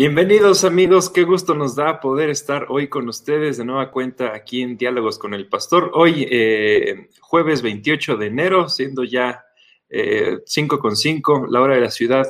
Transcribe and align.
Bienvenidos 0.00 0.64
amigos, 0.64 1.10
qué 1.10 1.24
gusto 1.24 1.54
nos 1.54 1.76
da 1.76 2.00
poder 2.00 2.30
estar 2.30 2.68
hoy 2.70 2.88
con 2.88 3.06
ustedes 3.06 3.58
de 3.58 3.66
nueva 3.66 3.90
cuenta 3.90 4.34
aquí 4.34 4.62
en 4.62 4.78
Diálogos 4.78 5.18
con 5.18 5.34
el 5.34 5.46
Pastor. 5.46 5.90
Hoy, 5.92 6.26
eh, 6.30 7.10
jueves 7.20 7.60
28 7.60 8.16
de 8.16 8.26
enero, 8.28 8.70
siendo 8.70 9.04
ya 9.04 9.44
eh, 9.90 10.38
5 10.46 10.78
con 10.78 10.96
5, 10.96 11.48
la 11.50 11.60
hora 11.60 11.74
de 11.74 11.82
la 11.82 11.90
Ciudad 11.90 12.26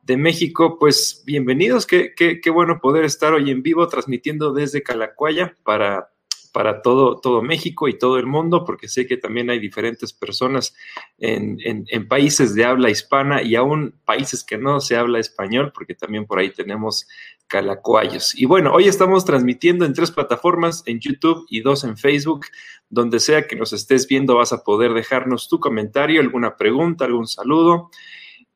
de 0.00 0.16
México, 0.16 0.78
pues 0.78 1.24
bienvenidos, 1.26 1.88
qué, 1.88 2.14
qué, 2.14 2.40
qué 2.40 2.50
bueno 2.50 2.78
poder 2.80 3.04
estar 3.04 3.32
hoy 3.32 3.50
en 3.50 3.64
vivo 3.64 3.88
transmitiendo 3.88 4.52
desde 4.52 4.84
Calacuaya 4.84 5.56
para 5.64 6.12
para 6.48 6.82
todo, 6.82 7.20
todo 7.20 7.42
México 7.42 7.88
y 7.88 7.98
todo 7.98 8.18
el 8.18 8.26
mundo, 8.26 8.64
porque 8.64 8.88
sé 8.88 9.06
que 9.06 9.16
también 9.16 9.50
hay 9.50 9.58
diferentes 9.58 10.12
personas 10.12 10.74
en, 11.18 11.58
en, 11.64 12.08
países 12.08 12.54
de 12.54 12.64
habla 12.64 12.90
hispana 12.90 13.42
y 13.42 13.54
aún 13.54 13.94
países 14.04 14.42
que 14.42 14.58
no 14.58 14.80
se 14.80 14.96
habla 14.96 15.18
español, 15.18 15.72
porque 15.74 15.94
también 15.94 16.26
por 16.26 16.38
ahí 16.38 16.50
tenemos 16.50 17.06
calacuayos. 17.46 18.34
Y 18.34 18.44
bueno, 18.44 18.72
hoy 18.72 18.88
estamos 18.88 19.24
transmitiendo 19.24 19.84
en 19.84 19.94
tres 19.94 20.10
plataformas, 20.10 20.82
en 20.86 21.00
YouTube 21.00 21.46
y 21.48 21.60
dos 21.60 21.84
en 21.84 21.96
Facebook. 21.96 22.46
Donde 22.90 23.20
sea 23.20 23.46
que 23.46 23.56
nos 23.56 23.74
estés 23.74 24.08
viendo, 24.08 24.36
vas 24.36 24.52
a 24.52 24.64
poder 24.64 24.94
dejarnos 24.94 25.48
tu 25.48 25.60
comentario, 25.60 26.20
alguna 26.20 26.56
pregunta, 26.56 27.04
algún 27.04 27.26
saludo. 27.26 27.90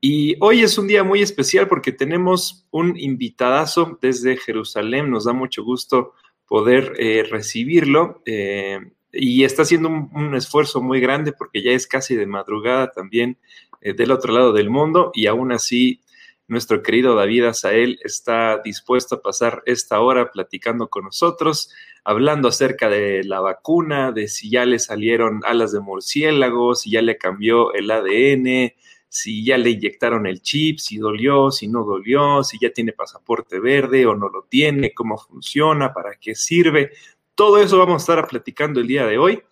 Y 0.04 0.36
hoy 0.40 0.62
es 0.62 0.78
un 0.78 0.88
día 0.88 1.04
muy 1.04 1.22
especial 1.22 1.68
porque 1.68 1.92
tenemos 1.92 2.66
un 2.72 2.98
invitadazo 2.98 3.98
desde 4.00 4.36
Jerusalén. 4.36 5.10
Nos 5.10 5.26
da 5.26 5.32
mucho 5.32 5.62
gusto 5.62 6.14
poder 6.52 6.92
eh, 6.98 7.24
recibirlo. 7.30 8.20
Eh, 8.26 8.78
y 9.10 9.44
está 9.44 9.62
haciendo 9.62 9.88
un, 9.88 10.34
esfuerzo 10.34 10.82
muy 10.82 11.00
grande 11.00 11.32
porque 11.32 11.62
ya 11.62 11.70
es 11.70 11.86
casi 11.86 12.14
de 12.14 12.26
madrugada 12.26 12.92
también 12.92 13.38
eh, 13.80 13.94
del 13.94 14.10
otro 14.10 14.34
lado 14.34 14.52
del 14.52 14.68
mundo 14.68 15.12
y 15.14 15.28
aún 15.28 15.50
así 15.50 16.02
nuestro 16.48 16.82
querido 16.82 17.14
David 17.14 17.44
Azael 17.44 17.98
está 18.04 18.60
dispuesto 18.62 19.14
a 19.14 19.22
pasar 19.22 19.62
esta 19.64 20.00
hora 20.00 20.30
platicando 20.30 20.88
con 20.88 21.04
nosotros, 21.04 21.70
hablando 22.04 22.48
acerca 22.48 22.90
de 22.90 23.24
la 23.24 23.40
vacuna, 23.40 24.12
de 24.12 24.28
si 24.28 24.50
ya 24.50 24.66
le 24.66 24.78
salieron 24.78 25.40
alas 25.46 25.72
de 25.72 25.80
murciélago, 25.80 26.74
si 26.74 26.90
ya 26.90 27.00
le 27.00 27.16
cambió 27.16 27.72
el 27.72 27.90
ADN, 27.90 28.74
si 29.12 29.44
ya 29.44 29.58
le 29.58 29.68
inyectaron 29.68 30.26
el 30.26 30.40
chip, 30.40 30.78
si 30.78 30.96
dolió, 30.96 31.50
si 31.50 31.68
no 31.68 31.84
dolió, 31.84 32.42
si 32.42 32.58
ya 32.58 32.72
tiene 32.72 32.94
pasaporte 32.94 33.60
verde 33.60 34.06
o 34.06 34.14
no 34.14 34.30
lo 34.30 34.44
tiene, 34.44 34.94
cómo 34.94 35.18
funciona, 35.18 35.92
para 35.92 36.14
qué 36.14 36.34
sirve. 36.34 36.92
Todo 37.34 37.58
eso 37.58 37.76
vamos 37.76 38.00
a 38.00 38.14
estar 38.14 38.26
platicando 38.26 38.80
el 38.80 38.86
día 38.86 39.04
de 39.04 39.18
hoy. 39.18 39.42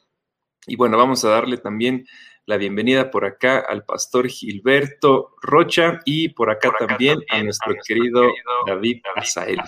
Y 0.66 0.77
bueno, 0.77 0.97
vamos 0.97 1.22
a 1.27 1.28
darle 1.28 1.58
también 1.58 2.06
la 2.47 2.56
bienvenida 2.56 3.11
por 3.11 3.27
acá 3.27 3.58
al 3.58 3.84
pastor 3.84 4.28
Gilberto 4.28 5.36
Rocha 5.42 6.00
y 6.06 6.31
por 6.31 6.48
acá, 6.48 6.72
también, 6.78 7.19
a 7.28 7.42
nuestro, 7.42 7.75
querido, 7.86 8.33
David, 8.66 9.03
Azael. 9.14 9.61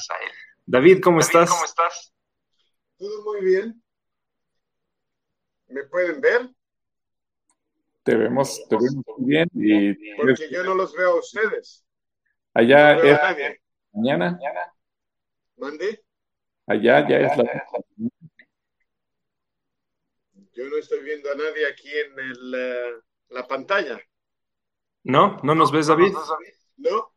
David, 0.65 1.01
¿cómo 1.03 1.20
estás? 1.20 1.51
¿Cómo 1.51 1.67
estás? 1.67 2.15
Todo 2.97 3.25
muy 3.25 3.45
bien. 3.45 3.83
¿Me 5.69 5.83
pueden 5.85 6.19
ver? 6.23 6.48
Te 8.03 8.17
vemos, 8.17 8.67
te 8.69 8.77
vemos 8.77 9.05
muy 9.18 9.29
bien. 9.29 9.48
Y, 9.55 10.14
Porque 10.17 10.51
yo 10.51 10.64
no 10.64 10.74
los 10.74 10.92
veo 10.95 11.13
a 11.13 11.18
ustedes. 11.20 11.85
Allá 12.55 12.96
es 12.96 13.18
mañana. 13.92 14.39
¿Mande? 15.57 16.02
Allá 16.67 17.08
ya 17.08 17.18
es 17.18 17.36
la. 17.36 17.64
Yo 20.55 20.68
no 20.68 20.77
estoy 20.77 21.02
viendo 21.02 21.30
a 21.30 21.35
nadie 21.35 21.67
aquí 21.67 21.89
en 21.89 22.18
el, 22.18 22.55
eh, 22.55 22.92
la 23.30 23.46
pantalla. 23.46 23.98
¿No? 25.05 25.39
¿No 25.42 25.55
nos 25.55 25.73
ves, 25.73 25.86
David? 25.86 26.12
No. 26.77 27.12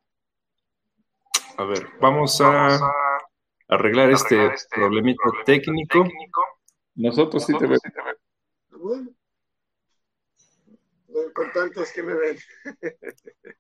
A 1.58 1.64
ver, 1.66 1.88
vamos 2.00 2.40
a 2.42 2.80
arreglar 3.68 4.12
este, 4.12 4.54
este 4.54 4.76
problemita 4.76 5.24
técnico. 5.46 6.08
Nosotros 6.96 7.46
sí 7.46 7.54
te 7.58 7.66
vemos. 7.66 7.80
Bueno. 7.94 8.15
Es 11.76 11.92
que 11.92 12.04
me 12.04 12.14
ven. 12.14 12.38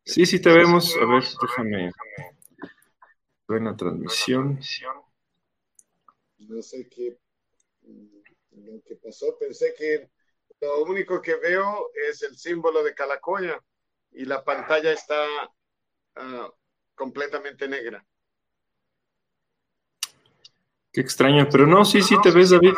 Sí, 0.03 0.25
sí 0.25 0.39
te 0.39 0.49
vemos. 0.49 0.95
A 0.95 1.05
ver, 1.05 1.23
déjame. 1.41 1.91
Buena 3.47 3.75
transmisión. 3.75 4.59
No 6.37 6.61
sé 6.61 6.87
qué, 6.89 7.17
lo 8.51 8.81
que 8.83 8.95
pasó. 8.95 9.37
Pensé 9.37 9.73
que 9.77 10.09
lo 10.61 10.83
único 10.83 11.21
que 11.21 11.35
veo 11.35 11.91
es 12.09 12.21
el 12.23 12.37
símbolo 12.37 12.83
de 12.83 12.95
Calacoya 12.95 13.61
y 14.11 14.25
la 14.25 14.43
pantalla 14.43 14.91
está 14.91 15.25
uh, 16.15 16.49
completamente 16.95 17.67
negra. 17.67 18.05
Qué 20.93 21.01
extraño, 21.01 21.47
pero 21.51 21.67
no, 21.67 21.83
sí, 21.83 22.01
sí 22.01 22.15
te 22.23 22.31
ves, 22.31 22.51
David. 22.51 22.73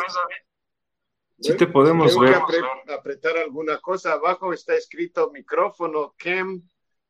Sí 1.40 1.56
te 1.56 1.66
podemos 1.66 2.08
Tengo 2.12 2.22
ver. 2.22 2.38
Que 2.86 2.92
apretar 2.92 3.36
alguna 3.38 3.78
cosa. 3.78 4.12
Abajo 4.12 4.52
está 4.52 4.74
escrito 4.74 5.30
micrófono, 5.30 6.14
cam, 6.18 6.62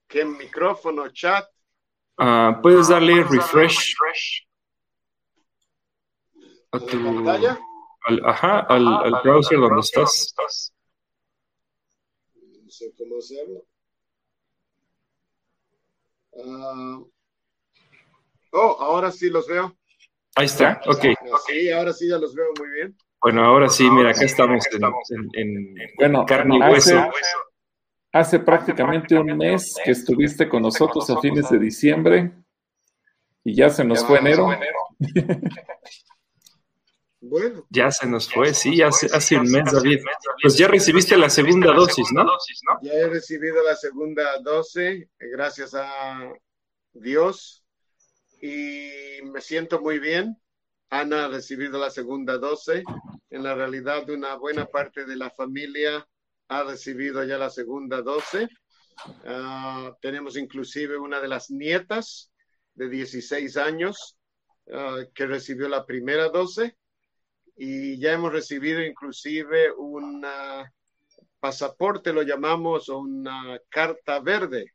cam 0.07 0.37
micrófono, 0.37 1.09
chat. 1.11 1.49
Uh, 2.19 2.61
puedes 2.61 2.89
darle 2.89 3.23
refresh 3.23 3.95
a 6.73 6.79
tu 6.81 7.03
pantalla? 7.03 7.59
Al, 8.07 8.25
ajá, 8.25 8.61
al, 8.61 8.87
al 8.87 9.23
browser 9.23 9.59
donde 9.59 9.81
estás. 9.81 10.35
No 12.35 12.71
sé 12.71 12.93
cómo 12.97 13.19
hacerlo. 13.19 13.65
Uh, 16.33 17.11
oh, 18.53 18.77
ahora 18.81 19.11
sí 19.11 19.31
los 19.31 19.47
veo. 19.49 19.77
Ahí 20.35 20.47
está, 20.47 20.81
ok. 20.87 21.05
Sí, 21.47 21.71
ahora 21.71 21.93
sí 21.93 22.09
ya 22.09 22.19
los 22.19 22.35
veo 22.35 22.53
muy 22.59 22.71
bien. 22.71 22.97
Bueno, 23.21 23.45
ahora 23.45 23.69
sí, 23.69 23.91
mira, 23.91 24.11
acá 24.11 24.25
estamos 24.25 24.65
en, 25.11 25.29
en, 25.35 25.81
en 25.81 25.91
bueno, 25.97 26.25
carne 26.25 26.59
y 26.59 26.63
hace, 26.63 26.95
hueso. 26.95 27.11
Hace 28.13 28.39
prácticamente 28.41 29.19
un 29.19 29.37
mes 29.37 29.75
que 29.85 29.91
estuviste 29.91 30.49
con 30.49 30.63
nosotros 30.63 31.09
a 31.11 31.21
fines 31.21 31.51
de 31.51 31.59
diciembre 31.59 32.33
y 33.45 33.55
ya 33.55 33.71
se 33.71 33.85
nos 33.85 34.05
fue 34.05 34.19
enero. 34.19 34.49
Bueno. 37.21 37.67
Ya 37.69 37.91
se 37.91 38.07
nos 38.07 38.33
fue, 38.33 38.55
sí, 38.55 38.81
hace, 38.81 39.09
hace 39.13 39.37
un 39.37 39.51
mes, 39.51 39.73
David. 39.73 40.01
Pues 40.41 40.57
ya 40.57 40.69
recibiste 40.69 41.17
la 41.17 41.29
segunda 41.29 41.73
dosis, 41.73 42.13
¿no? 42.13 42.25
Ya 42.81 42.93
he 42.93 43.09
recibido 43.09 43.63
la 43.65 43.75
segunda 43.75 44.39
dosis, 44.41 45.09
gracias 45.19 45.75
a 45.75 46.33
Dios, 46.93 47.65
y 48.41 49.21
me 49.25 49.41
siento 49.41 49.81
muy 49.81 49.99
bien. 49.99 50.41
Ana 50.91 51.25
ha 51.25 51.29
recibido 51.29 51.79
la 51.79 51.91
segunda 51.91 52.39
dosis. 52.39 52.85
En 53.31 53.43
la 53.43 53.55
realidad, 53.55 54.09
una 54.09 54.37
buena 54.37 54.67
parte 54.67 55.05
de 55.05 55.17
la 55.17 55.31
familia 55.31 56.07
ha 56.49 56.63
recibido 56.63 57.23
ya 57.25 57.37
la 57.37 57.51
segunda 57.51 58.01
dosis. 58.01 58.49
Uh, 59.25 59.95
tenemos 60.01 60.37
inclusive 60.37 60.97
una 60.97 61.21
de 61.21 61.29
las 61.29 61.51
nietas 61.51 62.33
de 62.75 62.89
16 62.89 63.57
años 63.59 64.17
uh, 64.67 65.05
que 65.15 65.27
recibió 65.27 65.69
la 65.69 65.85
primera 65.85 66.31
dosis 66.31 66.73
y 67.55 68.01
ya 68.01 68.13
hemos 68.13 68.33
recibido 68.33 68.83
inclusive 68.83 69.73
un 69.73 70.25
pasaporte, 71.39 72.13
lo 72.13 72.23
llamamos, 72.23 72.89
o 72.89 72.99
una 72.99 73.61
carta 73.69 74.21
verde, 74.21 74.73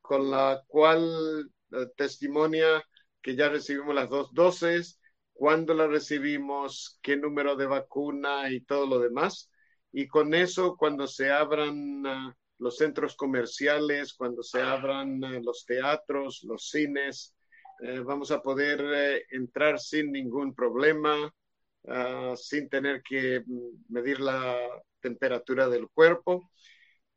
con 0.00 0.30
la 0.30 0.62
cual 0.68 1.50
uh, 1.72 1.86
testimonia 1.96 2.82
que 3.20 3.34
ya 3.34 3.48
recibimos 3.48 3.94
las 3.94 4.08
dos 4.08 4.32
dosis, 4.32 5.00
cuándo 5.36 5.74
la 5.74 5.86
recibimos, 5.86 6.98
qué 7.02 7.16
número 7.16 7.56
de 7.56 7.66
vacuna 7.66 8.50
y 8.50 8.60
todo 8.62 8.86
lo 8.86 8.98
demás. 8.98 9.50
Y 9.92 10.08
con 10.08 10.34
eso, 10.34 10.76
cuando 10.76 11.06
se 11.06 11.30
abran 11.30 12.06
uh, 12.06 12.32
los 12.58 12.76
centros 12.78 13.16
comerciales, 13.16 14.14
cuando 14.14 14.42
se 14.42 14.60
abran 14.62 15.22
uh, 15.22 15.42
los 15.42 15.64
teatros, 15.66 16.42
los 16.44 16.68
cines, 16.70 17.34
eh, 17.82 18.00
vamos 18.00 18.30
a 18.30 18.40
poder 18.40 18.80
eh, 18.82 19.24
entrar 19.30 19.78
sin 19.78 20.10
ningún 20.12 20.54
problema, 20.54 21.32
uh, 21.82 22.36
sin 22.36 22.68
tener 22.68 23.02
que 23.02 23.44
medir 23.88 24.20
la 24.20 24.58
temperatura 25.00 25.68
del 25.68 25.88
cuerpo. 25.90 26.50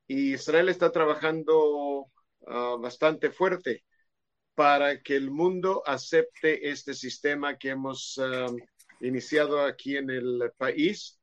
Y 0.07 0.33
Israel 0.33 0.69
está 0.69 0.91
trabajando 0.91 2.07
bastante 2.79 3.29
fuerte 3.29 3.83
para 4.59 5.01
que 5.01 5.15
el 5.15 5.31
mundo 5.31 5.83
acepte 5.85 6.69
este 6.69 6.93
sistema 6.93 7.57
que 7.57 7.69
hemos 7.69 8.17
um, 8.17 8.57
iniciado 8.99 9.63
aquí 9.63 9.95
en 9.95 10.09
el 10.09 10.51
país, 10.57 11.17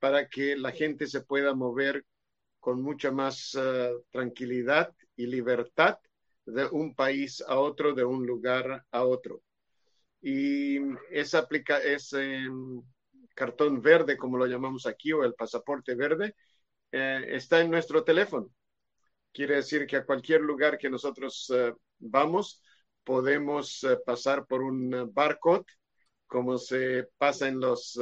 para 0.00 0.28
que 0.28 0.56
la 0.56 0.72
gente 0.72 1.06
se 1.06 1.20
pueda 1.20 1.54
mover 1.54 2.04
con 2.58 2.82
mucha 2.82 3.12
más 3.12 3.54
uh, 3.54 4.02
tranquilidad 4.10 4.92
y 5.14 5.26
libertad 5.26 5.96
de 6.44 6.66
un 6.72 6.96
país 6.96 7.40
a 7.46 7.56
otro, 7.60 7.94
de 7.94 8.02
un 8.02 8.26
lugar 8.26 8.84
a 8.90 9.04
otro. 9.04 9.44
Y 10.20 10.78
esa 11.12 11.38
aplica, 11.38 11.78
ese 11.78 12.48
cartón 13.32 13.80
verde, 13.80 14.16
como 14.16 14.38
lo 14.38 14.46
llamamos 14.46 14.86
aquí, 14.86 15.12
o 15.12 15.22
el 15.22 15.34
pasaporte 15.34 15.94
verde, 15.94 16.34
eh, 16.90 17.26
está 17.28 17.60
en 17.60 17.70
nuestro 17.70 18.02
teléfono. 18.02 18.50
Quiere 19.32 19.54
decir 19.54 19.86
que 19.86 19.98
a 19.98 20.04
cualquier 20.04 20.40
lugar 20.40 20.78
que 20.78 20.90
nosotros 20.90 21.48
uh, 21.50 21.78
vamos, 22.00 22.60
podemos 23.04 23.82
uh, 23.84 23.98
pasar 24.04 24.46
por 24.46 24.62
un 24.62 25.10
barcode, 25.12 25.66
como 26.26 26.56
se 26.56 27.08
pasa 27.18 27.48
en 27.48 27.60
los 27.60 28.00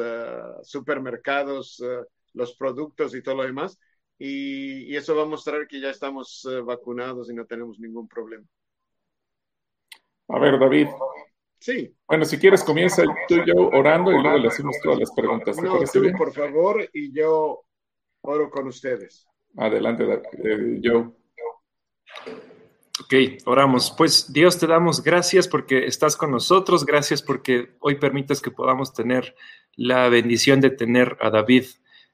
supermercados, 0.62 1.82
los 2.32 2.54
productos 2.54 3.12
y 3.14 3.22
todo 3.22 3.36
lo 3.36 3.42
demás, 3.42 3.76
y, 4.22 4.94
eso 4.94 5.16
va 5.16 5.22
a 5.22 5.26
mostrar 5.26 5.66
que 5.66 5.80
ya 5.80 5.88
estamos 5.88 6.46
eh, 6.50 6.60
vacunados 6.60 7.30
y 7.30 7.34
no 7.34 7.46
tenemos 7.46 7.80
ningún 7.80 8.06
problema. 8.06 8.44
A 10.28 10.38
ver, 10.38 10.58
David. 10.58 10.88
Sí. 11.58 11.94
Bueno, 12.06 12.26
si 12.26 12.38
quieres, 12.38 12.62
comienza 12.62 13.02
tú 13.26 13.36
y 13.36 13.46
yo 13.46 13.68
orando 13.68 14.12
y 14.12 14.20
luego 14.20 14.38
le 14.38 14.48
hacemos 14.48 14.76
todas 14.82 14.98
las 14.98 15.10
preguntas. 15.12 15.56
¿Te 15.56 15.62
no, 15.62 15.78
tú, 15.78 16.18
por 16.18 16.32
favor, 16.32 16.86
y 16.92 17.12
yo 17.12 17.64
oro 18.20 18.50
con 18.50 18.66
ustedes. 18.66 19.26
Adelante, 19.56 20.04
eh, 20.44 20.80
Joe. 20.84 21.10
Ok, 23.12 23.42
oramos. 23.44 23.92
Pues 23.98 24.32
Dios 24.32 24.56
te 24.56 24.68
damos 24.68 25.02
gracias 25.02 25.48
porque 25.48 25.86
estás 25.86 26.16
con 26.16 26.30
nosotros, 26.30 26.86
gracias 26.86 27.22
porque 27.22 27.70
hoy 27.80 27.96
permites 27.96 28.40
que 28.40 28.52
podamos 28.52 28.94
tener 28.94 29.34
la 29.74 30.08
bendición 30.08 30.60
de 30.60 30.70
tener 30.70 31.18
a 31.20 31.28
David 31.28 31.64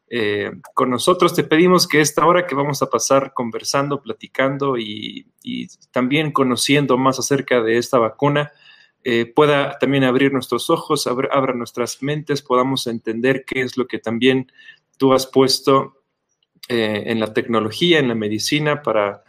eh, 0.09 0.53
con 0.73 0.89
nosotros. 0.89 1.35
Te 1.35 1.45
pedimos 1.45 1.87
que 1.87 2.01
esta 2.01 2.25
hora 2.25 2.47
que 2.47 2.55
vamos 2.55 2.81
a 2.81 2.89
pasar 2.89 3.35
conversando, 3.35 4.01
platicando 4.01 4.79
y, 4.79 5.27
también 5.93 6.33
conociendo 6.33 6.97
más 6.97 7.19
acerca 7.19 7.61
de 7.61 7.77
esta 7.77 7.99
vacuna, 7.99 8.53
eh, 9.05 9.27
pueda 9.27 9.77
también 9.79 10.05
abrir 10.05 10.33
nuestros 10.33 10.71
ojos, 10.71 11.07
abra 11.07 11.53
nuestras 11.53 12.03
mentes, 12.03 12.41
podamos 12.41 12.87
entender 12.87 13.45
qué 13.45 13.61
es 13.61 13.77
lo 13.77 13.87
que 13.87 13.99
también 13.99 14.51
tú 14.97 15.13
has 15.13 15.27
puesto 15.27 16.01
eh, 16.71 17.03
en 17.09 17.21
la 17.21 17.35
tecnología, 17.35 17.99
en 17.99 18.09
la 18.09 18.15
medicina 18.15 18.81
para 18.81 19.26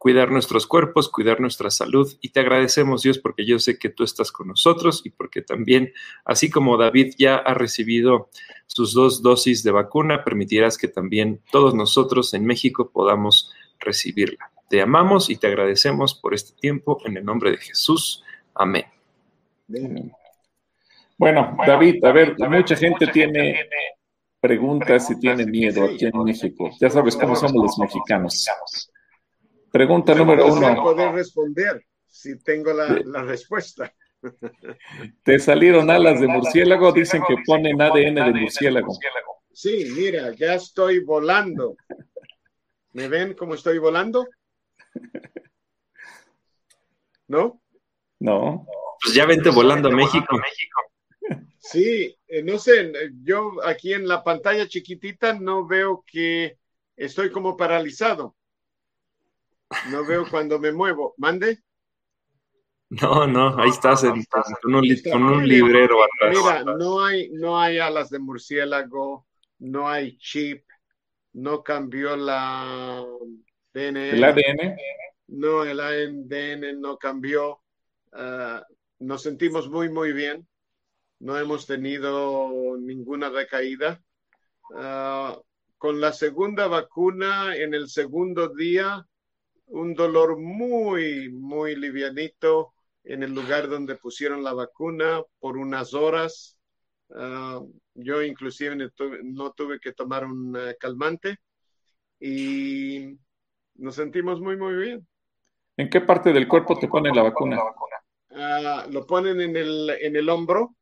cuidar 0.00 0.30
nuestros 0.30 0.66
cuerpos, 0.66 1.10
cuidar 1.10 1.42
nuestra 1.42 1.68
salud. 1.68 2.10
Y 2.22 2.30
te 2.30 2.40
agradecemos, 2.40 3.02
Dios, 3.02 3.18
porque 3.18 3.44
yo 3.44 3.58
sé 3.58 3.78
que 3.78 3.90
tú 3.90 4.02
estás 4.02 4.32
con 4.32 4.48
nosotros 4.48 5.02
y 5.04 5.10
porque 5.10 5.42
también, 5.42 5.92
así 6.24 6.48
como 6.48 6.78
David 6.78 7.12
ya 7.18 7.36
ha 7.36 7.52
recibido 7.52 8.30
sus 8.66 8.94
dos 8.94 9.20
dosis 9.20 9.62
de 9.62 9.72
vacuna, 9.72 10.24
permitirás 10.24 10.78
que 10.78 10.88
también 10.88 11.42
todos 11.52 11.74
nosotros 11.74 12.32
en 12.32 12.46
México 12.46 12.90
podamos 12.90 13.52
recibirla. 13.78 14.50
Te 14.70 14.80
amamos 14.80 15.28
y 15.28 15.36
te 15.36 15.48
agradecemos 15.48 16.14
por 16.14 16.32
este 16.32 16.58
tiempo 16.58 16.98
en 17.04 17.18
el 17.18 17.24
nombre 17.26 17.50
de 17.50 17.58
Jesús. 17.58 18.24
Amén. 18.54 18.86
Bueno, 21.18 21.58
David, 21.66 22.02
a 22.06 22.12
ver, 22.12 22.36
mucha 22.38 22.74
gente 22.74 23.06
tiene 23.08 23.68
preguntas 24.40 25.10
y 25.10 25.20
tiene 25.20 25.44
miedo 25.44 25.84
aquí 25.84 26.06
en 26.06 26.22
México. 26.24 26.70
Ya 26.80 26.88
sabes 26.88 27.16
cómo 27.16 27.36
somos 27.36 27.62
los 27.62 27.78
mexicanos. 27.78 28.48
Pregunta 29.72 30.14
número 30.14 30.46
uno. 30.46 30.74
No 30.74 30.82
poder 30.82 31.12
responder 31.12 31.84
si 32.06 32.38
tengo 32.38 32.72
la, 32.72 33.00
la, 33.04 33.22
respuesta. 33.22 33.94
¿Te 35.24 35.38
salieron 35.38 35.90
alas 35.90 36.20
de 36.20 36.26
murciélago? 36.26 36.92
Dicen 36.92 37.22
que 37.26 37.36
ponen 37.46 37.80
ADN 37.80 38.14
de 38.14 38.40
murciélago. 38.40 38.98
Sí, 39.52 39.86
mira, 39.94 40.32
ya 40.32 40.54
estoy 40.54 41.00
volando. 41.00 41.76
¿Me 42.92 43.08
ven 43.08 43.34
cómo 43.34 43.54
estoy 43.54 43.78
volando? 43.78 44.26
¿No? 47.28 47.60
No. 48.18 48.66
Pues 49.02 49.14
ya 49.14 49.24
vente 49.24 49.50
volando 49.50 49.88
a 49.88 49.92
México. 49.92 50.36
Sí, 51.58 52.16
eh, 52.26 52.42
no 52.42 52.58
sé, 52.58 52.92
yo 53.22 53.52
aquí 53.64 53.92
en 53.92 54.08
la 54.08 54.24
pantalla 54.24 54.66
chiquitita 54.66 55.34
no 55.34 55.66
veo 55.66 56.02
que 56.06 56.58
estoy 56.96 57.30
como 57.30 57.56
paralizado. 57.56 58.34
No 59.90 60.04
veo 60.04 60.28
cuando 60.28 60.58
me 60.58 60.72
muevo. 60.72 61.14
¿Mande? 61.16 61.62
No, 62.90 63.24
no, 63.26 63.56
ahí 63.56 63.70
estás 63.70 64.02
en, 64.02 64.24
con, 64.60 64.74
un, 64.74 65.46
librero 65.46 66.02
atrás. 66.02 66.36
Mira, 66.36 66.64
no 66.64 67.04
hay, 67.04 67.30
no 67.30 67.58
hay 67.60 67.78
alas 67.78 68.10
de 68.10 68.18
murciélago, 68.18 69.28
no 69.60 69.88
hay 69.88 70.18
chip, 70.18 70.64
no 71.34 71.62
cambió 71.62 72.16
la 72.16 73.06
DNN. 73.72 73.96
¿El 73.96 74.24
ADN? 74.24 74.76
No, 75.28 75.62
el 75.62 75.78
ADN 75.78 76.80
no 76.80 76.98
cambió. 76.98 77.60
Ah, 78.12 78.66
nos 78.98 79.22
sentimos 79.22 79.70
muy, 79.70 79.88
muy 79.88 80.12
bien. 80.12 80.48
No 81.20 81.38
hemos 81.38 81.66
tenido 81.66 82.76
ninguna 82.76 83.28
recaída. 83.28 84.02
Ah, 84.74 85.38
con 85.78 86.00
la 86.00 86.12
segunda 86.12 86.66
vacuna, 86.66 87.54
en 87.54 87.72
el 87.72 87.88
segundo 87.88 88.48
día, 88.48 89.06
un 89.70 89.94
dolor 89.94 90.38
muy, 90.38 91.30
muy 91.30 91.76
livianito 91.76 92.74
en 93.04 93.22
el 93.22 93.32
lugar 93.32 93.68
donde 93.68 93.96
pusieron 93.96 94.42
la 94.42 94.52
vacuna 94.52 95.22
por 95.38 95.56
unas 95.56 95.94
horas. 95.94 96.58
Ah, 97.14 97.60
yo 97.94 98.22
inclusive 98.22 98.76
no 99.24 99.52
tuve, 99.52 99.80
que 99.80 99.92
tomar 99.92 100.24
un 100.24 100.56
eh, 100.56 100.76
calmante 100.78 101.38
y 102.18 103.16
nos 103.76 103.94
sentimos 103.94 104.40
muy, 104.40 104.56
muy 104.56 104.74
bien. 104.74 105.06
¿En 105.76 105.88
qué 105.88 106.00
parte 106.00 106.32
del 106.32 106.46
cuerpo 106.46 106.78
te 106.78 106.88
ponen 106.88 107.14
la 107.14 107.22
vacuna? 107.22 107.58
Ah, 108.30 108.86
lo 108.90 109.06
ponen 109.06 109.40
en 109.40 109.56
el, 109.56 109.90
en 109.90 110.16
el 110.16 110.28
hombro, 110.28 110.76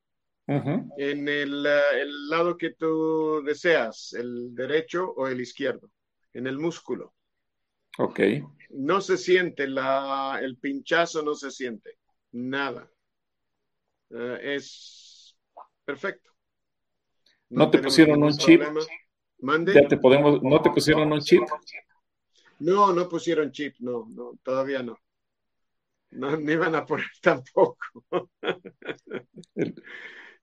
en 0.46 1.28
el, 1.28 1.66
el 1.66 2.28
lado 2.28 2.56
que 2.56 2.70
tú 2.70 3.42
deseas, 3.44 4.14
el 4.14 4.54
derecho 4.54 5.12
o 5.12 5.28
el 5.28 5.40
izquierdo, 5.40 5.90
en 6.32 6.46
el 6.46 6.58
músculo. 6.58 7.14
Ok. 7.98 8.20
No 8.70 9.00
se 9.00 9.16
siente, 9.16 9.66
la, 9.66 10.38
el 10.40 10.56
pinchazo 10.56 11.22
no 11.22 11.34
se 11.34 11.50
siente, 11.50 11.98
nada. 12.32 12.88
Eh, 14.10 14.38
es 14.54 15.36
perfecto. 15.84 16.30
¿No, 17.50 17.70
te 17.70 17.78
pusieron 17.78 18.22
un 18.22 18.36
chip? 18.36 18.62
¿Mande? 19.40 19.74
¿Ya 19.74 19.88
te 19.88 19.96
podemos, 19.96 20.40
¿No 20.42 20.62
te 20.62 20.70
pusieron 20.70 21.12
un 21.12 21.20
chip? 21.20 21.42
No, 22.60 22.92
no 22.92 23.08
pusieron 23.08 23.50
chip, 23.50 23.74
no, 23.80 24.06
no, 24.08 24.38
todavía 24.44 24.82
no. 24.82 24.96
No, 26.10 26.36
ni 26.36 26.54
van 26.54 26.76
a 26.76 26.86
poner 26.86 27.06
tampoco. 27.22 27.78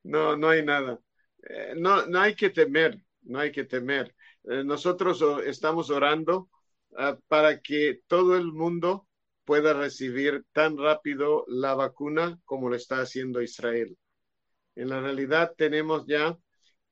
no, 0.04 0.36
no 0.36 0.50
hay 0.50 0.66
nada. 0.66 1.00
Eh, 1.42 1.74
no, 1.78 2.06
no 2.06 2.20
hay 2.20 2.36
que 2.36 2.50
temer, 2.50 3.02
no 3.22 3.40
hay 3.40 3.52
que 3.52 3.64
temer. 3.64 4.14
Eh, 4.44 4.64
nosotros 4.66 5.24
estamos 5.46 5.90
orando 5.90 6.50
Ah, 6.98 7.18
para 7.28 7.62
que 7.62 8.00
todo 8.08 8.38
el 8.38 8.54
mundo 8.54 9.08
pueda 9.44 9.74
recibir 9.74 10.46
tan 10.54 10.78
rápido 10.78 11.44
la 11.48 11.74
vacuna 11.76 12.40
como 12.46 12.70
lo 12.70 12.76
está 12.76 13.02
haciendo 13.02 13.42
Israel. 13.42 13.98
En 14.76 14.90
la 14.90 15.02
realidad 15.02 15.54
tenemos 15.58 16.06
ya 16.08 16.38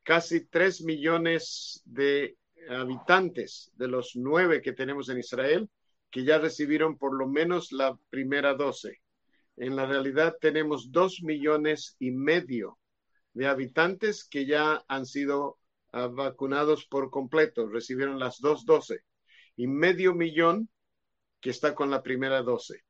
casi 0.04 0.46
tres 0.46 0.82
millones 0.82 1.82
de 1.86 2.38
habitantes 2.70 3.72
de 3.76 3.88
los 3.88 4.12
nueve 4.16 4.62
que 4.62 4.74
tenemos 4.74 5.08
en 5.08 5.20
Israel 5.20 5.70
que 6.12 6.26
ya 6.26 6.38
recibieron 6.38 6.98
por 6.98 7.16
lo 7.18 7.28
menos 7.28 7.72
la 7.72 7.98
primera 8.10 8.56
dosis. 8.56 8.98
En 9.56 9.76
la 9.78 9.86
realidad 9.86 10.36
tenemos 10.42 10.92
dos 10.92 11.22
millones 11.24 11.96
y 12.00 12.12
medio 12.12 12.78
de 13.34 13.48
habitantes 13.48 14.26
que 14.26 14.46
ya 14.46 14.84
han 14.90 15.06
sido 15.06 15.60
ah, 15.94 16.08
vacunados 16.08 16.86
por 16.88 17.10
completo, 17.10 17.68
recibieron 17.70 18.20
las 18.20 18.40
dos 18.42 18.66
dosis 18.66 19.00
y 19.56 19.68
medio 19.68 20.14
millón 20.14 20.70
que 21.40 21.50
está 21.50 21.76
con 21.76 21.90
la 21.90 22.02
primera 22.02 22.42
dosis. 22.42 22.82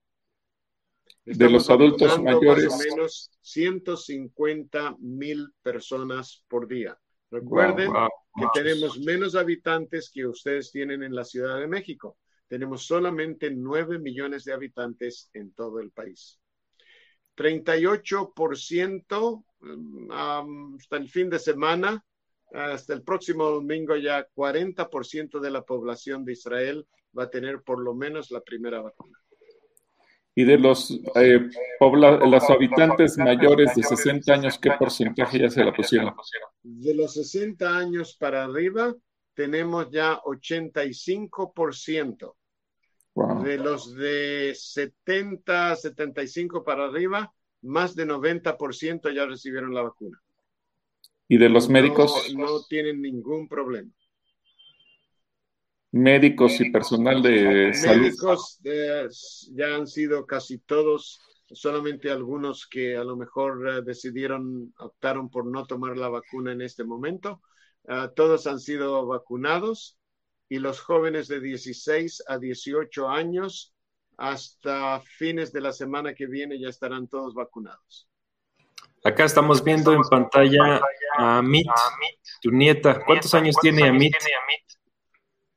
de 1.25 1.49
los 1.49 1.69
adultos 1.69 2.21
mayores. 2.21 2.65
Más 2.65 2.73
o 2.73 2.89
menos 2.89 3.31
150 3.41 4.97
mil 4.99 5.53
personas 5.61 6.43
por 6.47 6.67
día. 6.67 6.97
Recuerden 7.31 7.91
que 7.91 8.45
tenemos 8.53 8.99
menos 8.99 9.35
habitantes 9.35 10.11
que 10.13 10.27
ustedes 10.27 10.71
tienen 10.71 11.01
en 11.01 11.15
la 11.15 11.23
Ciudad 11.23 11.59
de 11.59 11.67
México. 11.67 12.17
Tenemos 12.47 12.85
solamente 12.85 13.49
9 13.49 13.97
millones 13.97 14.43
de 14.43 14.53
habitantes 14.53 15.31
en 15.33 15.51
todo 15.53 15.79
el 15.79 15.89
país. 15.91 16.39
38% 17.35 19.43
mm, 19.59 20.11
hasta 20.11 20.97
el 20.97 21.09
fin 21.09 21.31
de 21.31 21.39
semana 21.39 22.05
hasta 22.53 22.93
el 22.93 23.01
próximo 23.01 23.45
domingo 23.45 23.95
ya 23.95 24.27
40% 24.35 25.39
de 25.39 25.51
la 25.51 25.63
población 25.63 26.23
de 26.23 26.33
Israel 26.33 26.85
va 27.17 27.23
a 27.23 27.29
tener 27.29 27.63
por 27.63 27.79
lo 27.79 27.95
menos 27.95 28.29
la 28.31 28.41
primera 28.41 28.81
vacuna. 28.81 29.17
Y 30.35 30.45
de 30.45 30.57
los, 30.57 30.89
eh, 31.15 31.47
los 31.79 32.49
habitantes 32.49 33.19
mayores 33.19 33.75
de 33.75 33.83
60 33.83 34.33
años, 34.33 34.57
¿qué 34.59 34.71
porcentaje 34.79 35.37
ya 35.39 35.49
se 35.49 35.63
la 35.63 35.73
pusieron? 35.73 36.13
De 36.63 36.95
los 36.95 37.13
60 37.13 37.77
años 37.77 38.17
para 38.19 38.45
arriba, 38.45 38.95
tenemos 39.35 39.91
ya 39.91 40.19
85% 40.21 42.35
de 43.43 43.57
los 43.57 43.95
de 43.95 44.53
70, 44.55 45.75
75 45.75 46.63
para 46.63 46.85
arriba, 46.85 47.31
más 47.61 47.95
de 47.95 48.07
90% 48.07 49.13
ya 49.13 49.27
recibieron 49.27 49.71
la 49.73 49.83
vacuna. 49.83 50.22
¿Y 51.27 51.37
de 51.37 51.49
los 51.49 51.69
médicos? 51.69 52.33
No, 52.35 52.63
tienen 52.63 53.01
ningún 53.01 53.47
problema. 53.47 53.91
Médicos 55.91 56.59
y 56.59 56.71
personal 56.71 57.21
de 57.21 57.73
salud. 57.73 58.01
Médicos 58.03 58.59
eh, 58.63 59.07
ya 59.51 59.75
han 59.75 59.87
sido 59.87 60.25
casi 60.25 60.57
todos, 60.57 61.21
solamente 61.51 62.09
algunos 62.09 62.67
que 62.67 62.97
a 62.97 63.03
lo 63.03 63.15
mejor 63.15 63.67
eh, 63.69 63.81
decidieron, 63.83 64.73
optaron 64.79 65.29
por 65.29 65.45
no 65.45 65.65
tomar 65.65 65.97
la 65.97 66.09
vacuna 66.09 66.51
en 66.51 66.61
este 66.61 66.83
momento. 66.83 67.41
Ah, 67.87 68.11
todos 68.15 68.47
han 68.47 68.59
sido 68.59 69.05
vacunados 69.05 69.97
y 70.49 70.59
los 70.59 70.79
jóvenes 70.79 71.27
de 71.27 71.41
16 71.41 72.23
a 72.27 72.37
18 72.37 73.09
años 73.09 73.73
hasta 74.17 75.01
fines 75.01 75.51
de 75.51 75.61
la 75.61 75.73
semana 75.73 76.13
que 76.13 76.27
viene 76.27 76.59
ya 76.59 76.69
estarán 76.69 77.07
todos 77.07 77.33
vacunados. 77.33 78.07
Acá 79.05 79.25
estamos 79.25 79.61
viendo 79.61 79.91
en 79.91 80.01
pantalla 80.03 80.81
a 81.17 81.39
Amit, 81.39 81.67
tu 82.41 82.51
nieta. 82.51 83.03
¿Cuántos 83.05 83.33
años 83.33 83.55
tiene 83.61 83.89
Amit? 83.89 84.13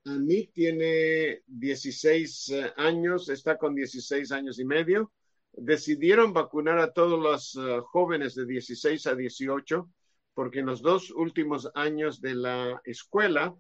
Amit 0.05 0.53
tiene 0.53 1.43
16 1.47 2.49
eh, 2.49 2.73
años, 2.77 3.29
está 3.29 3.57
con 3.57 3.75
16 3.75 4.33
años 4.33 4.59
y 4.59 4.65
medio. 4.65 5.13
Decidieron 5.53 6.33
vacunar 6.33 6.81
a 6.81 6.93
todos 6.93 7.21
los 7.21 7.55
eh, 7.55 7.81
jóvenes 7.85 8.35
de 8.35 8.47
16 8.47 9.07
a 9.07 9.15
18 9.15 9.89
porque 10.35 10.59
en 10.59 10.67
los 10.67 10.83
dos 10.83 11.13
últimos 11.13 11.71
años 11.75 12.21
de 12.21 12.35
la 12.35 12.81
escuela 12.85 13.55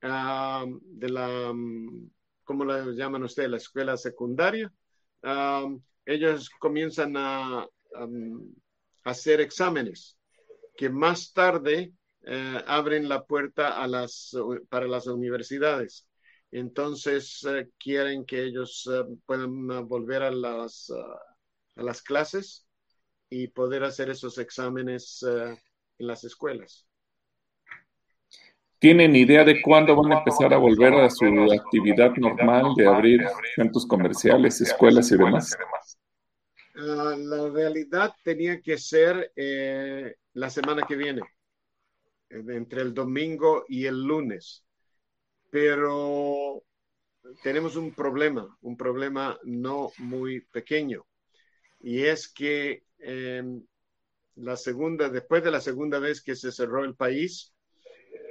de 0.00 1.08
la, 1.08 1.54
¿cómo 2.42 2.64
la 2.64 2.86
llaman 2.86 3.24
ustedes? 3.24 3.50
La 3.50 3.56
escuela 3.58 3.96
secundaria. 3.96 4.72
ellos 6.06 6.50
comienzan 6.58 7.16
a, 7.16 7.68
hacer 9.04 9.40
exámenes 9.40 10.18
que 10.76 10.88
más 10.88 11.32
tarde 11.32 11.92
eh, 12.24 12.62
abren 12.66 13.08
la 13.08 13.24
puerta 13.24 13.82
a 13.82 13.86
las, 13.86 14.36
para 14.68 14.86
las 14.86 15.06
universidades. 15.06 16.06
Entonces 16.50 17.44
eh, 17.48 17.68
quieren 17.78 18.24
que 18.24 18.44
ellos 18.44 18.88
eh, 18.92 19.04
puedan 19.26 19.88
volver 19.88 20.22
a 20.22 20.30
las, 20.30 20.90
a 21.76 21.82
las 21.82 22.02
clases 22.02 22.66
y 23.28 23.48
poder 23.48 23.84
hacer 23.84 24.10
esos 24.10 24.38
exámenes 24.38 25.24
en 25.24 26.06
las 26.06 26.22
escuelas. 26.24 26.86
¿Tienen 28.78 29.16
idea 29.16 29.44
de 29.44 29.62
cuándo 29.62 29.96
van 29.96 30.12
a 30.12 30.18
empezar 30.18 30.52
a 30.52 30.58
volver 30.58 30.92
a 30.94 31.08
su 31.08 31.24
actividad 31.50 32.14
normal 32.16 32.74
de 32.76 32.86
abrir 32.86 33.20
centros 33.54 33.86
comerciales, 33.86 34.60
escuelas 34.60 35.10
y 35.12 35.16
demás? 35.16 35.56
La 36.84 37.48
realidad 37.48 38.14
tenía 38.24 38.60
que 38.60 38.78
ser 38.78 39.32
eh, 39.36 40.16
la 40.34 40.50
semana 40.50 40.82
que 40.86 40.96
viene, 40.96 41.22
eh, 42.30 42.42
entre 42.48 42.82
el 42.82 42.92
domingo 42.92 43.64
y 43.68 43.86
el 43.86 44.02
lunes. 44.02 44.64
Pero 45.50 46.62
tenemos 47.42 47.76
un 47.76 47.92
problema, 47.92 48.56
un 48.62 48.76
problema 48.76 49.38
no 49.44 49.92
muy 49.98 50.40
pequeño. 50.40 51.06
Y 51.80 52.04
es 52.04 52.28
que 52.28 52.84
em, 52.98 53.64
la 54.36 54.56
segunda, 54.56 55.08
después 55.08 55.44
de 55.44 55.50
la 55.50 55.60
segunda 55.60 55.98
vez 55.98 56.22
que 56.22 56.36
se 56.36 56.52
cerró 56.52 56.84
el 56.84 56.94
país, 56.94 57.52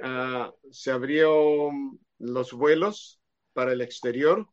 Ah, 0.04 0.52
se 0.72 0.90
abrieron 0.90 2.00
los 2.18 2.52
vuelos 2.52 3.20
para 3.52 3.72
el 3.72 3.80
exterior 3.80 4.48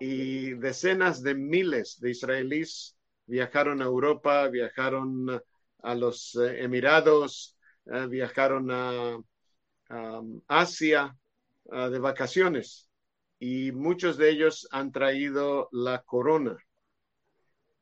y 0.00 0.54
decenas 0.54 1.22
de 1.22 1.34
miles 1.34 2.00
de 2.00 2.12
israelíes 2.12 2.96
viajaron 3.26 3.82
a 3.82 3.86
Europa, 3.86 4.48
viajaron 4.48 5.40
a 5.82 5.94
los 5.94 6.34
eh, 6.36 6.62
Emirados, 6.62 7.56
eh, 7.86 8.06
viajaron 8.08 8.70
a, 8.70 9.18
Asia 10.48 11.16
de 11.66 11.98
vacaciones 11.98 12.88
y 13.38 13.70
muchos 13.70 14.16
de 14.16 14.30
ellos 14.30 14.66
han 14.72 14.90
traído 14.90 15.68
la 15.72 16.02
corona. 16.02 16.56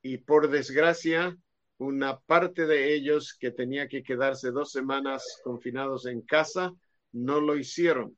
Y 0.02 0.18
por 0.18 0.50
desgracia, 0.50 1.36
una 1.78 2.18
parte 2.18 2.66
de 2.66 2.94
ellos 2.94 3.36
que 3.38 3.50
tenía 3.50 3.88
que 3.88 4.02
quedarse 4.02 4.50
dos 4.50 4.72
semanas 4.72 5.40
confinados 5.44 6.06
en 6.06 6.22
casa, 6.22 6.72
no 7.12 7.40
lo 7.40 7.56
hicieron. 7.56 8.16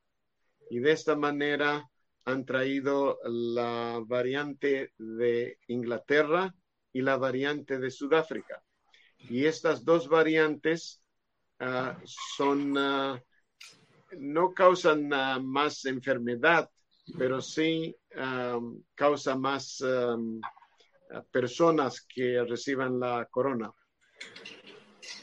Y 0.69 0.79
de 0.79 0.91
esta 0.91 1.15
manera 1.15 1.87
han 2.25 2.45
traído 2.45 3.19
la 3.23 4.01
variante 4.05 4.93
de 4.97 5.59
Inglaterra 5.67 6.53
y 6.95 7.01
la 7.01 7.17
variante 7.17 7.77
de 7.77 7.91
Sudáfrica. 7.91 8.63
Y 9.17 9.45
estas 9.45 9.83
dos 9.83 10.07
variantes 10.07 11.01
ah, 11.59 11.99
son, 12.05 12.77
ah, 12.77 13.21
no 14.17 14.53
causan 14.53 15.11
ah, 15.11 15.37
más 15.43 15.83
enfermedad, 15.83 16.69
pero 17.17 17.41
sí 17.41 17.93
causa 18.95 19.35
más 19.35 19.83
personas 21.31 22.01
que 22.01 22.41
reciban 22.45 22.97
la 22.97 23.27
corona. 23.29 23.69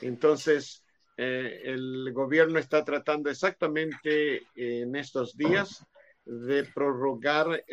Entonces, 0.02 0.84
eh, 1.16 1.62
el 1.64 2.12
gobierno 2.12 2.58
está 2.58 2.84
tratando 2.84 3.30
exactamente 3.30 4.42
en 4.54 4.94
estos 4.94 5.34
días 5.38 5.86
de 6.26 6.64
prorrogar 6.64 7.64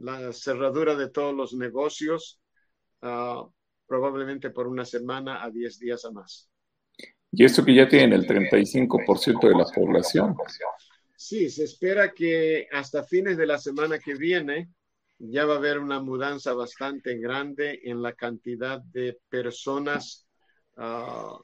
la 0.00 0.32
cerradura 0.32 0.94
de 0.94 1.10
todos 1.10 1.34
los 1.34 1.52
negocios, 1.52 2.40
ah, 3.02 3.46
probablemente 3.86 4.50
por 4.50 4.66
una 4.66 4.84
semana 4.84 5.42
a 5.42 5.50
10 5.50 5.78
días 5.78 6.04
a 6.04 6.10
más. 6.10 6.50
Y 7.32 7.44
esto 7.44 7.64
que 7.64 7.74
ya 7.74 7.88
tienen 7.88 8.12
el 8.12 8.26
35% 8.26 9.48
de 9.48 9.54
la 9.54 9.64
población. 9.64 10.34
Sí, 11.16 11.50
se 11.50 11.64
espera 11.64 12.12
que 12.12 12.66
hasta 12.72 13.04
fines 13.04 13.36
de 13.36 13.46
la 13.46 13.58
semana 13.58 13.98
que 13.98 14.14
viene 14.14 14.70
ya 15.18 15.44
va 15.44 15.54
a 15.54 15.58
haber 15.58 15.78
una 15.78 16.00
mudanza 16.00 16.54
bastante 16.54 17.18
grande 17.18 17.80
en 17.84 18.00
la 18.00 18.14
cantidad 18.14 18.80
de 18.80 19.20
personas 19.28 20.26
ah, 20.76 21.38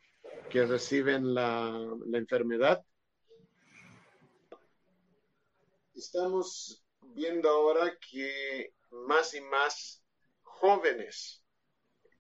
que 0.49 0.65
reciben 0.65 1.35
la, 1.35 1.95
enfermedad. 2.15 2.83
Estamos 5.95 6.86
viendo 7.16 7.49
ahora 7.49 7.96
que 7.99 8.75
más 8.90 9.32
y 9.32 9.40
más 9.40 10.04
jóvenes 10.42 11.42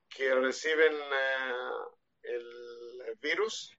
que 0.08 0.34
reciben 0.34 0.96
ah, 1.12 1.88
el 2.22 3.16
virus 3.20 3.76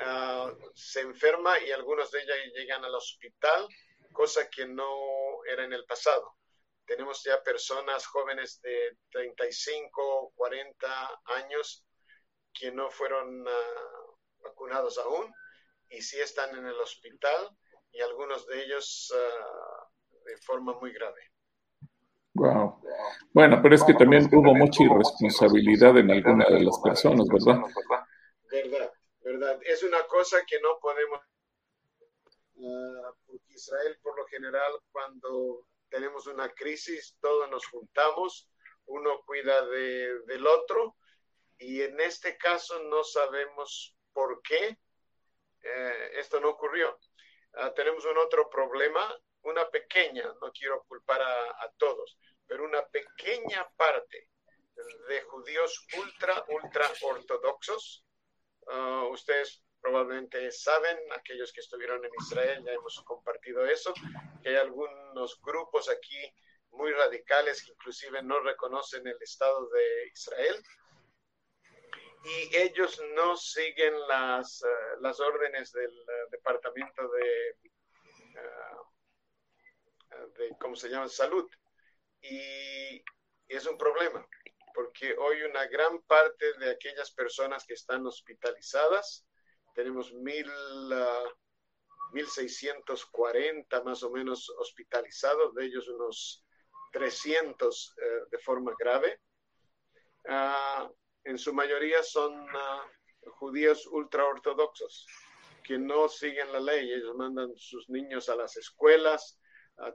ah, 0.00 0.50
se 0.74 1.00
enferma 1.00 1.60
y 1.60 1.70
algunos 1.70 2.10
de 2.10 2.22
ellos 2.22 2.36
llegan 2.54 2.82
al 2.82 2.94
hospital, 2.94 3.68
cosa 4.10 4.48
que 4.48 4.66
no 4.66 5.44
era 5.44 5.64
en 5.64 5.74
el 5.74 5.84
pasado. 5.84 6.38
Tenemos 6.86 7.22
ya 7.22 7.42
personas 7.42 8.06
jóvenes 8.06 8.58
de 8.62 8.96
35, 9.10 10.32
40 10.34 11.20
años 11.26 11.84
que 12.54 12.72
no 12.72 12.90
fueron 12.90 13.46
ah, 13.46 14.06
vacunados 14.38 14.96
aún 14.96 15.30
y 15.90 16.00
sí 16.00 16.18
están 16.18 16.56
en 16.56 16.66
el 16.66 16.80
hospital 16.80 17.50
y 17.92 18.00
algunos 18.00 18.46
de 18.46 18.64
ellos 18.64 19.12
ah, 19.14 19.88
de 20.28 20.36
forma 20.38 20.78
muy 20.78 20.92
grave. 20.92 21.20
Wow. 22.34 22.80
Bueno, 23.32 23.60
pero 23.62 23.74
es 23.74 23.82
que 23.82 23.94
también 23.94 24.28
hubo 24.32 24.54
mucha 24.54 24.84
irresponsabilidad 24.84 25.96
en 25.98 26.10
alguna 26.10 26.46
de 26.46 26.60
las 26.60 26.78
personas, 26.78 27.26
¿verdad? 27.26 27.62
Verdad, 28.50 28.92
verdad. 29.20 29.58
Es 29.64 29.82
una 29.82 30.02
cosa 30.06 30.38
que 30.46 30.60
no 30.60 30.78
podemos, 30.80 31.20
uh, 32.54 33.14
porque 33.26 33.54
Israel 33.54 33.98
por 34.02 34.16
lo 34.16 34.26
general 34.26 34.72
cuando 34.92 35.66
tenemos 35.88 36.26
una 36.26 36.48
crisis, 36.50 37.16
todos 37.20 37.50
nos 37.50 37.66
juntamos, 37.66 38.48
uno 38.86 39.20
cuida 39.26 39.66
del 39.66 40.46
otro 40.46 40.96
y 41.58 41.82
en 41.82 42.00
este 42.00 42.36
caso 42.36 42.82
no 42.84 43.02
sabemos 43.02 43.96
por 44.12 44.40
qué 44.42 44.78
eh, 45.62 46.10
esto 46.14 46.40
no 46.40 46.50
ocurrió. 46.50 46.98
Ah, 47.54 47.72
tenemos 47.74 48.04
un 48.04 48.18
otro 48.18 48.48
problema, 48.48 49.00
una 49.42 49.68
pequeña, 49.70 50.24
no 50.40 50.52
quiero 50.52 50.84
culpar 50.84 51.22
a, 51.22 51.72
todos, 51.76 52.18
pero 52.46 52.64
una 52.64 52.86
pequeña 52.86 53.68
parte 53.76 54.30
de 55.08 55.22
judíos 55.22 55.86
ultra, 55.96 56.44
ultra 56.48 56.86
ortodoxos. 57.02 58.04
Ah, 58.68 59.06
ustedes 59.10 59.62
probablemente 59.80 60.50
saben, 60.50 60.98
aquellos 61.12 61.52
que 61.52 61.60
estuvieron 61.60 62.04
en 62.04 62.10
Israel, 62.20 62.64
ya 62.64 62.72
hemos 62.72 63.00
compartido 63.04 63.64
eso, 63.64 63.94
que 64.42 64.50
hay 64.50 64.56
algunos 64.56 65.40
grupos 65.40 65.88
aquí 65.88 66.32
muy 66.70 66.92
radicales 66.92 67.64
que 67.64 67.72
inclusive 67.72 68.22
no 68.22 68.40
reconocen 68.40 69.06
el 69.06 69.16
Estado 69.20 69.68
de 69.70 70.08
Israel. 70.12 70.62
y 72.24 72.56
ellos 72.56 73.00
no 73.14 73.36
siguen 73.36 73.94
las, 74.08 74.62
las 75.00 75.20
órdenes 75.20 75.72
del 75.72 75.94
Departamento 76.30 77.08
de, 77.08 77.56
de, 80.36 80.56
¿cómo 80.60 80.76
se 80.76 80.88
llama?, 80.88 81.08
salud. 81.08 81.48
Y, 82.20 83.02
es 83.48 83.66
un 83.66 83.78
problema, 83.78 84.26
porque 84.74 85.16
hoy 85.16 85.42
una 85.42 85.66
gran 85.66 86.02
parte 86.02 86.52
de 86.58 86.70
aquellas 86.70 87.10
personas 87.12 87.64
que 87.64 87.72
están 87.74 88.06
hospitalizadas, 88.06 89.26
tenemos 89.74 90.12
mil, 90.12 90.46
1.640 92.12 93.84
más 93.84 94.02
o 94.02 94.10
menos 94.10 94.50
hospitalizados, 94.58 95.54
de 95.54 95.64
ellos 95.66 95.88
unos 95.88 96.44
300 96.92 97.94
eh, 97.96 98.20
de 98.30 98.38
forma 98.38 98.74
grave. 98.78 99.20
Ah, 100.28 100.90
en 101.24 101.38
su 101.38 101.52
mayoría 101.54 102.02
son 102.02 102.32
uh, 102.34 103.30
judíos 103.32 103.86
ultraortodoxos 103.86 105.06
que 105.62 105.78
no 105.78 106.08
siguen 106.08 106.52
la 106.52 106.60
ley. 106.60 106.90
Ellos 106.90 107.14
mandan 107.16 107.54
sus 107.56 107.88
niños 107.90 108.28
a 108.28 108.36
las 108.36 108.56
escuelas, 108.56 109.37
ah, 109.37 109.37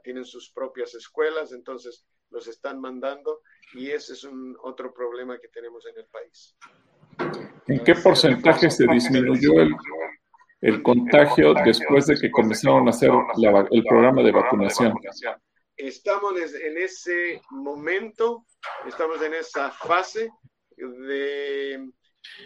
tienen 0.02 0.24
sus 0.24 0.50
propias 0.50 0.94
escuelas, 0.94 1.52
entonces 1.52 2.06
los 2.30 2.46
están 2.48 2.80
mandando 2.80 3.40
y 3.74 3.90
ese 3.90 4.14
es 4.14 4.24
un 4.24 4.56
otro 4.62 4.92
problema 4.92 5.38
que 5.38 5.48
tenemos 5.48 5.86
en 5.86 5.98
el 5.98 6.06
país. 6.06 6.56
¿En 7.66 7.84
qué 7.84 7.94
porcentaje 7.94 8.70
se 8.70 8.86
disminuyó 8.86 9.60
el, 9.60 9.74
el 10.64 10.82
contagio 10.82 11.52
después 11.62 12.06
de 12.06 12.16
que 12.18 12.30
comenzaron 12.30 12.86
a 12.86 12.90
hacer 12.90 13.10
el 13.70 13.84
programa 13.84 14.22
de 14.22 14.32
vacunación. 14.32 14.94
Estamos 15.76 16.32
en 16.38 16.78
ese 16.78 17.42
momento, 17.50 18.46
estamos 18.86 19.20
en 19.20 19.34
esa 19.34 19.70
fase 19.70 20.30
de 20.74 21.86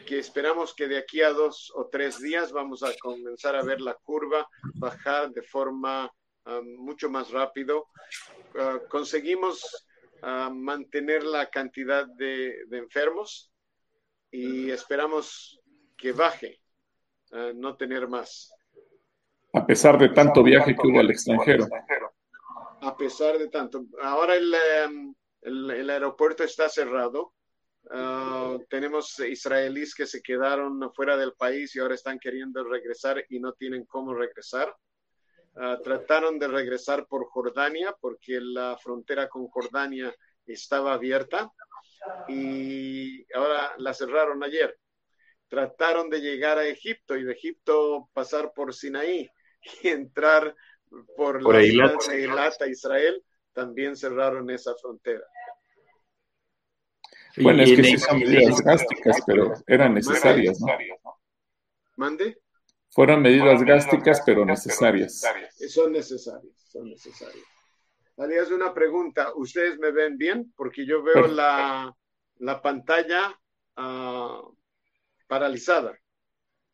que 0.04 0.18
esperamos 0.18 0.74
que 0.74 0.88
de 0.88 0.98
aquí 0.98 1.22
a 1.22 1.30
dos 1.30 1.72
o 1.76 1.86
tres 1.86 2.20
días 2.20 2.50
vamos 2.50 2.82
a 2.82 2.90
comenzar 3.00 3.54
a 3.54 3.62
ver 3.62 3.80
la 3.80 3.94
curva 3.94 4.48
bajar 4.74 5.30
de 5.30 5.42
forma 5.42 6.10
ah, 6.44 6.60
mucho 6.62 7.08
más 7.10 7.30
rápido. 7.30 7.88
Ah, 8.58 8.78
conseguimos 8.88 9.86
ah, 10.22 10.50
mantener 10.52 11.24
la 11.24 11.50
cantidad 11.50 12.06
de 12.06 12.66
enfermos 12.72 13.52
y 14.30 14.70
esperamos 14.70 15.60
que 15.96 16.12
baje 16.12 16.60
no 17.54 17.76
tener 17.76 18.08
más. 18.08 18.50
A 19.52 19.66
pesar 19.66 19.98
de 19.98 20.10
tanto 20.10 20.42
viaje 20.42 20.74
que 20.74 20.86
hubo 20.86 21.00
al 21.00 21.10
extranjero. 21.10 21.66
A 22.80 22.96
pesar 22.96 23.38
de 23.38 23.48
tanto. 23.48 23.86
Ahora 24.02 24.36
el, 24.36 24.54
em, 24.54 25.14
el, 25.42 25.90
aeropuerto 25.90 26.44
está 26.44 26.68
cerrado. 26.68 27.32
Ah, 27.90 28.58
tenemos 28.68 29.18
israelíes 29.20 29.94
que 29.94 30.06
se 30.06 30.20
quedaron 30.20 30.92
fuera 30.94 31.16
del 31.16 31.32
país 31.32 31.74
y 31.74 31.80
ahora 31.80 31.94
están 31.94 32.18
queriendo 32.18 32.62
regresar 32.64 33.24
y 33.30 33.40
no 33.40 33.52
tienen 33.54 33.84
cómo 33.86 34.14
regresar. 34.14 34.74
Ah, 35.60 35.78
trataron 35.82 36.38
de 36.38 36.48
regresar 36.48 37.06
por 37.06 37.26
Jordania 37.26 37.94
porque 38.00 38.38
la 38.40 38.76
frontera 38.76 39.28
con 39.28 39.48
Jordania 39.48 40.14
estaba 40.46 40.94
abierta 40.94 41.50
y 42.28 43.24
ahora 43.34 43.74
la 43.78 43.92
cerraron 43.92 44.42
ayer 44.44 44.78
trataron 45.48 46.10
de 46.10 46.20
llegar 46.20 46.58
a 46.58 46.66
Egipto 46.66 47.16
y 47.16 47.24
de 47.24 47.32
Egipto 47.32 48.08
pasar 48.12 48.52
por 48.54 48.74
Sinaí 48.74 49.28
y 49.82 49.88
entrar 49.88 50.54
por, 51.16 51.42
la 51.42 51.60
Eilat 51.60 52.62
a 52.62 52.66
Israel, 52.66 53.22
también 53.52 53.96
cerraron 53.96 54.48
esa 54.50 54.74
frontera. 54.76 55.24
Bueno, 57.36 57.62
es 57.62 57.72
que 57.72 57.84
sí 57.84 57.98
son 57.98 58.18
medidas 58.20 58.62
drásticas, 58.64 59.20
pero 59.26 59.52
eran 59.66 59.94
necesarias, 59.94 60.58
¿no? 60.60 61.18
¿Mande? 61.96 62.38
Fueron 62.98 63.22
medidas 63.22 63.60
drásticas, 63.60 64.20
pero 64.26 64.44
necesarias. 64.44 65.24
Son 65.68 65.92
necesarias, 65.92 66.52
son 66.68 66.90
necesarias. 66.90 67.46
Harías 68.16 68.50
una 68.50 68.74
pregunta. 68.74 69.28
¿Ustedes 69.36 69.78
me 69.78 69.92
ven 69.92 70.18
bien? 70.18 70.52
Porque 70.56 70.84
yo 70.84 71.00
veo 71.04 71.28
la, 71.28 71.94
la 72.38 72.60
pantalla 72.60 73.38
uh, 73.76 74.52
paralizada. 75.28 75.96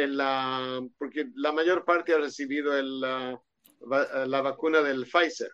la, 0.08 0.87
porque 0.98 1.30
la 1.34 1.52
mayor 1.52 1.84
parte 1.84 2.14
ha 2.14 2.18
recibido 2.18 2.76
el, 2.76 3.00
la, 3.00 3.40
la, 4.26 4.42
vacuna 4.42 4.82
del 4.82 5.06
Pfizer. 5.06 5.50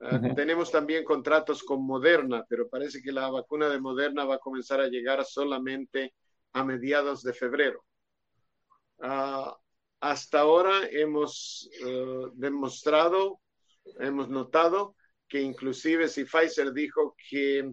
Ah, 0.00 0.20
tenemos 0.34 0.70
también 0.70 1.04
contratos 1.04 1.62
con 1.62 1.86
Moderna, 1.86 2.44
pero 2.48 2.68
parece 2.68 3.02
que 3.02 3.12
la 3.12 3.30
vacuna 3.30 3.68
de 3.68 3.80
Moderna 3.80 4.24
va 4.24 4.36
a 4.36 4.40
comenzar 4.40 4.80
a 4.80 4.88
llegar 4.88 5.24
solamente 5.24 6.14
a 6.52 6.64
mediados 6.64 7.22
de 7.22 7.32
febrero. 7.32 7.84
Ah, 9.00 9.56
hasta 10.00 10.40
ahora 10.40 10.88
hemos 10.90 11.70
eh, 11.84 12.26
demostrado, 12.34 13.40
hemos 13.98 14.28
notado 14.28 14.94
que 15.28 15.40
inclusive 15.40 16.08
si 16.08 16.24
Pfizer 16.24 16.72
dijo 16.72 17.14
que 17.28 17.72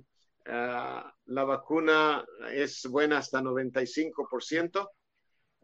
Ah, 0.50 1.13
la 1.26 1.44
vacuna 1.44 2.26
es 2.54 2.86
buena 2.86 3.18
hasta 3.18 3.42
95%. 3.42 4.90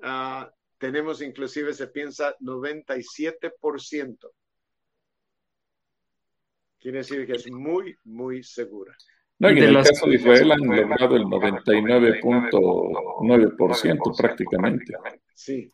Ah, 0.02 0.52
tenemos 0.78 1.22
inclusive, 1.22 1.74
se 1.74 1.88
piensa, 1.88 2.36
97%. 2.40 4.30
Quiere 6.80 6.98
decir 6.98 7.26
que 7.26 7.34
es 7.34 7.50
muy, 7.50 7.96
muy 8.04 8.44
segura. 8.44 8.94
No, 9.44 9.52
y 9.52 9.60
en 9.60 9.64
el 9.64 9.76
caso 9.76 10.08
de 10.08 10.16
Israel 10.16 10.52
han 10.52 10.62
logrado 10.62 11.16
el 11.16 11.26
99.9% 11.26 14.18
prácticamente. 14.18 14.94
Sí. 15.34 15.72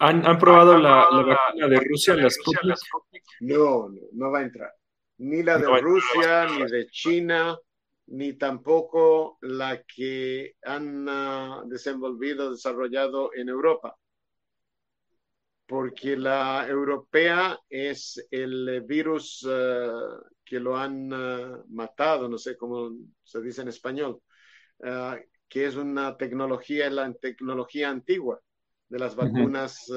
¿Han, 0.00 0.26
¿Han, 0.26 0.38
probado 0.38 0.76
la, 0.76 1.08
vacuna 1.10 1.68
de 1.68 1.80
Rusia, 1.80 2.14
las 2.14 2.36
No, 3.40 3.88
no, 3.88 4.00
no 4.12 4.30
va 4.30 4.40
a 4.40 4.42
entrar 4.42 4.70
ni 5.18 5.42
la 5.42 5.58
de 5.58 5.80
Rusia, 5.80 6.46
ni 6.46 6.70
de 6.70 6.88
China, 6.88 7.58
ni 8.06 8.34
tampoco 8.34 9.38
la 9.42 9.82
que 9.82 10.54
han 10.62 11.08
uh, 11.08 11.68
desenvolvido, 11.68 12.50
desarrollado 12.50 13.30
en 13.34 13.48
Europa. 13.48 13.96
Porque 15.66 16.16
la 16.16 16.66
europea 16.66 17.58
es 17.68 18.26
el 18.30 18.82
virus 18.86 19.42
uh, 19.42 20.22
que 20.48 20.60
lo 20.60 20.76
han 20.76 21.12
uh, 21.12 21.64
matado, 21.68 22.28
no 22.28 22.38
sé 22.38 22.56
cómo 22.56 22.90
se 23.22 23.40
dice 23.42 23.62
en 23.62 23.68
español, 23.68 24.20
que 25.48 25.66
es 25.66 25.74
una 25.74 26.16
tecnología, 26.16 26.88
la 26.88 27.12
tecnología 27.12 27.90
antigua 27.90 28.40
de 28.88 28.98
las 28.98 29.16
vacunas 29.16 29.90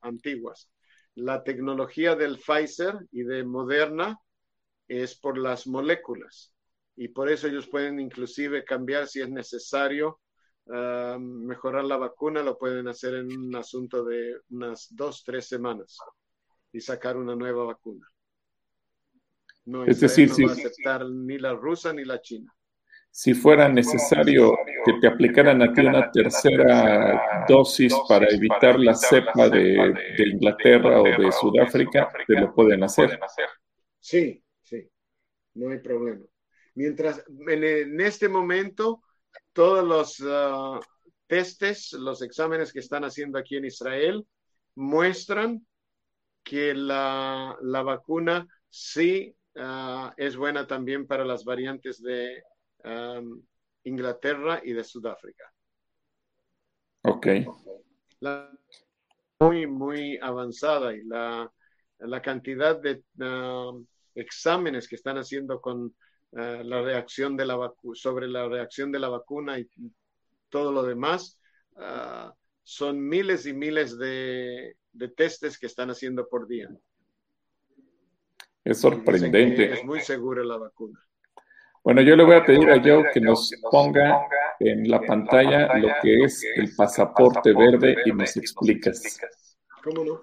antiguas. 0.00 0.70
La 1.14 1.42
tecnología 1.42 2.14
del 2.16 2.38
Pfizer 2.38 2.94
y 3.12 3.22
de 3.24 3.44
Moderna 3.44 4.18
es 4.88 5.18
por 5.18 5.36
las 5.36 5.66
moléculas 5.66 6.54
y 6.98 7.08
por 7.08 7.30
eso 7.30 7.46
ellos 7.46 7.68
pueden 7.68 8.00
inclusive 8.00 8.64
cambiar 8.64 9.06
si 9.06 9.20
es 9.20 9.30
necesario 9.30 10.20
ah, 10.72 11.16
mejorar 11.20 11.84
la 11.84 11.96
vacuna, 11.96 12.42
lo 12.42 12.58
pueden 12.58 12.88
hacer 12.88 13.14
en 13.14 13.36
un 13.36 13.54
asunto 13.54 14.04
de 14.04 14.40
unas 14.50 14.88
dos, 14.90 15.22
tres 15.24 15.46
semanas 15.46 15.96
y 16.72 16.80
sacar 16.80 17.16
una 17.16 17.36
nueva 17.36 17.64
vacuna. 17.64 18.06
No, 19.68 19.84
es 19.84 20.00
decir, 20.00 20.30
no 20.38 20.46
va 20.46 20.52
a 20.52 20.54
aceptar 20.54 21.06
ni 21.08 21.38
la 21.38 21.52
rusa 21.52 21.92
ni 21.92 22.04
la 22.04 22.20
china. 22.20 22.54
Si 23.10 23.34
fuera 23.34 23.68
necesario 23.68 24.56
que 24.84 24.92
te 25.00 25.08
aplicaran 25.08 25.60
a 25.62 25.72
ti 25.72 25.80
una 25.80 26.10
tercera 26.10 27.44
dosis 27.48 27.94
para 28.08 28.26
evitar 28.28 28.78
la 28.78 28.94
cepa 28.94 29.48
de, 29.48 29.94
de 30.16 30.28
Inglaterra 30.28 31.00
o 31.00 31.04
de 31.04 31.32
Sudáfrica, 31.32 32.08
te 32.26 32.40
lo 32.40 32.54
pueden 32.54 32.84
hacer. 32.84 33.18
Sí, 33.98 34.42
no 35.58 35.70
hay 35.70 35.78
problema. 35.78 36.24
Mientras 36.74 37.24
en, 37.48 38.00
este 38.00 38.28
momento, 38.28 39.02
todos 39.52 39.84
los 39.84 40.20
uh, 40.20 40.80
testes, 41.26 41.92
los 41.92 42.22
exámenes 42.22 42.72
que 42.72 42.78
están 42.78 43.04
haciendo 43.04 43.38
aquí 43.38 43.56
en 43.56 43.64
Israel, 43.64 44.24
muestran 44.76 45.66
que 46.44 46.74
la, 46.74 47.58
vacuna 47.60 48.46
sí 48.70 49.34
uh, 49.58 50.12
es 50.16 50.36
buena 50.36 50.66
también 50.66 51.06
para 51.06 51.24
las 51.24 51.44
variantes 51.44 52.02
de 52.02 52.42
um, 52.84 53.42
Inglaterra 53.84 54.60
y 54.64 54.72
de 54.72 54.84
Sudáfrica. 54.84 55.52
Ok. 57.02 57.26
muy, 59.40 59.66
muy 59.66 60.18
avanzada 60.20 60.94
y 60.94 61.04
la, 61.04 61.50
la 61.98 62.22
cantidad 62.22 62.80
de 62.80 63.02
uh, 63.24 63.84
exámenes 64.14 64.88
que 64.88 64.96
están 64.96 65.16
haciendo 65.16 65.60
con 65.60 65.84
uh, 65.84 66.62
la 66.62 66.82
reacción 66.82 67.36
de 67.36 67.46
la 67.46 67.72
sobre 67.94 68.26
la 68.28 68.48
reacción 68.48 68.90
de 68.90 68.98
la 68.98 69.08
vacuna 69.08 69.58
y 69.58 69.68
todo 70.48 70.72
lo 70.72 70.82
demás, 70.82 71.40
uh, 71.76 72.30
son 72.62 73.00
miles 73.00 73.46
y 73.46 73.52
miles 73.52 73.96
de, 73.98 74.76
de 74.92 75.08
testes 75.08 75.58
que 75.58 75.66
están 75.66 75.90
haciendo 75.90 76.28
por 76.28 76.46
día. 76.48 76.68
Es 78.68 78.82
sorprendente. 78.82 79.72
Es 79.72 79.84
muy 79.84 80.00
segura 80.00 80.44
la 80.44 80.58
vacuna. 80.58 81.02
Bueno, 81.82 82.02
yo 82.02 82.14
le 82.16 82.24
voy 82.24 82.36
a 82.36 82.44
pedir 82.44 82.68
a 82.70 82.78
Joe 82.78 83.06
que 83.14 83.20
nos 83.20 83.50
ponga 83.70 84.28
en 84.60 84.90
la 84.90 85.00
pantalla 85.00 85.74
lo 85.78 85.88
que 86.02 86.24
es 86.24 86.44
el 86.54 86.74
pasaporte 86.76 87.54
verde 87.54 87.96
y 88.04 88.12
nos 88.12 88.36
explicas. 88.36 89.20
¿Cómo 89.82 90.04
no? 90.04 90.20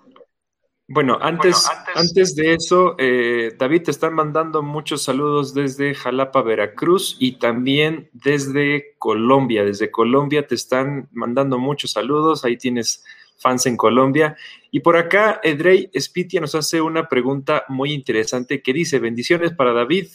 Bueno, 0.87 1.17
antes, 1.19 1.67
antes 1.95 2.35
de 2.35 2.53
eso, 2.53 2.93
eh, 2.99 3.55
David, 3.57 3.85
te 3.85 3.91
están 3.91 4.13
mandando 4.13 4.61
muchos 4.61 5.01
saludos 5.01 5.55
desde 5.55 5.95
Jalapa, 5.95 6.43
Veracruz 6.43 7.17
y 7.19 7.39
también 7.39 8.11
desde 8.13 8.95
Colombia. 8.99 9.65
Desde 9.65 9.89
Colombia 9.89 10.45
te 10.45 10.53
están 10.53 11.09
mandando 11.11 11.57
muchos 11.57 11.93
saludos. 11.93 12.45
Ahí 12.45 12.57
tienes 12.57 13.03
fans 13.37 13.65
en 13.65 13.77
Colombia. 13.77 14.35
Y 14.71 14.79
por 14.79 14.97
acá, 14.97 15.39
Edrey 15.43 15.89
Spitia 15.97 16.41
nos 16.41 16.55
hace 16.55 16.81
una 16.81 17.07
pregunta 17.07 17.65
muy 17.69 17.93
interesante 17.93 18.61
que 18.61 18.73
dice, 18.73 18.99
bendiciones 18.99 19.53
para 19.53 19.73
David, 19.73 20.07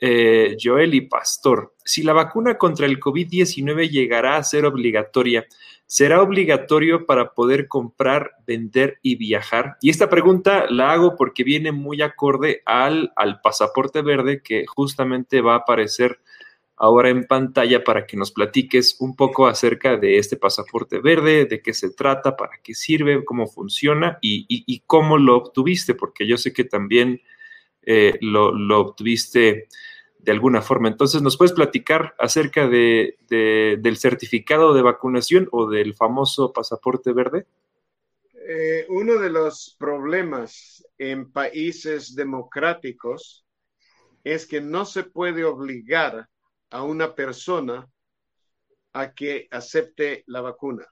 eh, 0.00 0.56
Joel 0.62 0.94
y 0.94 1.02
Pastor. 1.02 1.74
Si 1.84 2.02
la 2.02 2.12
vacuna 2.12 2.56
contra 2.56 2.86
el 2.86 3.00
COVID-19 3.00 3.90
llegará 3.90 4.36
a 4.36 4.44
ser 4.44 4.64
obligatoria, 4.64 5.46
¿será 5.86 6.22
obligatorio 6.22 7.04
para 7.04 7.32
poder 7.32 7.66
comprar, 7.66 8.32
vender 8.46 8.98
y 9.02 9.16
viajar? 9.16 9.76
Y 9.80 9.90
esta 9.90 10.08
pregunta 10.08 10.66
la 10.70 10.92
hago 10.92 11.16
porque 11.16 11.42
viene 11.42 11.72
muy 11.72 12.00
acorde 12.00 12.62
al, 12.64 13.12
al 13.16 13.40
pasaporte 13.40 14.02
verde 14.02 14.40
que 14.42 14.66
justamente 14.66 15.40
va 15.40 15.54
a 15.54 15.58
aparecer 15.58 16.20
ahora 16.78 17.10
en 17.10 17.24
pantalla 17.24 17.82
para 17.82 18.06
que 18.06 18.16
nos 18.16 18.30
platiques 18.30 18.96
un 19.00 19.16
poco 19.16 19.46
acerca 19.46 19.96
de 19.96 20.18
este 20.18 20.36
pasaporte 20.36 21.00
verde, 21.00 21.44
de 21.46 21.60
qué 21.60 21.74
se 21.74 21.90
trata, 21.90 22.36
para 22.36 22.58
qué 22.62 22.74
sirve, 22.74 23.24
cómo 23.24 23.46
funciona 23.46 24.18
y, 24.22 24.82
cómo 24.86 25.18
lo 25.18 25.36
obtuviste, 25.36 25.94
porque 25.94 26.26
yo 26.26 26.38
sé 26.38 26.52
que 26.52 26.64
también 26.64 27.20
eh, 27.82 28.16
lo, 28.20 28.80
obtuviste 28.80 29.68
de 30.18 30.32
alguna 30.32 30.62
forma. 30.62 30.88
Entonces, 30.88 31.20
¿nos 31.20 31.36
puedes 31.36 31.52
platicar 31.52 32.14
acerca 32.18 32.68
de, 32.68 33.16
del 33.28 33.96
certificado 33.96 34.72
de 34.72 34.82
vacunación 34.82 35.48
o 35.50 35.68
del 35.68 35.94
famoso 35.94 36.52
pasaporte 36.52 37.12
verde? 37.12 37.46
Eh, 38.50 38.86
uno 38.88 39.18
de 39.18 39.30
los 39.30 39.76
problemas 39.78 40.86
en 40.96 41.30
países 41.32 42.14
democráticos 42.14 43.44
es 44.24 44.46
que 44.46 44.60
no 44.60 44.84
se 44.84 45.04
puede 45.04 45.44
obligar 45.44 46.28
a 46.70 46.82
una 46.82 47.14
persona 47.14 47.88
a 48.92 49.12
que 49.12 49.48
acepte 49.50 50.24
la 50.26 50.40
vacuna. 50.40 50.86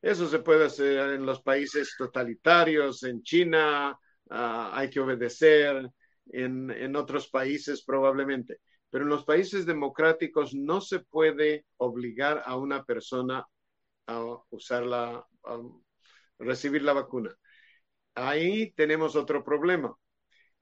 Eso 0.00 0.28
se 0.28 0.40
puede 0.40 0.66
hacer 0.66 1.14
en 1.14 1.26
los 1.26 1.42
países 1.42 1.94
totalitarios, 1.96 3.02
en 3.04 3.22
China, 3.22 3.98
ah, 4.30 4.70
hay 4.74 4.90
que 4.90 5.00
obedecer, 5.00 5.90
en, 6.26 6.70
en, 6.70 6.96
otros 6.96 7.28
países 7.28 7.84
probablemente, 7.84 8.60
pero 8.90 9.04
en 9.04 9.10
los 9.10 9.24
países 9.24 9.66
democráticos 9.66 10.54
no 10.54 10.80
se 10.80 11.00
puede 11.00 11.66
obligar 11.76 12.42
a 12.46 12.56
una 12.56 12.84
persona 12.84 13.46
a 14.06 14.38
usar 14.50 14.84
la, 14.84 15.26
a 15.44 15.60
recibir 16.38 16.82
la 16.82 16.92
vacuna. 16.92 17.34
Ahí 18.14 18.72
tenemos 18.72 19.16
otro 19.16 19.44
problema, 19.44 19.94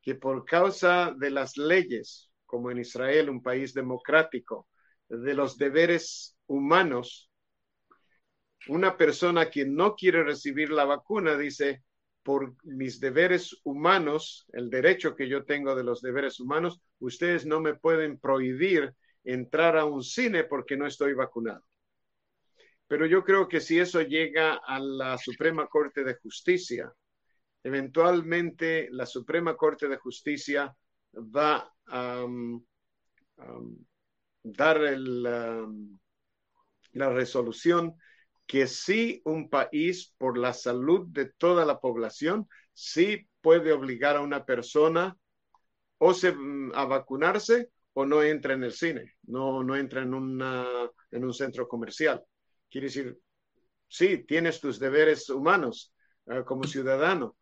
que 0.00 0.14
por 0.14 0.44
causa 0.44 1.14
de 1.16 1.30
las 1.30 1.56
leyes 1.56 2.31
como 2.52 2.70
en 2.70 2.80
Israel, 2.80 3.30
un 3.30 3.42
país 3.42 3.72
democrático, 3.72 4.68
de 5.08 5.32
los 5.32 5.56
deberes 5.56 6.36
humanos, 6.46 7.30
una 8.68 8.98
persona 8.98 9.48
que 9.48 9.64
no 9.64 9.94
quiere 9.94 10.22
recibir 10.22 10.68
la 10.68 10.84
vacuna 10.84 11.38
dice, 11.38 11.82
por 12.22 12.54
mis 12.64 13.00
deberes 13.00 13.56
humanos, 13.64 14.44
el 14.52 14.68
derecho 14.68 15.16
que 15.16 15.30
yo 15.30 15.46
tengo 15.46 15.74
de 15.74 15.82
los 15.82 16.02
deberes 16.02 16.40
humanos, 16.40 16.82
ustedes 16.98 17.46
no 17.46 17.58
me 17.58 17.74
pueden 17.74 18.18
prohibir 18.18 18.92
entrar 19.24 19.78
a 19.78 19.86
un 19.86 20.02
cine 20.02 20.44
porque 20.44 20.76
no 20.76 20.86
estoy 20.86 21.14
vacunado. 21.14 21.64
Pero 22.86 23.06
yo 23.06 23.24
creo 23.24 23.48
que 23.48 23.60
si 23.60 23.80
eso 23.80 24.02
llega 24.02 24.56
a 24.56 24.78
la 24.78 25.16
Suprema 25.16 25.66
Corte 25.68 26.04
de 26.04 26.16
Justicia, 26.16 26.92
eventualmente 27.64 28.88
la 28.90 29.06
Suprema 29.06 29.56
Corte 29.56 29.88
de 29.88 29.96
Justicia 29.96 30.76
va 31.14 31.72
a 31.86 32.26
dar 34.42 34.80
la 36.92 37.10
resolución 37.10 37.96
que 38.46 38.66
sí 38.66 39.22
un 39.24 39.48
país 39.48 40.14
por 40.18 40.36
la 40.36 40.52
salud 40.52 41.06
de 41.08 41.26
toda 41.26 41.64
la 41.64 41.80
población 41.80 42.48
sí 42.74 43.28
puede 43.40 43.72
obligar 43.72 44.16
a 44.16 44.20
una 44.20 44.44
persona 44.44 45.16
o 45.98 46.12
se, 46.14 46.32
mm, 46.32 46.72
a 46.74 46.84
vacunarse 46.84 47.70
o 47.94 48.04
no 48.04 48.22
entra 48.22 48.54
en 48.54 48.64
el 48.64 48.72
cine, 48.72 49.14
no, 49.24 49.62
no 49.62 49.76
entra 49.76 50.02
en 50.02 50.14
un 50.14 51.34
centro 51.34 51.68
comercial. 51.68 52.22
Quiere 52.70 52.86
decir, 52.86 53.18
sí, 53.86 54.24
tienes 54.24 54.60
tus 54.60 54.78
deberes 54.78 55.28
humanos 55.28 55.94
eh, 56.26 56.42
como 56.44 56.64
ciudadano, 56.64 57.36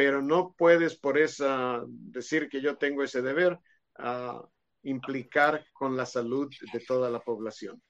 pero 0.00 0.22
no 0.22 0.54
puedes 0.56 0.96
por 0.96 1.18
eso 1.18 1.84
decir 1.86 2.48
que 2.48 2.62
yo 2.62 2.78
tengo 2.78 3.02
ese 3.02 3.20
deber 3.20 3.58
a 3.98 4.42
implicar 4.84 5.66
con 5.74 5.94
la 5.94 6.06
salud 6.06 6.50
de 6.72 6.80
toda 6.80 7.10
la 7.10 7.20
población. 7.20 7.82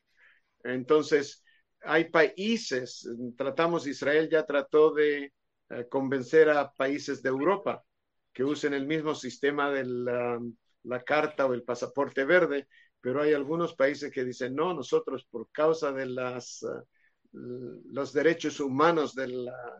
Entonces, 0.64 1.44
hay 1.82 2.10
países, 2.10 3.08
tratamos, 3.36 3.86
Israel 3.86 4.28
ya 4.28 4.44
trató 4.44 4.92
de 4.92 5.32
eh, 5.68 5.86
convencer 5.88 6.50
a 6.50 6.72
países 6.72 7.22
de 7.22 7.28
Europa 7.28 7.84
que 8.32 8.42
usen 8.42 8.74
el 8.74 8.88
mismo 8.88 9.14
sistema 9.14 9.70
de 9.70 9.84
la, 9.84 11.04
carta 11.04 11.46
o 11.46 11.54
el 11.54 11.62
pasaporte 11.62 12.24
verde, 12.24 12.66
pero 13.00 13.22
hay 13.22 13.34
algunos 13.34 13.76
países 13.76 14.10
que 14.10 14.24
dicen, 14.24 14.56
no, 14.56 14.74
nosotros 14.74 15.28
por 15.30 15.48
causa 15.52 15.92
de 15.92 16.06
las, 16.06 16.64
uh, 16.64 17.82
los 17.92 18.12
derechos 18.12 18.58
humanos 18.58 19.14
de 19.14 19.28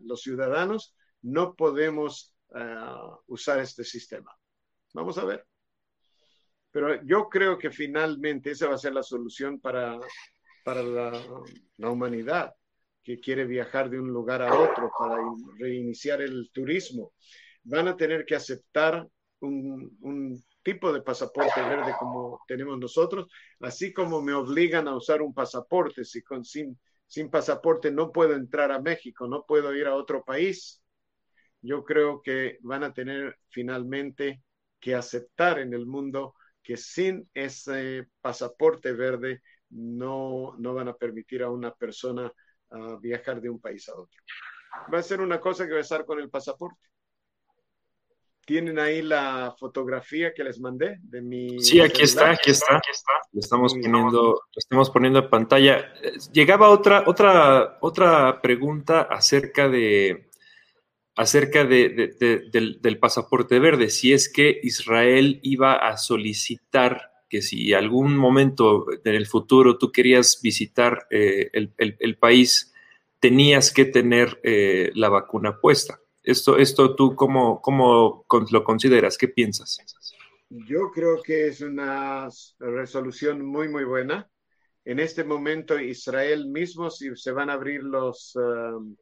los 0.03 0.23
ciudadanos, 0.23 0.95
no 1.23 1.55
podemos 1.55 2.35
uh, 2.51 3.17
usar 3.27 3.61
este 3.61 3.85
sistema. 3.85 4.35
Vamos 4.95 5.19
a 5.19 5.25
ver. 5.25 5.47
Pero 6.71 7.03
yo 7.03 7.29
creo 7.29 7.59
que 7.59 7.71
finalmente 7.71 8.53
esa 8.53 8.69
va 8.69 8.75
a 8.75 8.79
ser 8.79 8.93
la 8.93 9.03
solución 9.03 9.61
para, 9.61 9.99
para 10.65 10.83
la, 10.83 11.91
humanidad 11.91 12.55
que 13.03 13.19
quiere 13.19 13.45
viajar 13.45 13.91
de 13.91 13.99
un 13.99 14.09
lugar 14.09 14.43
a 14.43 14.55
otro 14.55 14.91
para 14.97 15.17
reiniciar 15.59 16.23
el 16.23 16.51
turismo. 16.53 17.13
Van 17.65 17.89
a 17.89 17.97
tener 17.97 18.25
que 18.25 18.37
aceptar 18.37 19.07
un, 19.41 20.43
tipo 20.63 20.93
de 20.93 21.01
pasaporte 21.01 21.63
verde 21.63 21.95
como 21.99 22.39
tenemos 22.47 22.79
nosotros, 22.79 23.27
así 23.61 23.95
como 23.95 24.21
me 24.21 24.35
obligan 24.35 24.87
a 24.87 24.95
usar 24.95 25.23
un 25.23 25.33
pasaporte. 25.33 26.05
Si 26.05 26.21
sin, 26.43 26.79
sin 27.07 27.31
pasaporte 27.31 27.91
no 27.91 28.13
puedo 28.13 28.35
entrar 28.35 28.71
a 28.71 28.81
México, 28.81 29.27
no 29.27 29.45
puedo 29.47 29.75
ir 29.75 29.87
a 29.87 29.95
otro 29.95 30.23
país, 30.23 30.80
yo 31.63 31.85
creo 31.85 32.23
que 32.23 32.59
van 32.63 32.85
a 32.85 32.93
tener 32.93 33.37
finalmente 33.49 34.43
que 34.81 34.95
aceptar 34.95 35.59
en 35.59 35.75
el 35.75 35.87
mundo 35.87 36.35
que 36.63 36.77
sin 36.77 37.29
ese 37.35 38.09
pasaporte 38.21 38.93
verde 38.93 39.43
no, 39.71 40.55
no 40.59 40.75
van 40.75 40.89
a 40.89 40.95
permitir 40.95 41.43
a 41.43 41.51
una 41.51 41.73
persona 41.73 42.33
uh, 42.71 42.99
viajar 42.99 43.41
de 43.41 43.51
un 43.51 43.61
país 43.61 43.89
a 43.89 43.93
otro. 43.93 44.21
Va 44.93 44.99
a 44.99 45.03
ser 45.03 45.21
una 45.21 45.41
cosa 45.41 45.67
que 45.67 45.73
va 45.73 45.79
a 45.79 45.83
estar 45.83 46.05
con 46.05 46.21
el 46.21 46.31
pasaporte. 46.31 46.79
Tienen 48.47 48.79
ahí 48.79 49.03
la 49.03 49.55
fotografía 49.59 50.33
que 50.35 50.43
les 50.43 50.59
mandé 50.59 50.99
de 51.03 51.23
mi. 51.23 51.61
Sí, 51.61 51.81
aquí 51.81 52.03
está, 52.03 52.31
aquí 52.31 52.51
está, 52.51 52.79
aquí 52.79 52.91
está. 52.91 53.13
Lo 53.33 53.41
estamos 53.41 53.75
poniendo, 53.75 54.11
lo 54.11 54.41
estamos 54.57 54.91
poniendo 54.91 55.19
en 55.21 55.31
pantalla. 55.31 55.93
Llegaba 56.33 56.71
otra, 56.71 57.05
otra, 57.07 57.79
otra 57.81 58.41
pregunta 58.41 59.03
acerca 59.03 59.69
de, 59.69 60.30
acerca 61.21 61.67
de, 61.67 62.49
del, 62.51 62.99
pasaporte 62.99 63.59
verde, 63.59 63.91
si 63.91 64.15
es 64.15 64.33
que 64.33 64.59
Israel 64.63 65.39
iba 65.43 65.75
a 65.75 65.99
solicitar 65.99 67.13
que 67.29 67.43
si 67.43 67.75
algún 67.75 68.17
momento 68.17 68.87
en 69.05 69.15
el 69.15 69.27
futuro 69.27 69.77
tú 69.77 69.93
querías 69.93 70.41
visitar 70.43 71.07
eh, 71.11 71.51
el, 71.53 72.17
país, 72.17 72.73
tenías 73.19 73.71
que 73.71 73.85
tener 73.85 74.41
eh, 74.43 74.93
la 74.95 75.11
vacuna 75.11 75.61
puesta. 75.61 76.01
Esto, 76.23 76.57
esto 76.57 76.97
tú 76.97 77.15
cómo, 77.15 77.61
cómo 77.61 78.25
lo 78.51 78.65
consideras? 78.65 79.19
¿Qué 79.19 79.29
piensas? 79.29 79.79
Yo 80.49 80.91
creo 80.91 81.21
que 81.23 81.49
es 81.49 81.61
una 81.61 82.31
resolución 82.59 83.45
muy, 83.45 83.69
muy 83.69 83.85
buena. 83.85 84.27
en 84.87 85.01
este 85.01 85.23
momento 85.23 85.79
Israel 85.79 86.47
mismo, 86.47 86.89
si 86.89 87.15
se 87.15 87.31
van 87.31 87.51
a 87.51 87.53
abrir 87.53 87.83
los, 87.83 88.35
um, 88.37 88.97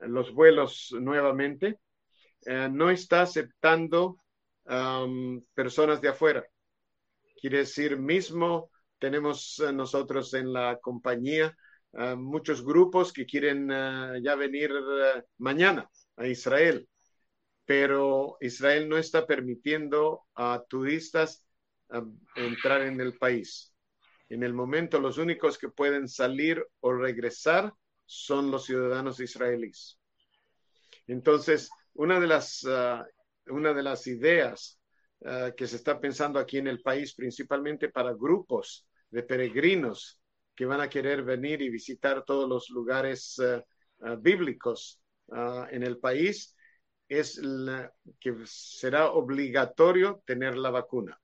los 0.00 0.32
vuelos 0.32 0.94
nuevamente, 0.98 1.80
eh, 2.44 2.68
no 2.70 2.90
está 2.90 3.22
aceptando 3.22 4.20
personas 5.54 6.00
de 6.00 6.08
afuera. 6.08 6.44
Quiere 7.40 7.58
decir, 7.58 7.96
mismo 7.96 8.70
tenemos 8.98 9.60
eh, 9.60 9.72
nosotros 9.72 10.34
en 10.34 10.52
la 10.52 10.78
compañía 10.80 11.56
uh, 11.92 12.16
muchos 12.16 12.64
grupos 12.64 13.12
que 13.12 13.26
quieren 13.26 13.68
ya 13.68 14.34
venir 14.34 14.72
mañana 15.38 15.88
a 16.16 16.26
Israel, 16.26 16.88
pero 17.64 18.38
Israel 18.40 18.88
no 18.88 18.96
está 18.96 19.26
permitiendo 19.26 20.22
a 20.34 20.64
turistas 20.68 21.44
entrar 22.34 22.82
en 22.82 23.00
el 23.00 23.16
país. 23.16 23.72
En 24.28 24.42
el 24.42 24.52
momento, 24.52 24.98
los 24.98 25.18
únicos 25.18 25.56
que 25.56 25.68
pueden 25.68 26.08
salir 26.08 26.66
o 26.80 26.92
regresar 26.92 27.72
son 28.06 28.50
los 28.50 28.64
ciudadanos 28.64 29.20
israelíes. 29.20 29.98
Entonces, 31.06 31.70
una 31.94 32.18
de 32.18 32.26
las, 32.26 32.64
uh, 32.64 33.04
una 33.48 33.74
de 33.74 33.82
las 33.82 34.06
ideas 34.06 34.80
uh, 35.20 35.54
que 35.56 35.66
se 35.66 35.76
está 35.76 36.00
pensando 36.00 36.38
aquí 36.38 36.58
en 36.58 36.68
el 36.68 36.80
país, 36.82 37.14
principalmente 37.14 37.88
para 37.88 38.14
grupos 38.14 38.86
de 39.10 39.22
peregrinos 39.22 40.20
que 40.54 40.66
van 40.66 40.80
a 40.80 40.88
querer 40.88 41.22
venir 41.22 41.60
y 41.62 41.68
visitar 41.68 42.24
todos 42.24 42.48
los 42.48 42.70
lugares 42.70 43.38
uh, 43.38 44.16
bíblicos 44.18 45.00
en 45.70 45.82
el 45.82 45.98
país, 45.98 46.54
es 47.08 47.40
que 48.20 48.34
será 48.44 49.10
obligatorio 49.10 50.22
tener 50.24 50.56
la 50.56 50.70
vacuna. 50.70 51.20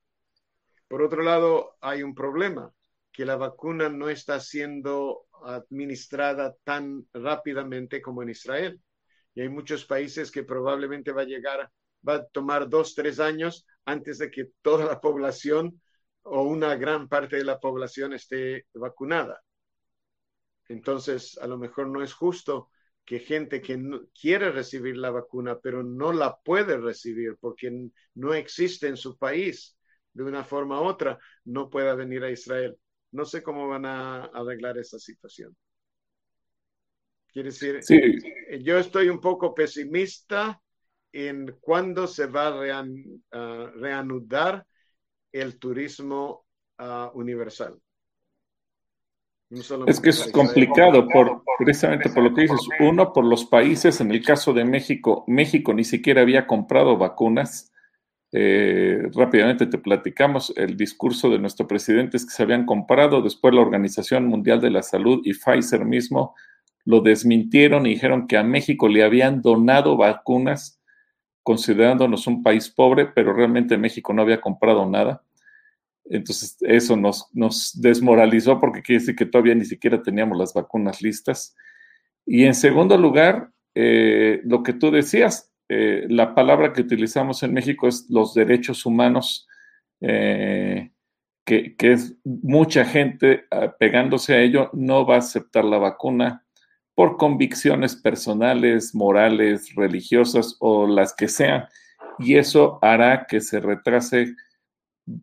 Por 0.88 1.02
otro 1.02 1.22
lado, 1.22 1.76
hay 1.80 2.02
un 2.02 2.12
problema 2.12 2.72
que 3.12 3.24
la 3.24 3.36
vacuna 3.36 3.88
no 3.88 4.08
está 4.08 4.40
siendo 4.40 5.26
administrada 5.46 6.54
tan 6.64 7.06
rápidamente 7.12 8.00
como 8.00 8.22
en 8.22 8.30
Israel. 8.30 8.80
Y 9.34 9.40
hay 9.40 9.48
muchos 9.48 9.84
países 9.84 10.30
que 10.30 10.44
probablemente 10.44 11.12
va 11.12 11.22
a 11.22 11.26
llegar, 11.26 11.70
va 12.06 12.14
a 12.14 12.26
tomar 12.26 12.68
dos, 12.68 12.94
tres 12.94 13.20
años 13.20 13.66
antes 13.84 14.18
de 14.18 14.30
que 14.30 14.50
toda 14.62 14.84
la 14.84 15.00
población 15.00 15.80
o 16.22 16.42
una 16.42 16.76
gran 16.76 17.08
parte 17.08 17.36
de 17.36 17.44
la 17.44 17.58
población 17.58 18.12
esté 18.12 18.66
vacunada. 18.74 19.42
Entonces, 20.68 21.38
a 21.38 21.46
lo 21.46 21.58
mejor 21.58 21.88
no 21.88 22.02
es 22.02 22.12
justo 22.12 22.70
que 23.04 23.18
gente 23.18 23.60
que 23.60 23.80
quiere 24.18 24.50
recibir 24.52 24.96
la 24.96 25.10
vacuna, 25.10 25.58
pero 25.60 25.82
no 25.82 26.12
la 26.12 26.36
puede 26.36 26.76
recibir 26.78 27.36
porque 27.40 27.90
no 28.14 28.34
existe 28.34 28.86
en 28.86 28.96
su 28.96 29.18
país 29.18 29.76
de 30.12 30.22
una 30.22 30.44
forma 30.44 30.80
u 30.80 30.84
otra, 30.84 31.18
no 31.44 31.68
pueda 31.70 31.94
venir 31.94 32.22
a 32.22 32.30
Israel. 32.30 32.76
No 33.12 33.24
sé 33.24 33.42
cómo 33.42 33.68
van 33.68 33.84
a 33.84 34.24
arreglar 34.24 34.78
esa 34.78 34.98
situación. 34.98 35.56
Quiere 37.32 37.50
decir, 37.50 37.82
sí. 37.82 38.00
yo 38.62 38.78
estoy 38.78 39.08
un 39.08 39.20
poco 39.20 39.54
pesimista 39.54 40.60
en 41.12 41.56
cuándo 41.60 42.06
se 42.06 42.26
va 42.26 42.48
a 42.48 42.58
rean, 42.58 42.92
uh, 43.32 43.66
reanudar 43.78 44.66
el 45.30 45.58
turismo 45.58 46.44
uh, 46.78 47.10
universal. 47.14 47.80
No 49.48 49.86
es 49.86 50.00
que 50.00 50.10
es 50.10 50.32
complicado 50.32 51.06
por, 51.08 51.42
precisamente 51.58 52.08
por 52.08 52.22
lo 52.22 52.34
que 52.34 52.42
dices. 52.42 52.60
Uno, 52.80 53.12
por 53.12 53.26
los 53.26 53.44
países, 53.44 54.00
en 54.00 54.10
el 54.10 54.24
caso 54.24 54.54
de 54.54 54.64
México, 54.64 55.24
México 55.26 55.74
ni 55.74 55.84
siquiera 55.84 56.22
había 56.22 56.46
comprado 56.46 56.96
vacunas 56.96 57.71
eh, 58.34 59.10
rápidamente 59.14 59.66
te 59.66 59.76
platicamos, 59.76 60.54
el 60.56 60.76
discurso 60.76 61.28
de 61.28 61.38
nuestro 61.38 61.66
presidente 61.68 62.16
es 62.16 62.24
que 62.24 62.32
se 62.32 62.42
habían 62.42 62.64
comprado, 62.64 63.20
después 63.20 63.54
la 63.54 63.60
Organización 63.60 64.26
Mundial 64.26 64.60
de 64.60 64.70
la 64.70 64.82
Salud 64.82 65.20
y 65.24 65.34
Pfizer 65.34 65.84
mismo 65.84 66.34
lo 66.84 67.00
desmintieron 67.00 67.86
y 67.86 67.90
dijeron 67.90 68.26
que 68.26 68.38
a 68.38 68.42
México 68.42 68.88
le 68.88 69.04
habían 69.04 69.42
donado 69.42 69.98
vacunas, 69.98 70.80
considerándonos 71.42 72.26
un 72.26 72.42
país 72.42 72.70
pobre, 72.70 73.06
pero 73.06 73.34
realmente 73.34 73.76
México 73.76 74.14
no 74.14 74.22
había 74.22 74.40
comprado 74.40 74.88
nada. 74.88 75.22
Entonces 76.06 76.56
eso 76.60 76.96
nos, 76.96 77.28
nos 77.32 77.78
desmoralizó 77.80 78.58
porque 78.58 78.82
quiere 78.82 79.00
decir 79.00 79.14
que 79.14 79.26
todavía 79.26 79.54
ni 79.54 79.64
siquiera 79.64 80.02
teníamos 80.02 80.38
las 80.38 80.54
vacunas 80.54 81.02
listas. 81.02 81.54
Y 82.24 82.44
en 82.44 82.54
segundo 82.54 82.96
lugar, 82.96 83.50
eh, 83.74 84.40
lo 84.44 84.62
que 84.62 84.72
tú 84.72 84.90
decías, 84.90 85.51
eh, 85.74 86.06
la 86.10 86.34
palabra 86.34 86.74
que 86.74 86.82
utilizamos 86.82 87.42
en 87.42 87.54
México 87.54 87.88
es 87.88 88.04
los 88.10 88.34
derechos 88.34 88.84
humanos, 88.84 89.48
eh, 90.02 90.90
que, 91.46 91.74
que, 91.76 91.92
es 91.92 92.14
mucha 92.24 92.84
gente 92.84 93.46
ah, 93.50 93.74
pegándose 93.78 94.34
a 94.34 94.40
ello 94.42 94.68
no 94.74 95.06
va 95.06 95.14
a 95.14 95.18
aceptar 95.18 95.64
la 95.64 95.78
vacuna 95.78 96.44
por 96.94 97.16
convicciones 97.16 97.96
personales, 97.96 98.94
morales, 98.94 99.74
religiosas 99.74 100.56
o 100.60 100.86
las 100.86 101.14
que 101.14 101.28
sean. 101.28 101.64
Y 102.18 102.36
eso 102.36 102.78
hará 102.82 103.26
que 103.26 103.40
se 103.40 103.58
retrase, 103.58 104.34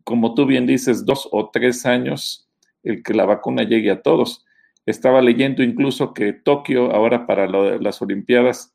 como 0.02 0.34
tú 0.34 0.46
bien 0.46 0.66
dices, 0.66 1.06
dos 1.06 1.28
o 1.30 1.50
tres 1.50 1.86
años 1.86 2.50
el 2.82 3.04
que 3.04 3.14
la 3.14 3.24
vacuna 3.24 3.62
llegue 3.62 3.92
a 3.92 4.02
todos. 4.02 4.44
Estaba 4.84 5.22
leyendo 5.22 5.62
incluso 5.62 6.12
que 6.12 6.32
Tokio, 6.32 6.90
ahora 6.90 7.24
para 7.24 7.46
las 7.46 8.02
Olimpiadas, 8.02 8.74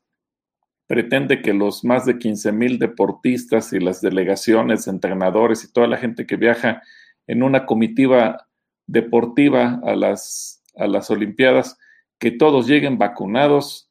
pretende 0.86 1.42
que 1.42 1.52
los 1.52 1.84
más 1.84 2.06
de 2.06 2.18
15 2.18 2.52
mil 2.52 2.78
deportistas 2.78 3.72
y 3.72 3.80
las 3.80 4.00
delegaciones, 4.00 4.86
entrenadores 4.86 5.64
y 5.64 5.72
toda 5.72 5.86
la 5.86 5.96
gente 5.96 6.26
que 6.26 6.36
viaja 6.36 6.82
en 7.26 7.42
una 7.42 7.66
comitiva 7.66 8.46
deportiva 8.86 9.80
a 9.84 9.96
las, 9.96 10.62
a 10.76 10.86
las 10.86 11.10
Olimpiadas, 11.10 11.76
que 12.18 12.30
todos 12.30 12.68
lleguen 12.68 12.98
vacunados, 12.98 13.90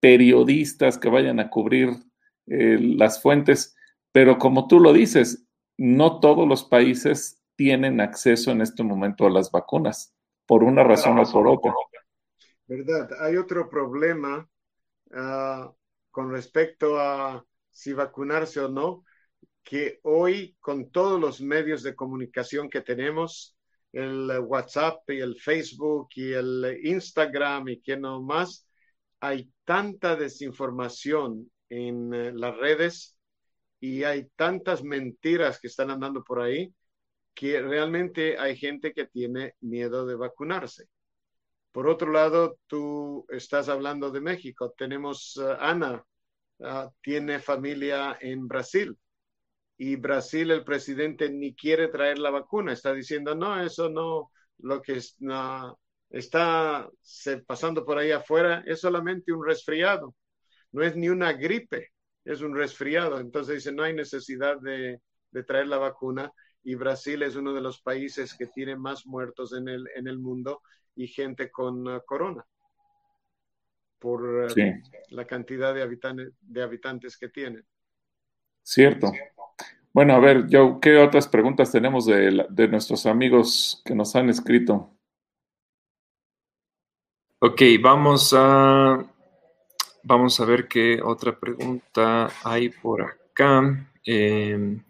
periodistas 0.00 0.96
que 0.96 1.10
vayan 1.10 1.40
a 1.40 1.50
cubrir 1.50 1.90
eh, 2.46 2.78
las 2.80 3.20
fuentes, 3.20 3.76
pero 4.12 4.38
como 4.38 4.66
tú 4.66 4.80
lo 4.80 4.94
dices, 4.94 5.46
no 5.76 6.20
todos 6.20 6.48
los 6.48 6.64
países 6.64 7.42
tienen 7.54 8.00
acceso 8.00 8.50
en 8.50 8.62
este 8.62 8.82
momento 8.82 9.26
a 9.26 9.30
las 9.30 9.50
vacunas, 9.50 10.14
por 10.46 10.64
una 10.64 10.82
razón 10.82 11.18
o 11.18 11.30
por 11.30 11.46
otra. 11.46 11.74
¿Verdad? 12.66 13.10
Hay 13.20 13.36
otro 13.36 13.68
problema. 13.68 14.48
Uh 15.10 15.74
con 16.10 16.30
respecto 16.30 16.98
a 16.98 17.44
si 17.70 17.92
vacunarse 17.92 18.60
o 18.60 18.68
no, 18.68 19.04
que 19.62 20.00
hoy 20.02 20.56
con 20.60 20.90
todos 20.90 21.20
los 21.20 21.40
medios 21.40 21.82
de 21.82 21.94
comunicación 21.94 22.68
que 22.68 22.80
tenemos, 22.80 23.56
el 23.92 24.30
WhatsApp 24.40 25.08
y 25.10 25.20
el 25.20 25.36
Facebook 25.40 26.08
y 26.14 26.32
el 26.32 26.80
Instagram 26.82 27.68
y 27.68 27.80
que 27.80 27.96
no 27.96 28.22
más, 28.22 28.66
hay 29.20 29.50
tanta 29.64 30.16
desinformación 30.16 31.50
en 31.68 32.14
eh, 32.14 32.32
las 32.34 32.56
redes 32.56 33.16
y 33.80 34.04
hay 34.04 34.28
tantas 34.36 34.82
mentiras 34.82 35.60
que 35.60 35.68
están 35.68 35.90
andando 35.90 36.22
por 36.24 36.40
ahí 36.40 36.74
que 37.34 37.60
realmente 37.62 38.38
hay 38.38 38.56
gente 38.56 38.92
que 38.92 39.06
tiene 39.06 39.54
miedo 39.60 40.06
de 40.06 40.14
vacunarse. 40.14 40.88
Por 41.72 41.88
otro 41.88 42.10
lado, 42.10 42.58
tú 42.66 43.26
estás 43.28 43.68
hablando 43.68 44.10
de 44.10 44.20
México. 44.20 44.74
Tenemos 44.76 45.36
uh, 45.36 45.52
Ana, 45.60 46.04
uh, 46.58 46.90
tiene 47.00 47.38
familia 47.38 48.18
en 48.20 48.48
Brasil. 48.48 48.96
Y 49.76 49.96
Brasil, 49.96 50.50
el 50.50 50.64
presidente 50.64 51.30
ni 51.30 51.54
quiere 51.54 51.88
traer 51.88 52.18
la 52.18 52.30
vacuna. 52.30 52.72
Está 52.72 52.92
diciendo, 52.92 53.34
no, 53.34 53.60
eso 53.62 53.88
no, 53.88 54.30
lo 54.58 54.82
que 54.82 55.00
está 56.10 56.90
pasando 57.46 57.84
por 57.84 57.98
ahí 57.98 58.10
afuera 58.10 58.62
es 58.66 58.80
solamente 58.80 59.32
un 59.32 59.46
resfriado. 59.46 60.14
No 60.72 60.82
es 60.82 60.96
ni 60.96 61.08
una 61.08 61.32
gripe, 61.32 61.90
es 62.24 62.42
un 62.42 62.54
resfriado. 62.56 63.20
Entonces 63.20 63.56
dice, 63.56 63.72
no 63.72 63.84
hay 63.84 63.94
necesidad 63.94 64.60
de, 64.60 65.00
traer 65.46 65.68
la 65.68 65.78
vacuna 65.78 66.32
y 66.62 66.74
Brasil 66.74 67.22
es 67.22 67.36
uno 67.36 67.54
de 67.54 67.60
los 67.62 67.80
países 67.80 68.34
que 68.36 68.46
tiene 68.48 68.76
más 68.76 69.06
muertos 69.06 69.54
en 69.54 69.68
el 69.68 70.18
mundo 70.18 70.60
y 71.02 71.08
gente 71.08 71.50
con 71.50 71.88
uh, 71.88 72.04
corona 72.04 72.46
por 73.98 74.50
sí. 74.52 74.62
la 75.10 75.26
cantidad 75.26 75.74
de 75.74 75.82
habitantes, 75.82 76.32
de 76.40 76.62
habitantes 76.62 77.16
que 77.16 77.28
tiene. 77.28 77.62
Cierto. 78.62 79.12
Bueno, 79.92 80.14
a 80.14 80.20
ver, 80.20 80.46
yo, 80.48 80.78
¿qué 80.80 80.96
otras 80.98 81.28
preguntas 81.28 81.72
tenemos 81.72 82.06
de, 82.06 82.46
de 82.48 82.68
nuestros 82.68 83.06
amigos 83.06 83.82
que 83.84 83.94
nos 83.94 84.14
han 84.14 84.30
escrito? 84.30 84.94
Ok, 87.40 87.62
vamos 87.82 88.34
a, 88.36 89.04
vamos 90.02 90.40
a 90.40 90.44
ver 90.44 90.68
qué 90.68 91.00
otra 91.02 91.38
pregunta 91.38 92.28
hay 92.44 92.68
por 92.68 93.02
acá. 93.02 93.90
Eh, 94.04 94.80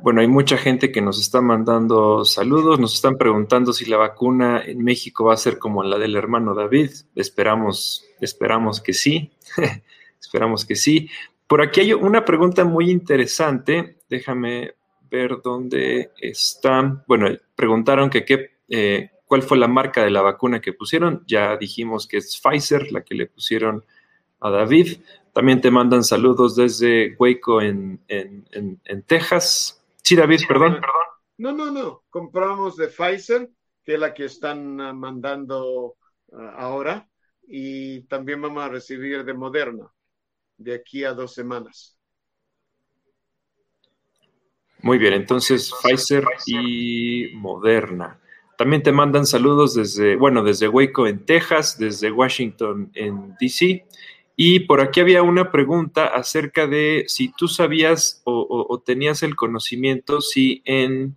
bueno, 0.00 0.20
hay 0.20 0.28
mucha 0.28 0.56
gente 0.56 0.92
que 0.92 1.00
nos 1.00 1.20
está 1.20 1.40
mandando 1.40 2.24
saludos, 2.24 2.78
nos 2.78 2.94
están 2.94 3.16
preguntando 3.16 3.72
si 3.72 3.86
la 3.86 3.96
vacuna 3.96 4.62
en 4.64 4.82
México 4.82 5.24
va 5.24 5.34
a 5.34 5.38
ser 5.38 5.58
como 5.58 5.82
la 5.82 5.98
del 5.98 6.16
hermano 6.16 6.54
David. 6.54 6.90
Esperamos, 7.14 8.04
esperamos 8.20 8.80
que 8.80 8.92
sí, 8.92 9.32
esperamos 10.20 10.64
que 10.64 10.76
sí. 10.76 11.08
Por 11.46 11.62
aquí 11.62 11.80
hay 11.80 11.92
una 11.92 12.24
pregunta 12.24 12.64
muy 12.64 12.90
interesante, 12.90 13.98
déjame 14.08 14.74
ver 15.10 15.40
dónde 15.42 16.10
está. 16.18 17.04
Bueno, 17.06 17.28
preguntaron 17.54 18.10
que 18.10 18.24
qué, 18.24 18.50
eh, 18.68 19.10
cuál 19.26 19.42
fue 19.42 19.58
la 19.58 19.68
marca 19.68 20.04
de 20.04 20.10
la 20.10 20.22
vacuna 20.22 20.60
que 20.60 20.72
pusieron. 20.72 21.24
Ya 21.26 21.56
dijimos 21.56 22.06
que 22.06 22.18
es 22.18 22.40
Pfizer, 22.40 22.92
la 22.92 23.02
que 23.02 23.14
le 23.14 23.26
pusieron 23.26 23.84
a 24.40 24.50
David. 24.50 24.98
También 25.32 25.60
te 25.60 25.70
mandan 25.70 26.04
saludos 26.04 26.54
desde 26.54 27.16
Waco 27.18 27.60
en, 27.60 28.00
Texas. 29.06 29.83
Sí, 30.04 30.14
David, 30.16 30.40
perdón. 30.46 30.80
No, 31.38 31.52
no, 31.52 31.70
no. 31.70 32.04
Compramos 32.10 32.76
de 32.76 32.88
Pfizer, 32.88 33.48
que 33.82 33.94
es 33.94 33.98
la 33.98 34.12
que 34.12 34.26
están 34.26 34.78
ah, 34.80 34.92
mandando 34.92 35.96
ah, 36.32 36.54
ahora. 36.58 37.08
Y 37.48 38.02
también 38.02 38.40
vamos 38.42 38.62
a 38.62 38.68
recibir 38.68 39.24
de 39.24 39.34
Moderna 39.34 39.90
de 40.58 40.74
aquí 40.74 41.04
a 41.04 41.14
dos 41.14 41.32
semanas. 41.32 41.98
Muy 44.80 44.98
bien, 44.98 45.14
entonces 45.14 45.72
Pfizer 45.82 46.24
y 46.46 47.30
Moderna. 47.34 48.20
También 48.58 48.82
te 48.82 48.92
mandan 48.92 49.24
saludos 49.24 49.74
desde, 49.74 50.16
bueno, 50.16 50.44
desde 50.44 50.68
Waco 50.68 51.06
en 51.06 51.24
Texas, 51.24 51.78
desde 51.78 52.10
Washington 52.10 52.90
en 52.94 53.34
DC. 53.40 53.86
Y 54.36 54.60
por 54.60 54.80
aquí 54.80 55.00
había 55.00 55.22
una 55.22 55.52
pregunta 55.52 56.06
acerca 56.06 56.66
de 56.66 57.04
si 57.06 57.32
tú 57.32 57.46
sabías 57.46 58.20
o, 58.24 58.82
tenías 58.84 59.22
el 59.22 59.36
conocimiento 59.36 60.20
si 60.20 60.60
en, 60.64 61.16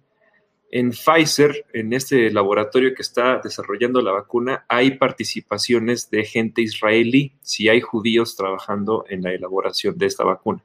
en, 0.69 0.91
Pfizer, 0.91 1.65
en 1.73 1.93
este 1.93 2.29
laboratorio 2.31 2.93
que 2.93 3.01
está 3.01 3.39
desarrollando 3.43 4.01
la 4.01 4.11
vacuna, 4.11 4.65
hay 4.69 4.97
participaciones 4.97 6.11
de 6.11 6.25
gente 6.25 6.61
israelí, 6.61 7.33
si 7.41 7.69
hay 7.69 7.81
judíos 7.81 8.35
trabajando 8.35 9.03
en 9.09 9.23
la 9.23 9.33
elaboración 9.33 9.97
de 9.97 10.05
esta 10.05 10.23
vacuna. 10.23 10.63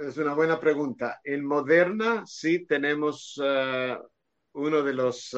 Es 0.00 0.18
una 0.18 0.34
buena 0.34 0.58
pregunta. 0.58 1.20
En 1.24 1.44
Moderna 1.44 2.26
sí 2.26 2.66
tenemos 2.66 3.38
uh, 3.38 3.96
uno 4.52 4.82
de 4.82 4.92
los 4.92 5.32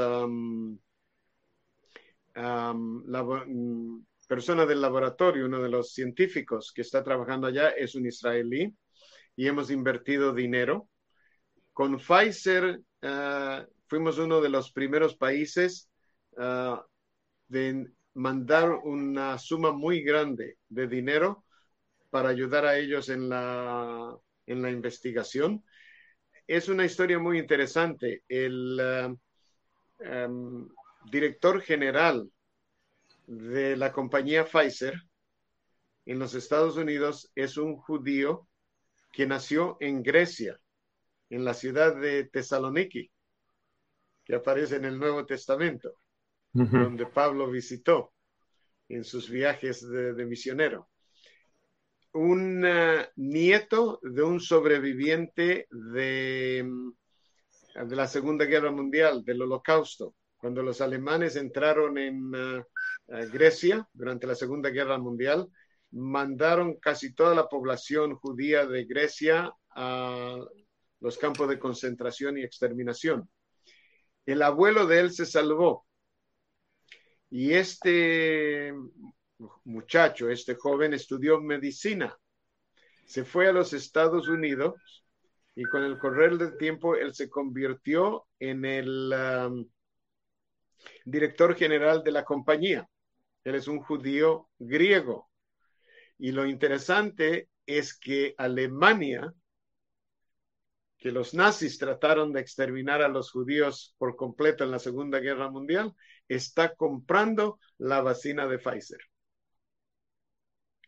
personas 4.29 4.69
del 4.69 4.81
laboratorio, 4.81 5.47
uno 5.47 5.61
de 5.61 5.69
los 5.69 5.93
científicos 5.93 6.73
que 6.73 6.83
está 6.83 7.03
trabajando 7.03 7.49
allá 7.49 7.71
es 7.71 7.95
un 7.97 8.07
israelí 8.07 8.73
y 9.35 9.49
hemos 9.49 9.71
invertido 9.71 10.33
dinero. 10.33 10.89
Con 11.73 11.99
Pfizer 11.99 12.81
uh, 13.03 13.67
fuimos 13.89 14.19
uno 14.19 14.41
de 14.41 14.49
los 14.51 14.71
primeros 14.73 15.17
países 15.17 15.91
uh, 16.37 16.77
de 17.49 17.91
mandar 18.15 18.71
una 18.71 19.39
suma 19.39 19.73
muy 19.73 20.03
grande 20.03 20.59
de 20.69 20.87
dinero 20.87 21.45
para 22.11 22.29
ayudar 22.29 22.67
a 22.67 22.79
ellos 22.79 23.09
en 23.09 23.29
la, 23.29 24.17
en 24.47 24.63
la 24.63 24.71
investigación 24.71 25.65
es 26.49 26.69
una 26.69 26.87
historia 26.87 27.19
muy 27.19 27.39
interesante. 27.39 28.23
El 28.27 28.79
eh, 28.81 29.15
em, 30.01 30.69
director 31.11 31.61
general 31.61 32.29
de 33.29 33.77
la 33.77 33.93
compañía 33.93 34.45
Pfizer 34.45 34.95
en 36.07 36.19
los 36.19 36.35
Estados 36.35 36.77
Unidos 36.77 37.31
es 37.35 37.57
un 37.57 37.77
judío 37.77 38.49
que 39.13 39.27
nació 39.27 39.77
en 39.81 40.03
Grecia, 40.03 40.59
en 41.31 41.45
la 41.45 41.55
ciudad 41.55 41.95
de 41.95 42.25
Tesaloniki, 42.25 43.11
que 44.25 44.35
aparece 44.35 44.77
en 44.77 44.87
el 44.87 44.99
Nuevo 44.99 45.27
Testamento, 45.27 46.01
donde 46.53 47.07
Pablo 47.07 47.51
visitó 47.51 48.13
en 48.89 49.05
sus 49.05 49.29
viajes 49.29 49.87
de 49.89 50.25
misionero 50.25 50.89
un 52.13 52.65
eh, 52.65 53.09
nieto 53.17 54.01
de 54.03 54.23
un 54.23 54.41
sobreviviente 54.41 55.67
de, 55.71 56.69
de, 57.75 57.97
la 57.97 58.07
Segunda 58.07 58.45
Guerra 58.45 58.71
Mundial, 58.71 59.25
del 59.25 59.43
Holocausto. 59.43 60.15
Cuando 60.37 60.63
los 60.63 60.81
alemanes 60.81 61.37
entraron 61.37 61.99
en 61.99 62.33
eh, 62.35 62.65
Grecia 63.09 63.89
durante 63.93 64.27
la 64.27 64.35
Segunda 64.35 64.71
Guerra 64.71 64.99
Mundial, 64.99 65.49
mandaron 65.91 66.75
casi 66.79 67.15
toda 67.15 67.35
la 67.35 67.49
población 67.49 68.15
judía 68.17 68.67
de 68.67 68.85
Grecia 68.85 69.51
a 69.75 70.37
los 71.01 71.19
campos 71.19 71.49
de 71.49 71.59
concentración 71.59 72.39
y 72.39 72.43
exterminación. 72.43 73.29
El 74.27 74.43
abuelo 74.43 74.87
de 74.87 75.01
él 75.01 75.11
se 75.13 75.25
salvó. 75.25 75.87
Y 77.31 77.55
este 77.55 78.75
muchacho, 79.65 80.29
este 80.29 80.55
joven 80.55 80.95
estudió 80.95 81.41
medicina, 81.41 82.17
se 83.07 83.25
fue 83.25 83.49
a 83.49 83.53
los 83.53 83.73
Estados 83.73 84.29
Unidos 84.29 85.05
y 85.55 85.65
con 85.65 85.83
el 85.83 85.99
correr 85.99 86.37
del 86.37 86.57
tiempo 86.57 86.95
él 86.95 87.15
se 87.15 87.29
convirtió 87.29 88.27
en 88.39 88.65
el 88.65 89.13
um, 89.13 89.69
director 91.05 91.55
general 91.55 92.03
de 92.03 92.13
la 92.13 92.25
compañía. 92.25 92.89
Él 93.45 93.55
es 93.55 93.69
un 93.69 93.81
judío 93.81 94.49
griego. 94.59 95.29
Y 96.19 96.33
lo 96.33 96.47
interesante 96.47 97.49
es 97.67 97.99
que 97.99 98.35
Alemania, 98.39 99.33
que 100.99 101.13
los 101.13 101.35
nazis 101.35 101.79
trataron 101.79 102.33
de 102.33 102.41
exterminar 102.41 103.03
a 103.03 103.09
los 103.09 103.31
judíos 103.31 103.95
por 103.99 104.17
completo 104.17 104.65
en 104.65 104.71
la 104.71 104.79
Segunda 104.79 105.21
Guerra 105.21 105.51
Mundial, 105.51 105.95
está 106.27 106.75
comprando 106.75 107.59
la 107.79 108.01
vacina 108.01 108.47
de 108.47 108.59
Pfizer. 108.59 109.01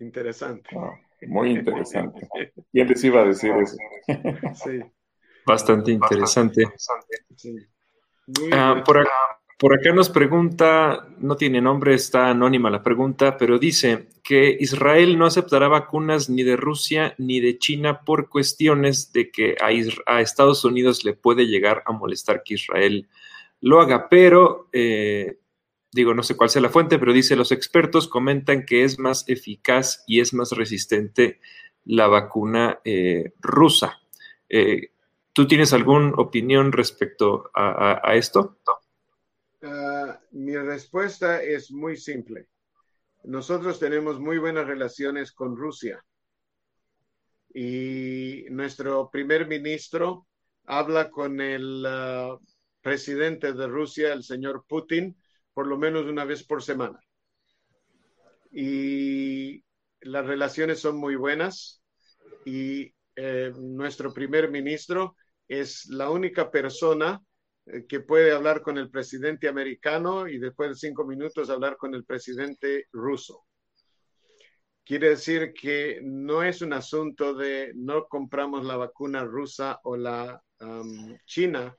Interesante. 0.00 0.70
Ah, 0.76 0.98
muy 1.26 1.50
interesante. 1.50 2.28
¿Quién 2.72 2.88
les 2.88 3.04
iba 3.04 3.20
a 3.20 3.26
decir 3.26 3.52
eso? 3.52 3.76
sí. 4.64 4.80
Bastante 5.46 5.92
interesante. 5.92 6.64
Ah, 8.52 8.82
por, 8.84 8.98
acá, 8.98 9.10
nos 9.94 10.08
pregunta, 10.08 11.06
no 11.18 11.36
tiene 11.36 11.60
nombre, 11.60 11.94
está 11.94 12.30
anónima 12.30 12.70
la 12.70 12.82
pregunta, 12.82 13.36
pero 13.36 13.58
dice 13.58 14.08
que 14.22 14.56
Israel 14.58 15.18
no 15.18 15.26
aceptará 15.26 15.68
vacunas 15.68 16.30
ni 16.30 16.42
de 16.42 16.56
Rusia 16.56 17.14
ni 17.18 17.40
de 17.40 17.58
China 17.58 18.00
por 18.00 18.28
cuestiones 18.28 19.12
de 19.12 19.30
que 19.30 19.56
a, 19.60 19.68
a 20.12 20.20
Estados 20.20 20.64
Unidos 20.64 21.04
le 21.04 21.14
puede 21.14 21.46
llegar 21.46 21.82
a 21.86 21.92
molestar 21.92 22.42
que 22.42 22.54
Israel 22.54 23.08
lo 23.60 23.80
haga, 23.80 24.08
pero 24.08 24.68
eh, 24.72 25.38
digo, 25.92 26.14
no 26.14 26.22
sé 26.22 26.36
cuál 26.36 26.50
sea 26.50 26.62
la 26.62 26.70
fuente, 26.70 26.98
pero 26.98 27.12
dice, 27.12 27.36
los 27.36 27.52
expertos 27.52 28.08
comentan 28.08 28.64
que 28.64 28.84
es 28.84 28.98
más 28.98 29.24
eficaz 29.28 30.04
y 30.06 30.20
es 30.20 30.32
más 30.32 30.52
resistente 30.52 31.40
la 31.84 32.06
vacuna 32.06 32.80
eh, 32.84 33.32
rusa. 33.40 34.00
Eh, 34.48 34.92
¿Tú 35.32 35.46
tienes 35.46 35.72
alguna 35.72 36.12
opinión 36.16 36.72
respecto 36.72 37.50
a, 37.54 38.14
esto? 38.14 38.58
Ah, 39.62 40.18
mi 40.32 40.56
respuesta 40.56 41.42
es 41.42 41.70
muy 41.70 41.96
simple. 41.96 42.48
Nosotros 43.24 43.78
tenemos 43.78 44.18
muy 44.18 44.38
buenas 44.38 44.66
relaciones 44.66 45.32
con 45.32 45.54
Rusia 45.54 46.02
y 47.52 48.46
nuestro 48.50 49.10
primer 49.10 49.46
ministro 49.46 50.26
habla 50.64 51.10
con 51.10 51.40
el 51.40 51.84
ah, 51.86 52.38
presidente 52.80 53.52
de 53.52 53.66
Rusia, 53.66 54.14
el 54.14 54.24
señor 54.24 54.64
Putin, 54.66 55.16
por 55.52 55.66
lo 55.66 55.76
menos 55.76 56.06
una 56.06 56.24
vez 56.24 56.42
por 56.42 56.62
semana. 56.62 56.98
Y 58.50 59.62
las 60.00 60.26
relaciones 60.26 60.80
son 60.80 60.96
muy 60.96 61.16
buenas 61.16 61.82
y 62.46 62.94
eh, 63.14 63.52
nuestro 63.58 64.14
primer 64.14 64.50
ministro 64.50 65.16
es 65.46 65.86
la 65.90 66.08
única 66.08 66.50
persona 66.50 67.22
que 67.88 68.00
puede 68.00 68.32
hablar 68.32 68.62
con 68.62 68.78
el 68.78 68.90
presidente 68.90 69.48
americano 69.48 70.28
y 70.28 70.38
después 70.38 70.70
de 70.70 70.74
cinco 70.74 71.04
minutos 71.04 71.50
hablar 71.50 71.76
con 71.76 71.94
el 71.94 72.04
presidente 72.04 72.86
ruso. 72.92 73.44
Quiere 74.84 75.10
decir 75.10 75.52
que 75.52 76.00
no 76.02 76.42
es 76.42 76.62
un 76.62 76.72
asunto 76.72 77.34
de 77.34 77.72
no 77.76 78.06
compramos 78.08 78.64
la 78.64 78.76
vacuna 78.76 79.24
rusa 79.24 79.78
o 79.84 79.96
la 79.96 80.42
china 81.26 81.76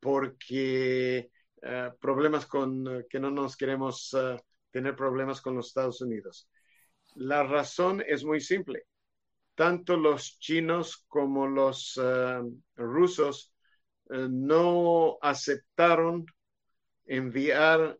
porque 0.00 1.30
eh, 1.62 1.90
problemas 2.00 2.46
con 2.46 2.86
eh, 2.88 3.06
que 3.08 3.20
no 3.20 3.30
nos 3.30 3.56
queremos 3.56 4.16
eh, 4.18 4.36
tener 4.70 4.96
problemas 4.96 5.42
con 5.42 5.54
los 5.54 5.68
Estados 5.68 6.00
Unidos. 6.00 6.48
La 7.16 7.42
razón 7.42 8.02
es 8.06 8.24
muy 8.24 8.40
simple. 8.40 8.84
Tanto 9.54 9.96
los 9.98 10.38
chinos 10.38 11.04
como 11.06 11.46
los 11.46 12.00
rusos 12.76 13.52
no 14.28 15.18
aceptaron 15.20 16.26
enviar 17.06 17.98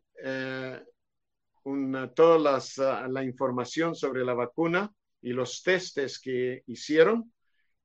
toda 2.14 2.61
la 3.08 3.24
información 3.24 3.94
sobre 3.94 4.24
la 4.24 4.34
vacuna 4.34 4.92
y 5.22 5.32
los 5.32 5.62
testes 5.62 6.18
que 6.18 6.62
hicieron 6.66 7.32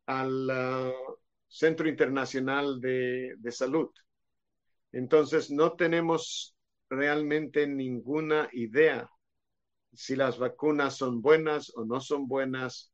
al 0.06 0.94
Centro 1.48 1.88
Internacional 1.88 2.80
de 2.82 3.52
Salud. 3.52 3.90
Entonces, 4.92 5.52
no 5.52 5.74
tenemos 5.74 6.56
realmente 6.90 7.68
ninguna 7.68 8.48
idea 8.54 9.10
si 9.96 10.16
las 10.16 10.38
vacunas 10.38 10.98
son 10.98 11.22
buenas 11.22 11.72
o 11.76 11.86
no 11.86 12.00
son 12.00 12.28
buenas. 12.28 12.92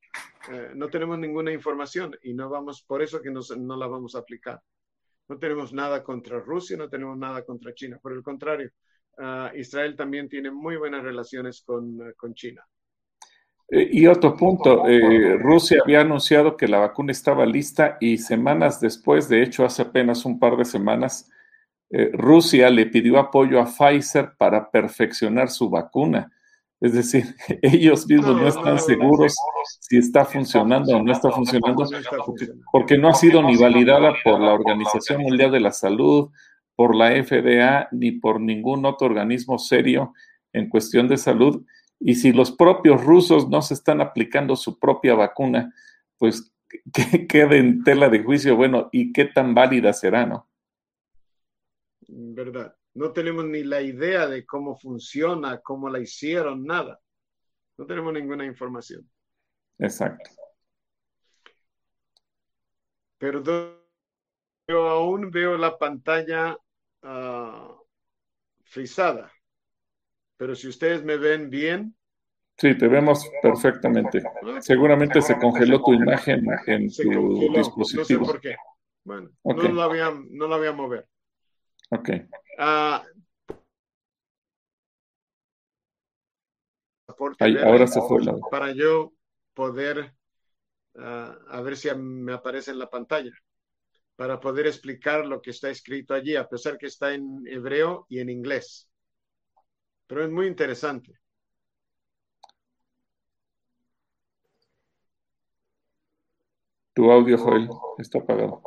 Eh, 0.51 0.71
no 0.75 0.89
tenemos 0.89 1.17
ninguna 1.17 1.51
información 1.51 2.15
y 2.23 2.34
no 2.34 2.49
vamos, 2.49 2.84
por 2.84 3.01
eso 3.01 3.21
que 3.21 3.32
no, 3.32 3.41
no 3.57 3.77
la 3.77 3.88
vamos 3.88 4.15
a 4.15 4.19
aplicar. 4.19 4.61
No 5.30 5.38
tenemos 5.38 5.74
nada 5.74 6.03
contra 6.03 6.39
Rusia, 6.39 6.78
no 6.78 6.89
tenemos 6.89 7.17
nada 7.17 7.43
contra 7.43 7.74
China. 7.74 7.99
Por 8.01 8.13
el 8.13 8.22
contrario, 8.22 8.69
uh, 9.17 9.55
Israel 9.55 9.95
también 9.95 10.28
tiene 10.28 10.51
muy 10.51 10.76
buenas 10.76 11.03
relaciones 11.03 11.61
con, 11.65 12.01
uh, 12.01 12.13
con 12.17 12.34
China. 12.34 12.65
Eh, 13.72 13.88
y 13.89 14.05
otro 14.05 14.36
punto, 14.36 14.86
eh, 14.86 15.38
Rusia 15.38 15.80
había 15.82 16.01
anunciado 16.01 16.57
que 16.57 16.67
la 16.67 16.80
vacuna 16.80 17.13
estaba 17.13 17.45
lista 17.45 17.97
y 18.01 18.17
semanas 18.17 18.82
después, 18.82 19.30
de 19.30 19.41
hecho 19.41 19.63
hace 19.63 19.84
apenas 19.84 20.26
un 20.26 20.39
par 20.39 20.57
de 20.57 20.65
semanas, 20.65 21.32
eh, 21.89 22.11
Rusia 22.13 22.69
le 22.69 22.88
pidió 22.88 23.17
apoyo 23.17 23.61
a 23.61 23.65
Pfizer 23.65 24.34
para 24.38 24.69
perfeccionar 24.69 25.49
su 25.49 25.69
vacuna. 25.69 26.30
Es 26.82 26.93
decir, 26.93 27.36
ellos 27.61 28.07
mismos 28.07 28.36
no, 28.36 28.47
están 28.47 28.79
seguros 28.79 29.36
si 29.79 29.97
está 29.97 30.25
funcionando 30.25 30.97
o 30.97 31.03
no 31.03 31.11
está 31.11 31.29
funcionando, 31.32 31.86
porque 32.71 32.97
no 32.97 33.09
ha 33.09 33.13
sido 33.13 33.43
ni 33.43 33.55
validada 33.55 34.13
por 34.23 34.41
la 34.41 34.53
Organización 34.53 35.21
Mundial 35.21 35.51
de 35.51 35.59
la 35.59 35.71
Salud, 35.71 36.32
por 36.75 36.95
la 36.95 37.11
FDA, 37.23 37.88
ni 37.91 38.13
por 38.13 38.41
ningún 38.41 38.86
otro 38.86 39.07
organismo 39.07 39.59
serio 39.59 40.13
en 40.51 40.69
cuestión 40.69 41.07
de 41.07 41.17
salud. 41.17 41.63
Y 41.99 42.15
si 42.15 42.34
los 42.34 42.51
propios 42.51 43.03
rusos 43.03 43.47
no 43.47 43.61
se 43.61 43.75
están 43.75 44.01
aplicando 44.01 44.55
su 44.55 44.79
propia 44.79 45.13
vacuna, 45.13 45.71
pues 46.17 46.51
que 46.93 47.27
quede 47.27 47.59
en 47.59 47.84
tela 47.84 48.09
de 48.09 48.23
juicio, 48.23 48.55
bueno, 48.55 48.89
¿y 48.91 49.13
qué 49.13 49.25
tan 49.25 49.53
válida 49.53 49.93
será, 49.93 50.25
no? 50.25 50.47
Verdad. 52.07 52.75
No 52.93 53.11
tenemos 53.13 53.45
ni 53.45 53.63
la 53.63 53.81
idea 53.81 54.27
de 54.27 54.45
cómo 54.45 54.77
funciona, 54.77 55.59
cómo 55.61 55.89
la 55.89 55.99
hicieron, 55.99 56.65
nada. 56.65 56.99
No 57.77 57.85
tenemos 57.85 58.13
ninguna 58.13 58.45
información. 58.45 59.09
Exacto. 59.79 60.29
Pero 63.17 63.43
yo 64.67 64.89
aún 64.89 65.31
veo 65.31 65.57
la 65.57 65.77
pantalla 65.77 66.57
uh, 67.03 67.75
frisada. 68.63 69.31
Pero 70.37 70.55
si 70.55 70.67
ustedes 70.67 71.03
me 71.03 71.17
ven 71.17 71.49
bien. 71.49 71.95
Sí, 72.57 72.77
te 72.77 72.87
vemos 72.87 73.29
perfectamente. 73.41 74.23
Seguramente 74.59 75.21
se 75.21 75.37
congeló 75.37 75.81
tu 75.81 75.93
imagen 75.93 76.45
en 76.67 76.91
tu 76.91 77.53
dispositivo. 77.55 78.21
No 78.21 78.25
sé 78.25 78.31
por 78.33 78.41
qué. 78.41 78.55
Bueno, 79.03 79.29
okay. 79.41 79.69
no, 79.69 79.75
la 79.75 79.87
voy 79.87 79.99
a, 79.99 80.11
no 80.29 80.47
la 80.47 80.57
voy 80.57 80.67
a 80.67 80.73
mover. 80.73 81.07
Ok. 81.91 82.09
Uh, 82.57 82.99
Ahí, 87.39 87.55
ahora 87.57 87.85
se 87.85 88.01
fue 88.01 88.23
la... 88.23 88.35
Para 88.49 88.71
yo 88.71 89.13
poder, 89.53 90.13
uh, 90.95 91.01
a 91.49 91.61
ver 91.61 91.77
si 91.77 91.93
me 91.93 92.33
aparece 92.33 92.71
en 92.71 92.79
la 92.79 92.89
pantalla, 92.89 93.31
para 94.15 94.39
poder 94.39 94.65
explicar 94.65 95.25
lo 95.25 95.41
que 95.41 95.51
está 95.51 95.69
escrito 95.69 96.13
allí, 96.13 96.35
a 96.35 96.47
pesar 96.47 96.77
que 96.77 96.87
está 96.87 97.13
en 97.13 97.43
hebreo 97.45 98.05
y 98.09 98.19
en 98.19 98.29
inglés 98.29 98.91
pero 100.11 100.25
es 100.25 100.29
muy 100.29 100.45
interesante. 100.45 101.13
Tu 106.93 107.09
audio, 107.09 107.37
Joel, 107.37 107.69
está 107.97 108.19
apagado. 108.19 108.61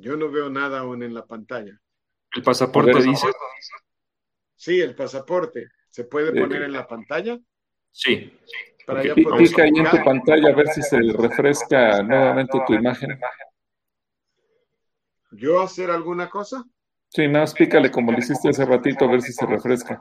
Yo 0.00 0.16
no 0.16 0.30
veo 0.30 0.48
nada 0.48 0.80
aún 0.80 1.02
en 1.02 1.12
la 1.12 1.26
pantalla. 1.26 1.78
¿El 2.34 2.42
pasaporte 2.42 3.02
dice? 3.02 3.28
Sí, 4.56 4.80
el 4.80 4.94
pasaporte. 4.94 5.68
¿Se 5.88 6.04
puede 6.04 6.32
poner 6.32 6.62
en 6.62 6.72
la 6.72 6.86
pantalla? 6.86 7.38
Sí. 7.90 8.32
Para 8.86 9.00
okay. 9.00 9.24
Clica 9.24 9.62
ahí 9.64 9.72
en 9.74 9.90
tu 9.90 10.02
pantalla 10.02 10.50
a 10.50 10.54
ver 10.54 10.68
si 10.68 10.82
se 10.82 10.98
refresca 11.18 12.02
nuevamente 12.02 12.58
tu 12.66 12.74
imagen. 12.74 13.20
¿Yo 15.32 15.60
hacer 15.60 15.90
alguna 15.90 16.30
cosa? 16.30 16.64
Sí, 17.08 17.26
nada, 17.28 17.40
más 17.40 17.54
pícale 17.54 17.90
como 17.90 18.12
lo 18.12 18.18
hiciste 18.18 18.48
hace 18.48 18.64
ratito 18.64 19.04
a 19.04 19.10
ver 19.10 19.20
si 19.20 19.32
se 19.32 19.44
refresca. 19.44 20.00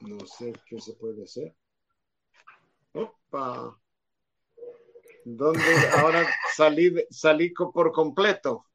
No 0.00 0.26
sé 0.26 0.52
qué 0.66 0.80
se 0.80 0.94
puede 0.94 1.22
hacer. 1.22 1.54
Opa. 2.92 3.78
¿Dónde 5.24 5.62
ahora 5.98 6.26
salí, 6.54 6.94
salí 7.10 7.50
por 7.50 7.92
completo? 7.92 8.66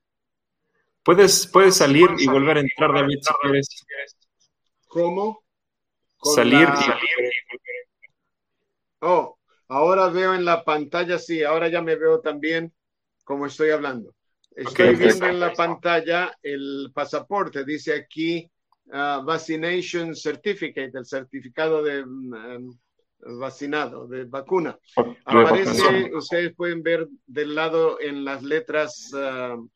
Puedes, 1.04 1.48
puedes 1.48 1.78
salir 1.78 2.10
y 2.18 2.28
volver 2.28 2.58
a 2.58 2.60
entrar, 2.62 2.94
David, 2.94 3.20
si 3.22 3.86
quieres. 3.86 4.18
¿Cómo? 4.88 5.44
Salir 6.22 6.68
la... 6.68 7.00
y 7.02 7.30
Oh, 9.02 9.38
ahora 9.70 10.10
veo 10.10 10.34
en 10.34 10.44
la 10.44 10.64
pantalla, 10.64 11.18
sí, 11.18 11.44
ahora 11.44 11.70
ya 11.70 11.82
me 11.82 11.96
veo 11.96 12.20
también 12.20 12.74
como 13.24 13.46
estoy 13.46 13.70
hablando. 13.70 14.14
Estoy 14.56 14.96
viendo 14.96 15.28
en 15.28 15.40
la 15.40 15.54
pantalla 15.54 16.36
el 16.42 16.92
pasaporte, 16.94 17.64
dice 17.64 17.94
aquí 17.94 18.52
uh, 18.88 19.24
Vaccination 19.24 20.16
Certificate, 20.16 20.92
el 20.94 21.06
certificado 21.06 21.82
de 21.82 22.04
um, 22.04 22.78
vacinado, 23.20 24.08
de 24.08 24.26
vacuna. 24.26 24.78
Aparece, 25.26 26.14
ustedes 26.16 26.56
pueden 26.56 26.82
ver 26.82 27.08
del 27.26 27.56
lado 27.56 28.00
en 28.00 28.24
las 28.24 28.44
letras 28.44 29.12
uh, 29.14 29.70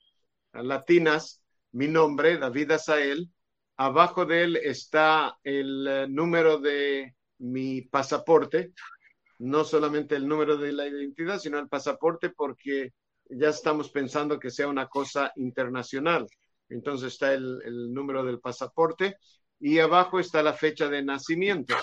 latinas 0.53 1.41
mi 1.71 1.87
nombre, 1.87 2.37
David 2.37 2.71
Azael. 2.71 3.29
Abajo 3.77 4.25
de 4.25 4.43
él 4.43 4.55
está 4.57 5.37
el 5.43 5.87
uh, 5.87 6.07
número 6.07 6.59
de 6.59 7.15
mi 7.39 7.81
pasaporte, 7.81 8.73
no 9.39 9.63
solamente 9.63 10.15
el 10.15 10.27
número 10.27 10.57
de 10.57 10.71
la 10.71 10.87
identidad, 10.87 11.39
sino 11.39 11.59
el 11.59 11.67
pasaporte 11.67 12.29
porque 12.29 12.93
ya 13.29 13.49
estamos 13.49 13.89
pensando 13.89 14.39
que 14.39 14.51
sea 14.51 14.67
una 14.67 14.87
cosa 14.87 15.31
internacional. 15.35 16.27
Entonces 16.69 17.13
está 17.13 17.33
el, 17.33 17.59
el 17.65 17.93
número 17.93 18.23
del 18.23 18.39
pasaporte 18.39 19.17
y 19.59 19.79
abajo 19.79 20.19
está 20.19 20.41
la 20.43 20.53
fecha 20.53 20.87
de 20.87 21.03
nacimiento. 21.03 21.75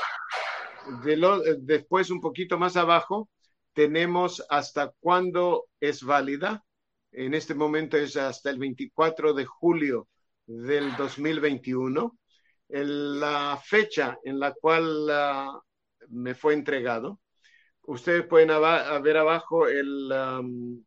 De 1.05 1.16
lo, 1.16 1.41
después, 1.59 2.11
un 2.11 2.20
poquito 2.20 2.59
más 2.59 2.76
abajo, 2.76 3.28
tenemos 3.72 4.45
hasta 4.49 4.93
cuándo 5.01 5.66
es 5.81 6.03
válida. 6.03 6.64
En 7.12 7.35
este 7.35 7.55
momento 7.55 7.97
es 7.97 8.16
hasta 8.16 8.51
el 8.51 8.59
24 8.59 9.35
de 9.35 9.45
julio 9.45 10.09
del 10.47 10.97
2021. 10.97 12.18
El, 12.68 13.20
la 13.20 13.61
fecha 13.62 14.18
en 14.24 14.39
la 14.39 14.53
cual 14.53 15.09
uh, 15.09 15.61
me 16.09 16.35
fue 16.35 16.55
entregado. 16.55 17.20
Ustedes 17.83 18.26
pueden 18.26 18.51
ab 18.51 19.03
ver 19.03 19.16
abajo 19.16 19.66
el, 19.66 20.12
um, 20.12 20.85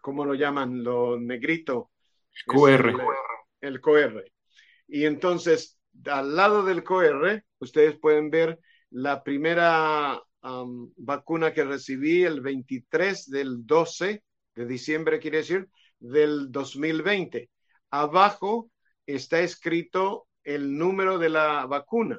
¿cómo 0.00 0.24
lo 0.24 0.34
llaman? 0.34 0.82
Lo 0.82 1.18
negrito. 1.18 1.90
QR. 2.46 2.90
El, 3.60 3.74
el, 3.74 3.80
QR. 3.80 4.24
Y 4.88 5.06
entonces, 5.06 5.78
al 6.06 6.36
lado 6.36 6.64
del 6.64 6.84
QR, 6.84 7.44
ustedes 7.58 7.98
pueden 7.98 8.30
ver 8.30 8.58
la 8.90 9.22
primera 9.22 10.22
vacuna 10.96 11.52
que 11.52 11.64
recibí 11.64 12.24
el 12.24 12.40
23 12.40 13.30
del 13.30 13.66
12 13.66 14.24
de 14.54 14.66
diciembre, 14.66 15.20
quiere 15.20 15.38
decir, 15.38 15.68
del 15.98 16.50
2020. 16.50 17.48
Abajo 17.90 18.70
está 19.06 19.40
escrito 19.40 20.26
el 20.42 20.76
número 20.76 21.18
de 21.18 21.28
la 21.28 21.66
vacuna 21.66 22.18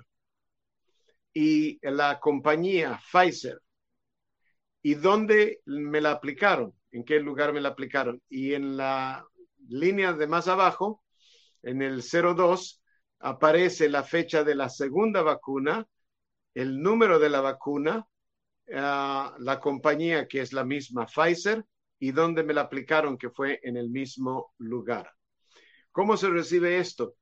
y 1.34 1.80
la 1.82 2.20
compañía 2.20 3.00
Pfizer 3.12 3.60
y 4.82 4.96
dónde 4.96 5.62
me 5.66 6.00
la 6.00 6.12
aplicaron 6.12 6.74
en 6.94 7.04
qué 7.04 7.20
lugar 7.20 7.54
me 7.54 7.62
la 7.62 7.70
aplicaron. 7.70 8.22
Y 8.30 8.54
en 8.54 8.78
la 8.78 9.26
línea 9.68 10.14
de 10.14 10.28
más 10.28 10.48
abajo, 10.48 11.04
en 11.64 11.82
el 11.82 12.02
02, 12.02 12.83
aparece 13.24 13.88
la 13.88 14.04
fecha 14.04 14.44
de 14.44 14.54
la 14.54 14.68
segunda 14.68 15.22
vacuna, 15.22 15.88
el 16.54 16.82
número 16.82 17.20
de 17.20 17.30
la 17.30 17.40
vacuna, 17.40 18.06
uh, 18.68 19.40
la 19.40 19.60
compañía 19.62 20.28
que 20.28 20.42
es 20.42 20.52
la 20.52 20.66
misma 20.66 21.06
Pfizer 21.06 21.64
y 22.00 22.12
dónde 22.12 22.44
me 22.44 22.54
la 22.54 22.62
aplicaron, 22.62 23.18
que 23.18 23.30
fue 23.30 23.62
en 23.64 23.78
el 23.78 23.90
mismo 23.90 24.54
lugar. 24.58 25.10
¿Cómo 25.94 26.18
se 26.18 26.30
recibe 26.30 26.80
esto? 26.80 27.16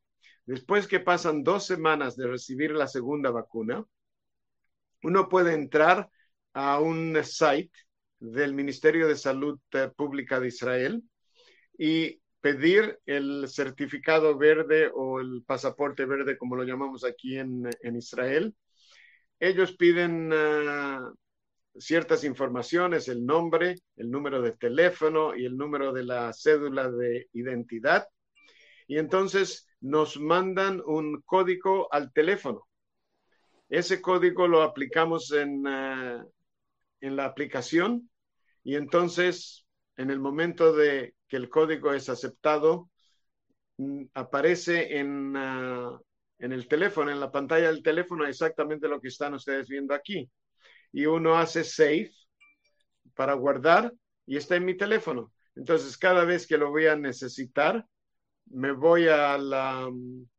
Después 0.45 0.87
que 0.87 0.99
pasan 0.99 1.43
dos 1.43 1.67
semanas 1.67 2.15
de 2.15 2.27
recibir 2.27 2.71
la 2.71 2.87
segunda 2.87 3.29
vacuna, 3.29 3.85
uno 5.03 5.29
puede 5.29 5.53
entrar 5.53 6.09
a 6.53 6.79
un 6.79 7.15
site 7.23 7.71
del 8.19 8.55
Ministerio 8.55 9.07
de 9.07 9.15
Salud 9.15 9.59
Pública 9.95 10.39
de 10.39 10.47
Israel 10.47 11.03
y 11.77 12.20
pedir 12.41 12.99
el 13.05 13.47
certificado 13.47 14.37
verde 14.37 14.91
o 14.93 15.19
el 15.19 15.43
pasaporte 15.45 16.05
verde, 16.05 16.37
como 16.37 16.55
lo 16.55 16.63
llamamos 16.63 17.05
aquí 17.05 17.37
en, 17.37 17.69
en 17.81 17.95
Israel. 17.95 18.55
Ellos 19.39 19.75
piden 19.77 20.33
uh, 20.33 21.15
ciertas 21.77 22.23
informaciones, 22.23 23.07
el 23.07 23.25
nombre, 23.25 23.75
el 23.95 24.09
número 24.11 24.41
de 24.41 24.51
teléfono 24.51 25.35
y 25.35 25.45
el 25.45 25.55
número 25.55 25.93
de 25.93 26.03
la 26.03 26.33
cédula 26.33 26.91
de 26.91 27.27
identidad. 27.33 28.07
Y 28.87 28.97
entonces 28.97 29.67
nos 29.79 30.19
mandan 30.19 30.81
un 30.85 31.21
código 31.21 31.91
al 31.93 32.11
teléfono. 32.11 32.67
Ese 33.69 34.01
código 34.01 34.47
lo 34.47 34.63
aplicamos 34.63 35.31
en, 35.31 35.65
uh, 35.65 36.29
en 37.01 37.15
la 37.15 37.25
aplicación 37.25 38.09
Y 38.63 38.75
entonces, 38.75 39.65
en 40.01 40.09
el 40.09 40.19
momento 40.19 40.73
de 40.73 41.15
que 41.27 41.37
el 41.37 41.49
código 41.49 41.93
es 41.93 42.09
aceptado, 42.09 42.89
mm, 43.77 44.05
aparece 44.15 44.97
en, 44.97 45.35
ah, 45.37 45.99
en 46.39 46.51
el 46.51 46.67
teléfono, 46.67 47.11
en 47.11 47.19
la 47.19 47.31
pantalla 47.31 47.67
del 47.67 47.83
teléfono, 47.83 48.25
exactamente 48.25 48.87
lo 48.87 48.99
que 48.99 49.09
están 49.09 49.33
ustedes 49.35 49.67
viendo 49.67 49.93
aquí. 49.93 50.29
Y 50.91 51.05
uno 51.05 51.37
hace 51.37 51.63
save 51.63 52.11
para 53.15 53.33
guardar 53.33 53.93
y 54.25 54.37
está 54.37 54.55
en 54.55 54.65
mi 54.65 54.75
teléfono. 54.75 55.31
Entonces, 55.55 55.97
cada 55.97 56.25
vez 56.25 56.47
que 56.47 56.57
lo 56.57 56.69
voy 56.71 56.87
a 56.87 56.95
necesitar, 56.95 57.85
me 58.47 58.71
voy 58.71 59.07
a 59.07 59.37
la, 59.37 59.89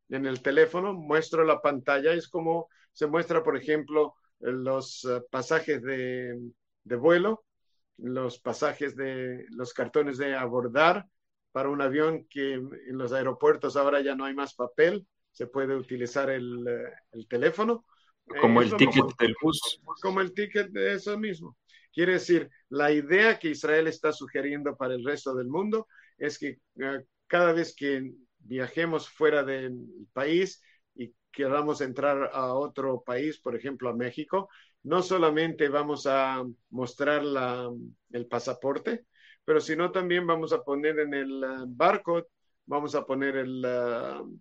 en 0.09 0.27
el 0.27 0.43
teléfono, 0.43 0.95
muestro 0.95 1.45
la 1.45 1.61
pantalla, 1.61 2.13
es 2.13 2.29
como 2.29 2.69
se 2.93 3.07
muestra, 3.07 3.43
por 3.43 3.57
ejemplo, 3.57 4.15
los 4.41 5.05
eh, 5.05 5.23
pasajes 5.31 5.83
de, 5.83 6.39
de 6.85 6.97
vuelo, 6.97 7.45
los 7.99 8.39
pasajes 8.39 8.97
de 8.97 9.47
los 9.51 9.73
cartones 9.73 10.19
de 10.19 10.35
abordar 10.35 11.07
para 11.53 11.69
un 11.69 11.83
avión 11.83 12.27
que 12.29 12.55
en 12.55 12.99
los 12.99 13.13
aeropuertos 13.13 13.77
ahora 13.77 14.01
ya 14.01 14.15
no 14.15 14.25
hay 14.25 14.35
más 14.35 14.55
papel, 14.55 15.07
se 15.31 15.47
puede 15.47 15.77
utilizar 15.77 16.31
el, 16.31 16.67
eh, 16.67 16.93
el 17.13 17.29
teléfono. 17.29 17.85
Como 18.41 18.63
el 18.63 18.75
ticket 18.77 19.05
del 19.19 19.35
bus. 19.41 19.81
Como 20.01 20.21
el 20.21 20.33
ticket 20.33 20.71
de 20.71 20.95
eso 20.95 21.19
mismo. 21.19 21.57
Quiere 21.93 22.15
decir, 22.15 22.49
la 22.71 22.91
idea 22.91 23.39
que 23.39 23.51
Israel 23.51 23.87
está 23.87 24.13
sugiriendo 24.13 24.77
para 24.77 24.95
el 24.95 25.05
resto 25.05 25.35
del 25.35 25.49
mundo 25.49 25.87
es 26.17 26.39
que 26.39 26.59
uh, 26.77 27.05
cada 27.27 27.53
vez 27.53 27.75
que 27.75 28.13
viajemos 28.39 29.09
fuera 29.09 29.43
del 29.43 29.79
país 30.13 30.63
y 30.95 31.15
queramos 31.31 31.81
entrar 31.81 32.31
a 32.33 32.55
otro 32.55 33.03
país, 33.03 33.39
por 33.41 33.57
ejemplo 33.57 33.91
a 33.91 33.95
México, 33.95 34.49
no 34.85 35.03
solamente 35.03 35.69
vamos 35.69 36.07
a 36.07 36.45
mostrar 36.71 37.25
la, 37.25 37.71
el 38.11 38.27
pasaporte, 38.27 39.07
pero 39.45 39.61
sino 39.61 39.91
también 39.93 40.27
vamos 40.27 40.53
a 40.53 40.63
poner 40.63 40.99
en 41.01 41.15
el 41.15 41.45
uh, 41.45 41.65
barcode, 41.67 42.27
vamos 42.67 42.95
a 42.95 43.05
poner 43.05 43.37
el, 43.37 43.65
uh, 43.65 44.41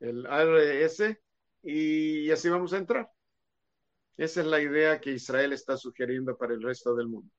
el 0.00 0.26
ARS 0.26 1.02
y 1.62 2.30
así 2.30 2.48
vamos 2.48 2.72
a 2.72 2.78
entrar. 2.78 3.08
Esa 4.16 4.40
es 4.40 4.46
la 4.46 4.60
idea 4.60 5.00
que 5.00 5.12
Israel 5.12 5.52
está 5.52 5.76
sugiriendo 5.76 6.36
para 6.36 6.54
el 6.54 6.62
resto 6.62 6.94
del 6.94 7.08
mundo. 7.08 7.30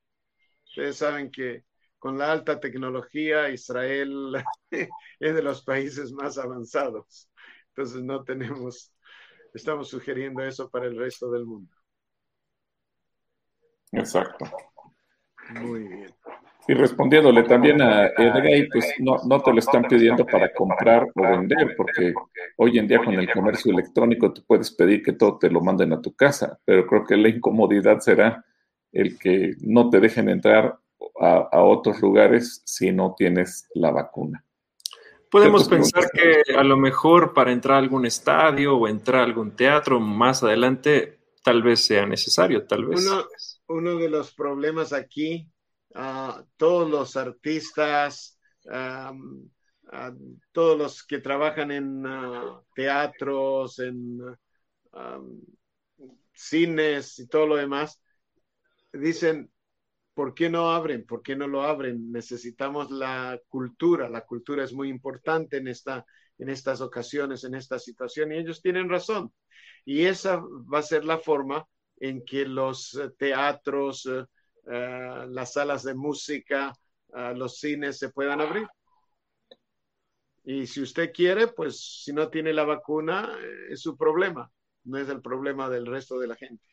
Ustedes 0.64 0.96
saben 0.98 1.30
que 1.30 1.64
con 1.98 2.18
la 2.18 2.30
alta 2.32 2.60
tecnología 2.60 3.50
Israel 3.50 4.36
es 4.70 5.34
de 5.34 5.42
los 5.42 5.62
países 5.62 6.12
más 6.12 6.38
avanzados. 6.38 7.28
Entonces 7.68 8.02
no 8.02 8.22
tenemos, 8.24 8.94
estamos 9.54 9.88
sugiriendo 9.88 10.42
eso 10.42 10.70
para 10.70 10.86
el 10.86 10.96
resto 10.96 11.30
del 11.30 11.46
mundo. 11.46 11.77
Exacto. 13.92 14.44
Muy 15.50 15.88
bien. 15.88 16.14
Y 16.66 16.74
respondiéndole 16.74 17.44
también 17.44 17.80
a 17.80 18.08
Edgay, 18.08 18.68
pues 18.68 18.92
no, 18.98 19.16
no 19.26 19.40
te 19.40 19.52
lo 19.52 19.58
están 19.58 19.84
pidiendo 19.84 20.26
para 20.26 20.52
comprar 20.52 21.06
o 21.14 21.22
vender, 21.22 21.74
porque 21.74 22.12
hoy 22.58 22.78
en 22.78 22.86
día 22.86 22.98
con 23.02 23.14
el 23.14 23.32
comercio 23.32 23.72
electrónico 23.72 24.34
tú 24.34 24.44
puedes 24.46 24.70
pedir 24.72 25.02
que 25.02 25.14
todo 25.14 25.38
te 25.38 25.48
lo 25.48 25.62
manden 25.62 25.94
a 25.94 26.02
tu 26.02 26.14
casa, 26.14 26.60
pero 26.66 26.86
creo 26.86 27.06
que 27.06 27.16
la 27.16 27.30
incomodidad 27.30 28.00
será 28.00 28.44
el 28.92 29.18
que 29.18 29.54
no 29.62 29.88
te 29.88 29.98
dejen 29.98 30.28
entrar 30.28 30.78
a, 31.18 31.48
a 31.50 31.62
otros 31.62 32.02
lugares 32.02 32.60
si 32.66 32.92
no 32.92 33.14
tienes 33.16 33.66
la 33.74 33.90
vacuna. 33.90 34.44
Podemos 35.30 35.68
pensar 35.68 36.10
que 36.10 36.54
a 36.54 36.64
lo 36.64 36.76
mejor 36.76 37.32
para 37.32 37.50
entrar 37.50 37.76
a 37.76 37.80
algún 37.80 38.04
estadio 38.04 38.76
o 38.76 38.88
entrar 38.88 39.22
a 39.22 39.24
algún 39.24 39.52
teatro 39.52 40.00
más 40.00 40.42
adelante 40.42 41.18
tal 41.42 41.62
vez 41.62 41.80
sea 41.80 42.04
necesario, 42.04 42.66
tal 42.66 42.84
vez. 42.84 43.06
Uno, 43.06 43.24
uno 43.68 43.96
de 43.96 44.08
los 44.08 44.34
problemas 44.34 44.92
aquí 44.92 45.50
uh, 45.94 46.42
todos 46.56 46.90
los 46.90 47.16
artistas, 47.16 48.38
um, 48.64 49.48
todos 50.52 50.78
los 50.78 51.06
que 51.06 51.18
trabajan 51.18 51.70
en 51.70 52.06
uh, 52.06 52.62
teatros, 52.74 53.78
en 53.78 54.18
cines 56.34 57.18
y 57.18 57.26
todo 57.26 57.46
lo 57.46 57.56
demás, 57.56 58.02
dicen, 58.92 59.50
¿por 60.14 60.34
qué 60.34 60.50
no 60.50 60.70
abren? 60.70 61.06
¿Por 61.06 61.22
qué 61.22 61.36
no 61.36 61.46
lo 61.46 61.62
abren? 61.62 62.10
Necesitamos 62.10 62.90
la 62.90 63.40
cultura. 63.48 64.08
La 64.08 64.24
cultura 64.24 64.64
es 64.64 64.72
muy 64.72 64.88
importante 64.88 65.58
en, 65.58 65.68
esta, 65.68 66.04
en 66.38 66.48
estas 66.48 66.80
ocasiones, 66.80 67.44
en 67.44 67.54
esta 67.54 67.78
situación, 67.78 68.32
y 68.32 68.36
ellos 68.38 68.60
tienen 68.60 68.88
razón. 68.88 69.32
Y 69.84 70.04
esa 70.04 70.36
va 70.40 70.80
a 70.80 70.82
ser 70.82 71.04
la 71.04 71.18
forma 71.18 71.66
en 72.00 72.24
que 72.24 72.44
los 72.44 72.98
teatros, 73.18 74.06
uh, 74.06 74.24
uh, 74.64 75.26
las 75.28 75.52
salas 75.52 75.82
de 75.82 75.94
música, 75.94 76.72
uh, 77.08 77.34
los 77.34 77.58
cines 77.58 77.98
se 77.98 78.10
puedan 78.10 78.40
abrir. 78.40 78.66
Y 80.44 80.66
si 80.66 80.80
usted 80.80 81.12
quiere, 81.12 81.48
pues 81.48 82.02
si 82.04 82.12
no 82.12 82.30
tiene 82.30 82.54
la 82.54 82.64
vacuna, 82.64 83.36
eh, 83.38 83.72
es 83.72 83.82
su 83.82 83.98
problema, 83.98 84.50
no 84.84 84.96
es 84.96 85.08
el 85.10 85.20
problema 85.20 85.68
del 85.68 85.84
resto 85.84 86.18
de 86.18 86.26
la 86.26 86.36
gente. 86.36 86.64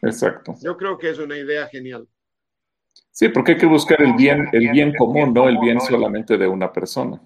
Exacto. 0.00 0.54
Yo 0.62 0.76
creo 0.76 0.96
que 0.96 1.10
es 1.10 1.18
una 1.18 1.36
idea 1.36 1.66
genial. 1.66 2.08
Sí, 3.10 3.28
porque 3.28 3.52
hay 3.52 3.58
que 3.58 3.66
buscar 3.66 4.00
el 4.00 4.14
bien, 4.14 4.48
el 4.52 4.70
bien 4.70 4.94
común, 4.96 5.34
no 5.34 5.48
el 5.48 5.58
bien 5.58 5.80
solamente 5.80 6.38
de 6.38 6.46
una 6.46 6.72
persona. 6.72 7.20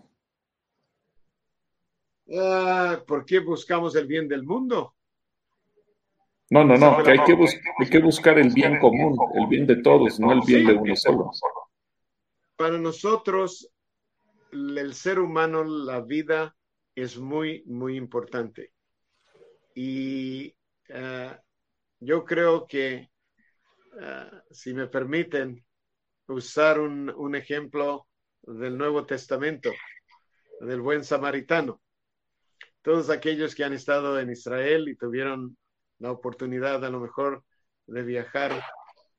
Uh, 2.26 3.04
¿Por 3.06 3.24
qué 3.24 3.38
buscamos 3.40 3.94
el 3.94 4.06
bien 4.06 4.26
del 4.26 4.42
mundo? 4.42 4.96
No, 6.52 6.64
no, 6.64 6.76
no, 6.76 7.02
que 7.02 7.12
hay 7.12 7.24
que, 7.24 7.32
bus 7.32 7.56
hay 7.78 7.88
que 7.88 7.98
buscar 7.98 8.38
el 8.38 8.52
bien 8.52 8.78
común, 8.78 9.16
el 9.36 9.46
bien 9.46 9.66
de 9.66 9.76
todos, 9.76 10.20
no 10.20 10.32
el 10.32 10.42
bien 10.46 10.66
de 10.66 10.74
uno 10.74 10.94
solo. 10.94 11.30
Para 12.56 12.76
nosotros, 12.76 13.72
el 14.52 14.92
ser 14.92 15.18
humano, 15.18 15.64
la 15.64 16.02
vida 16.02 16.54
es 16.94 17.16
muy, 17.16 17.62
muy 17.64 17.96
importante. 17.96 18.74
Y 19.74 20.54
uh, 20.90 21.32
yo 22.00 22.22
creo 22.26 22.66
que, 22.66 23.08
uh, 23.94 24.36
si 24.50 24.74
me 24.74 24.88
permiten, 24.88 25.64
usar 26.26 26.78
un, 26.80 27.08
un, 27.16 27.34
ejemplo 27.34 28.08
del 28.42 28.76
Nuevo 28.76 29.06
Testamento, 29.06 29.72
del 30.60 30.82
buen 30.82 31.02
samaritano. 31.02 31.80
Todos 32.82 33.08
aquellos 33.08 33.54
que 33.54 33.64
han 33.64 33.72
estado 33.72 34.20
en 34.20 34.30
Israel 34.30 34.90
y 34.90 34.96
tuvieron 34.96 35.56
la 36.02 36.10
oportunidad 36.10 36.84
a 36.84 36.90
lo 36.90 36.98
mejor 36.98 37.44
de 37.86 38.02
viajar 38.02 38.60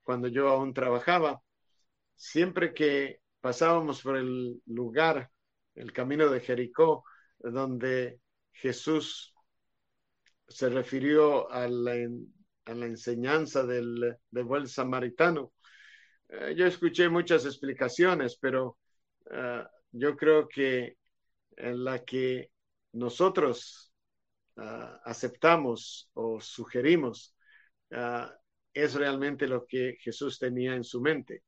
cuando 0.03 0.27
yo 0.27 0.49
aún 0.49 0.73
trabajaba, 0.73 1.41
siempre 2.13 2.73
que 2.73 3.21
pasábamos 3.39 4.01
por 4.01 4.17
el 4.17 4.61
lugar, 4.65 5.29
el 5.75 5.93
camino 5.93 6.29
de 6.29 6.41
Jericó, 6.41 7.05
donde 7.39 8.19
Jesús 8.51 9.33
se 10.45 10.69
refirió 10.69 11.49
a 11.49 11.69
la, 11.69 11.93
a 12.65 12.73
la 12.73 12.85
enseñanza 12.85 13.63
del, 13.65 14.17
del, 14.29 14.43
buen 14.43 14.67
samaritano. 14.67 15.53
Uh, 16.27 16.49
yo 16.49 16.65
escuché 16.65 17.07
muchas 17.07 17.45
explicaciones, 17.45 18.37
pero 18.37 18.77
uh, 19.27 19.63
yo 19.91 20.17
creo 20.17 20.49
que 20.49 20.97
en 21.55 21.85
la 21.85 22.03
que 22.03 22.51
nosotros 22.91 23.92
uh, 24.57 24.99
aceptamos 25.03 26.09
o 26.13 26.39
sugerimos 26.39 27.35
uh, 27.91 28.27
es 28.73 28.95
realmente 28.95 29.47
lo 29.47 29.65
que 29.65 29.97
Jesús 29.99 30.39
tenía 30.39 30.75
en 30.75 30.83
su 30.83 31.01
mente. 31.01 31.43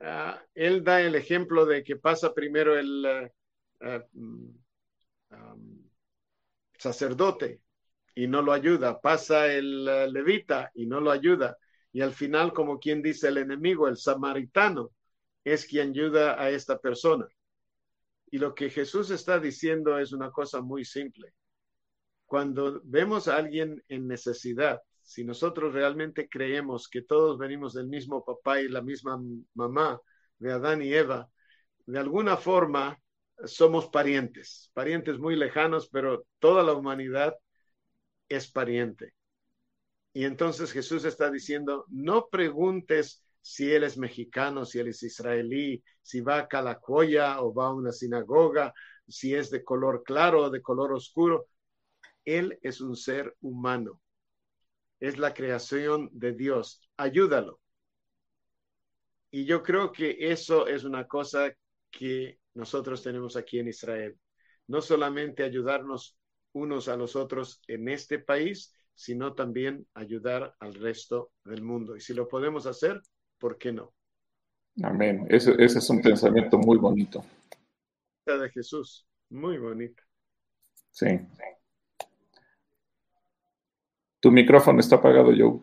Uh, 0.00 0.38
él 0.54 0.84
da 0.84 1.00
el 1.00 1.14
ejemplo 1.14 1.66
de 1.66 1.82
que 1.82 1.96
pasa 1.96 2.34
primero 2.34 2.78
el 2.78 3.30
um, 3.80 4.54
sacerdote 6.78 7.60
y 8.14 8.26
no 8.26 8.42
lo 8.42 8.52
ayuda, 8.52 9.00
pasa 9.00 9.52
el 9.52 9.84
levita 10.12 10.70
y 10.74 10.86
no 10.86 11.00
lo 11.00 11.10
ayuda, 11.10 11.56
y 11.92 12.00
al 12.00 12.12
final, 12.12 12.52
como 12.52 12.78
quien 12.78 13.02
dice 13.02 13.28
el 13.28 13.38
enemigo, 13.38 13.88
el 13.88 13.96
samaritano, 13.96 14.92
es 15.44 15.66
quien 15.66 15.90
ayuda 15.90 16.40
a 16.40 16.50
esta 16.50 16.78
persona. 16.78 17.26
Y 18.30 18.38
lo 18.38 18.54
que 18.54 18.70
Jesús 18.70 19.10
está 19.10 19.38
diciendo 19.38 19.98
es 19.98 20.12
una 20.12 20.30
cosa 20.30 20.60
muy 20.60 20.84
simple 20.84 21.32
cuando 22.28 22.82
vemos 22.84 23.26
a 23.26 23.36
alguien 23.36 23.82
en 23.88 24.06
necesidad, 24.06 24.82
si 25.02 25.24
nosotros 25.24 25.72
realmente 25.72 26.28
creemos 26.28 26.86
que 26.86 27.00
todos 27.00 27.38
venimos 27.38 27.72
del 27.72 27.86
mismo 27.86 28.22
papá 28.22 28.60
y 28.60 28.68
la 28.68 28.82
misma 28.82 29.18
mamá 29.54 29.98
de 30.38 30.52
Adán 30.52 30.82
y 30.82 30.92
Eva, 30.92 31.30
de 31.86 31.98
alguna 31.98 32.36
forma 32.36 33.00
somos 33.46 33.88
parientes, 33.88 34.70
parientes 34.74 35.18
muy 35.18 35.36
lejanos, 35.36 35.88
pero 35.88 36.26
toda 36.38 36.62
la 36.62 36.74
humanidad 36.74 37.34
es 38.28 38.50
pariente. 38.50 39.14
Y 40.12 40.24
entonces 40.24 40.70
Jesús 40.70 41.06
está 41.06 41.30
diciendo, 41.30 41.86
no 41.88 42.28
preguntes 42.28 43.24
si 43.40 43.72
él 43.72 43.84
es 43.84 43.96
mexicano, 43.96 44.66
si 44.66 44.80
él 44.80 44.88
es 44.88 45.02
israelí, 45.02 45.82
si 46.02 46.20
va 46.20 46.40
a 46.40 46.48
Calacoya 46.48 47.40
o 47.40 47.54
va 47.54 47.68
a 47.68 47.74
una 47.74 47.92
sinagoga, 47.92 48.74
si 49.06 49.34
es 49.34 49.48
de 49.48 49.64
color 49.64 50.02
claro 50.04 50.44
o 50.44 50.50
de 50.50 50.60
color 50.60 50.92
oscuro. 50.92 51.46
Él 52.28 52.58
es 52.62 52.82
un 52.82 52.94
ser 52.94 53.34
humano. 53.40 54.02
Es 55.00 55.16
la 55.16 55.32
creación 55.32 56.10
de 56.12 56.32
Dios. 56.32 56.80
Ayúdalo. 56.96 57.60
y 59.30 59.44
yo 59.44 59.62
creo 59.62 59.92
que 59.92 60.16
eso 60.18 60.66
es 60.66 60.84
una 60.84 61.06
cosa 61.06 61.52
que 61.90 62.38
nosotros 62.54 63.02
tenemos 63.02 63.36
aquí 63.36 63.58
en 63.58 63.68
Israel. 63.68 64.18
No 64.66 64.80
solamente 64.82 65.42
ayudarnos 65.42 66.18
unos 66.52 66.88
a 66.88 66.96
los 66.96 67.14
otros 67.16 67.62
en 67.66 67.88
este 67.88 68.18
país, 68.18 68.74
sino 68.94 69.34
también 69.34 69.86
ayudar 69.94 70.54
al 70.58 70.74
resto 70.74 71.30
del 71.44 71.62
mundo. 71.62 71.96
Y 71.96 72.00
si 72.00 72.14
lo 72.14 72.26
podemos 72.26 72.66
hacer, 72.66 73.00
¿por 73.38 73.56
qué 73.56 73.72
no? 73.72 73.94
Amén. 74.82 75.26
Ese, 75.30 75.54
es 75.58 75.88
un 75.88 76.02
pensamiento 76.02 76.58
muy 76.58 76.78
bonito. 76.78 77.24
De 78.26 78.50
Jesús, 78.50 79.06
muy 79.30 79.56
bonito. 79.56 80.02
Sí. 80.90 81.06
Tu 84.20 84.30
micrófono 84.30 84.80
está 84.80 84.96
apagado, 84.96 85.32
Joe. 85.36 85.60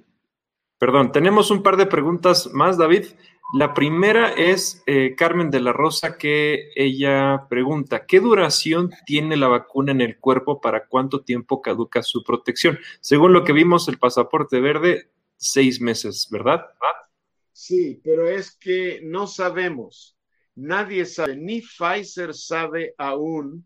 Perdón, 0.78 1.12
tenemos 1.12 1.52
un 1.52 1.64
par 1.64 1.78
de 1.78 1.86
preguntas 1.86 2.50
más, 2.54 2.78
David. 2.78 3.06
La 3.54 3.74
primera 3.74 4.30
es 4.34 4.84
eh, 4.88 5.16
Carmen 5.16 5.50
de 5.50 5.62
la 5.62 5.72
Rosa, 5.72 6.18
que 6.18 6.72
ella 6.76 7.48
pregunta, 7.50 8.06
¿qué 8.06 8.20
duración 8.20 8.92
tiene 9.06 9.38
la 9.38 9.48
vacuna 9.48 9.92
en 9.92 10.02
el 10.02 10.20
cuerpo? 10.20 10.60
¿Para 10.60 10.88
cuánto 10.88 11.24
tiempo 11.24 11.62
caduca 11.62 12.02
su 12.02 12.24
protección? 12.24 12.80
Según 13.02 13.34
lo 13.34 13.44
que 13.44 13.54
vimos, 13.54 13.88
el 13.88 14.00
pasaporte 14.00 14.60
verde, 14.60 15.12
seis 15.38 15.80
meses, 15.80 16.28
¿verdad? 16.32 16.66
Sí, 17.52 18.02
pero 18.04 18.28
es 18.28 18.58
que 18.58 19.00
no 19.04 19.28
sabemos. 19.28 20.18
Nadie 20.56 21.06
sabe, 21.06 21.36
ni 21.36 21.62
Pfizer 21.62 22.34
sabe 22.34 22.96
aún, 22.98 23.66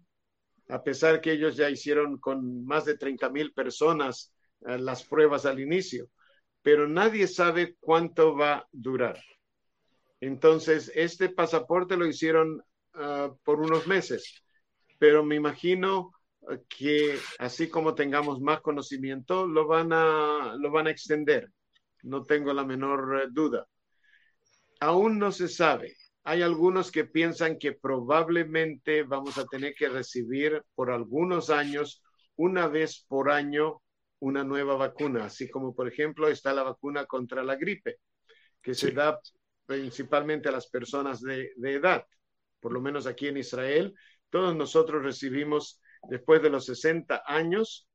a 0.68 0.84
pesar 0.84 1.22
que 1.22 1.32
ellos 1.32 1.56
ya 1.56 1.70
hicieron 1.70 2.18
con 2.20 2.66
más 2.66 2.86
de 2.86 2.98
30 2.98 3.30
mil 3.30 3.54
personas 3.54 4.32
las 4.62 5.04
pruebas 5.04 5.46
al 5.46 5.60
inicio, 5.60 6.10
pero 6.62 6.88
nadie 6.88 7.28
sabe 7.28 7.76
cuánto 7.80 8.36
va 8.36 8.54
a 8.56 8.68
durar. 8.72 9.22
Entonces, 10.20 10.92
este 10.96 11.30
pasaporte 11.30 11.96
lo 11.96 12.06
hicieron 12.06 12.62
ah, 12.94 13.34
por 13.44 13.62
unos 13.62 13.88
meses, 13.88 14.44
pero 14.98 15.24
me 15.24 15.36
imagino 15.36 16.12
que 16.68 17.18
así 17.38 17.70
como 17.70 17.96
tengamos 17.96 18.40
más 18.42 18.62
conocimiento, 18.62 19.48
lo 19.48 19.68
van 19.68 19.94
a, 19.94 20.56
lo 20.58 20.72
van 20.72 20.88
a 20.88 20.92
extender. 20.92 21.52
No 22.04 22.26
tengo 22.26 22.54
la 22.54 22.66
menor 22.66 23.22
eh, 23.24 23.28
duda. 23.32 23.68
Aún 24.80 25.20
no 25.20 25.32
se 25.32 25.48
sabe. 25.48 25.96
Hay 26.24 26.42
algunos 26.42 26.92
que 26.92 27.06
piensan 27.06 27.58
que 27.58 27.74
probablemente 27.74 29.04
vamos 29.04 29.38
a 29.38 29.46
tener 29.46 29.74
que 29.74 29.90
recibir 29.90 30.64
por 30.76 30.92
algunos 30.92 31.50
años, 31.50 32.04
una 32.36 32.68
vez 32.68 33.06
por 33.08 33.32
año, 33.32 33.82
una 34.20 34.44
nueva 34.44 34.76
vacuna, 34.76 35.26
así 35.26 35.50
como 35.50 35.74
por 35.74 35.88
ejemplo 35.88 36.28
está 36.28 36.54
la 36.54 36.64
vacuna 36.64 37.06
contra 37.06 37.44
la 37.44 37.56
gripe, 37.56 37.98
que 38.62 38.74
se 38.74 38.92
da 38.92 39.20
principalmente 39.66 40.50
a 40.50 40.52
las 40.52 40.68
personas 40.68 41.22
de, 41.22 41.54
edad, 41.62 42.06
por 42.60 42.74
lo 42.74 42.82
menos 42.82 43.08
aquí 43.08 43.28
en 43.28 43.38
Israel. 43.38 43.94
Todos 44.30 44.56
nosotros 44.56 45.04
recibimos, 45.04 45.82
después 46.10 46.42
de 46.42 46.50
los 46.50 46.66
60 46.66 47.24
años, 47.26 47.88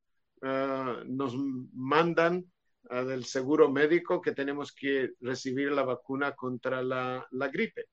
ah, 0.43 1.03
nos 1.07 1.37
mandan 1.73 2.45
del 2.91 3.25
seguro 3.25 3.71
médico 3.71 4.21
que 4.21 4.33
tenemos 4.33 4.73
que 4.73 5.11
recibir 5.21 5.73
la 5.73 5.85
vacuna 5.85 6.33
contra 6.33 6.83
la, 6.83 7.27
la 7.31 7.49
gripe. 7.49 7.87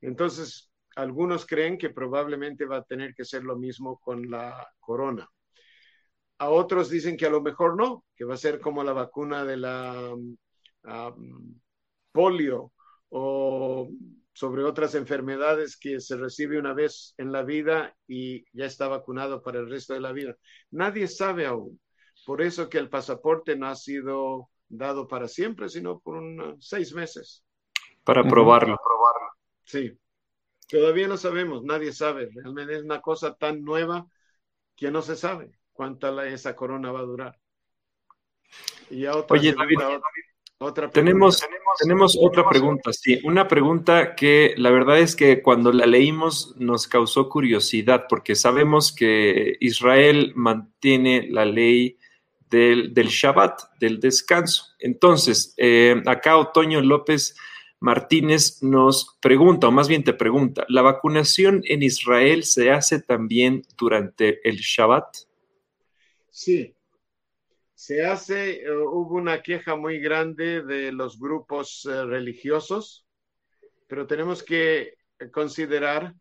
Entonces, 0.00 0.70
algunos 0.96 1.46
creen 1.46 1.78
que 1.78 1.90
probablemente 1.90 2.64
va 2.64 2.78
a 2.78 2.84
tener 2.84 3.14
que 3.14 3.24
ser 3.24 3.44
lo 3.44 3.56
mismo 3.56 3.98
con 3.98 4.30
la 4.30 4.66
corona. 4.80 5.28
A 6.40 6.48
otros 6.48 6.88
dicen 6.88 7.18
que 7.18 7.26
a 7.26 7.30
lo 7.30 7.42
mejor 7.42 7.76
no, 7.76 8.06
que 8.16 8.24
va 8.24 8.32
a 8.32 8.38
ser 8.38 8.60
como 8.60 8.82
la 8.82 8.94
vacuna 8.94 9.44
de 9.44 9.58
la 9.58 10.10
um, 10.14 11.60
polio 12.12 12.72
o 13.10 13.90
sobre 14.32 14.64
otras 14.64 14.94
enfermedades 14.94 15.76
que 15.76 16.00
se 16.00 16.16
recibe 16.16 16.58
una 16.58 16.72
vez 16.72 17.12
en 17.18 17.30
la 17.30 17.42
vida 17.42 17.94
y 18.08 18.46
ya 18.56 18.64
está 18.64 18.88
vacunado 18.88 19.42
para 19.42 19.58
el 19.58 19.68
resto 19.68 19.92
de 19.92 20.00
la 20.00 20.12
vida. 20.12 20.34
Nadie 20.70 21.08
sabe 21.08 21.44
aún. 21.44 21.78
Por 22.24 22.40
eso 22.40 22.70
que 22.70 22.78
el 22.78 22.88
pasaporte 22.88 23.54
no 23.54 23.66
ha 23.66 23.74
sido 23.74 24.48
dado 24.66 25.06
para 25.08 25.28
siempre, 25.28 25.68
sino 25.68 26.00
por 26.00 26.16
unos 26.16 26.66
seis 26.66 26.94
meses. 26.94 27.44
Para 28.02 28.22
probarlo. 28.22 28.78
Sí. 29.64 29.92
Todavía 30.70 31.06
no 31.06 31.18
sabemos, 31.18 31.64
nadie 31.64 31.92
sabe. 31.92 32.30
Realmente 32.32 32.76
es 32.76 32.82
una 32.82 33.02
cosa 33.02 33.34
tan 33.34 33.62
nueva 33.62 34.06
que 34.74 34.90
no 34.90 35.02
se 35.02 35.16
sabe 35.16 35.59
cuánta 35.80 36.28
esa 36.28 36.54
corona 36.54 36.92
va 36.92 37.00
a 37.00 37.04
durar. 37.04 37.38
Y 38.90 39.06
Oye, 39.06 39.54
David, 39.54 39.78
tenemos, 40.92 41.42
tenemos 41.78 42.18
otra 42.20 42.46
pregunta, 42.46 42.92
sí, 42.92 43.18
una 43.24 43.48
pregunta 43.48 44.14
que 44.14 44.52
la 44.58 44.70
verdad 44.70 44.98
es 44.98 45.16
que 45.16 45.40
cuando 45.40 45.72
la 45.72 45.86
leímos 45.86 46.54
nos 46.58 46.86
causó 46.86 47.30
curiosidad 47.30 48.04
porque 48.10 48.34
sabemos 48.34 48.94
que 48.94 49.56
Israel 49.60 50.34
mantiene 50.36 51.28
la 51.30 51.46
ley 51.46 51.96
del, 52.50 52.92
Shabbat, 52.92 53.78
del 53.80 54.00
descanso. 54.00 54.74
Entonces, 54.80 55.54
eh, 55.56 56.02
acá 56.04 56.36
Otoño 56.36 56.82
López 56.82 57.34
Martínez 57.78 58.62
nos 58.62 59.16
pregunta, 59.22 59.68
o 59.68 59.72
más 59.72 59.88
bien 59.88 60.04
te 60.04 60.12
pregunta, 60.12 60.66
¿la 60.68 60.82
vacunación 60.82 61.62
en 61.64 61.82
Israel 61.82 62.44
se 62.44 62.70
hace 62.70 63.00
también 63.00 63.62
durante 63.78 64.46
el 64.46 64.58
Shabbat? 64.58 65.29
Sí, 66.42 66.74
se 67.74 68.02
hace, 68.02 68.62
eh, 68.62 68.72
hubo 68.72 69.16
una 69.16 69.42
queja 69.42 69.76
muy 69.76 70.00
grande 70.00 70.62
de 70.62 70.90
los 70.90 71.18
grupos 71.18 71.84
eh, 71.84 72.06
religiosos, 72.06 73.06
pero 73.86 74.06
tenemos 74.06 74.42
que 74.42 74.94
considerar 75.34 76.14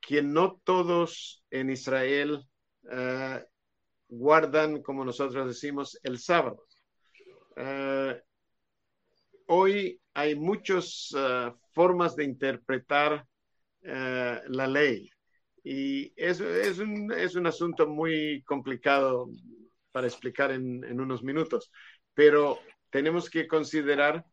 que 0.00 0.20
no 0.20 0.60
todos 0.64 1.44
en 1.48 1.70
Israel 1.70 2.44
eh, 2.90 3.44
guardan, 4.08 4.82
como 4.82 5.04
nosotros 5.04 5.46
decimos, 5.46 5.96
el 6.02 6.18
sábado. 6.18 6.66
hoy 9.46 10.00
hay 10.12 10.34
muchas 10.34 11.14
formas 11.70 12.16
de 12.16 12.24
interpretar 12.24 13.24
la 13.82 14.66
ley 14.66 15.08
y 15.64 16.12
eso 16.16 16.48
es 16.48 16.78
es 17.16 17.34
un 17.36 17.46
asunto 17.46 17.86
muy 17.86 18.42
complicado 18.42 19.28
para 19.92 20.06
explicar 20.06 20.50
en, 20.50 21.00
unos 21.00 21.22
minutos, 21.22 21.70
pero 22.14 22.58
tenemos 22.90 23.30
que 23.30 23.46
considerar 23.46 24.24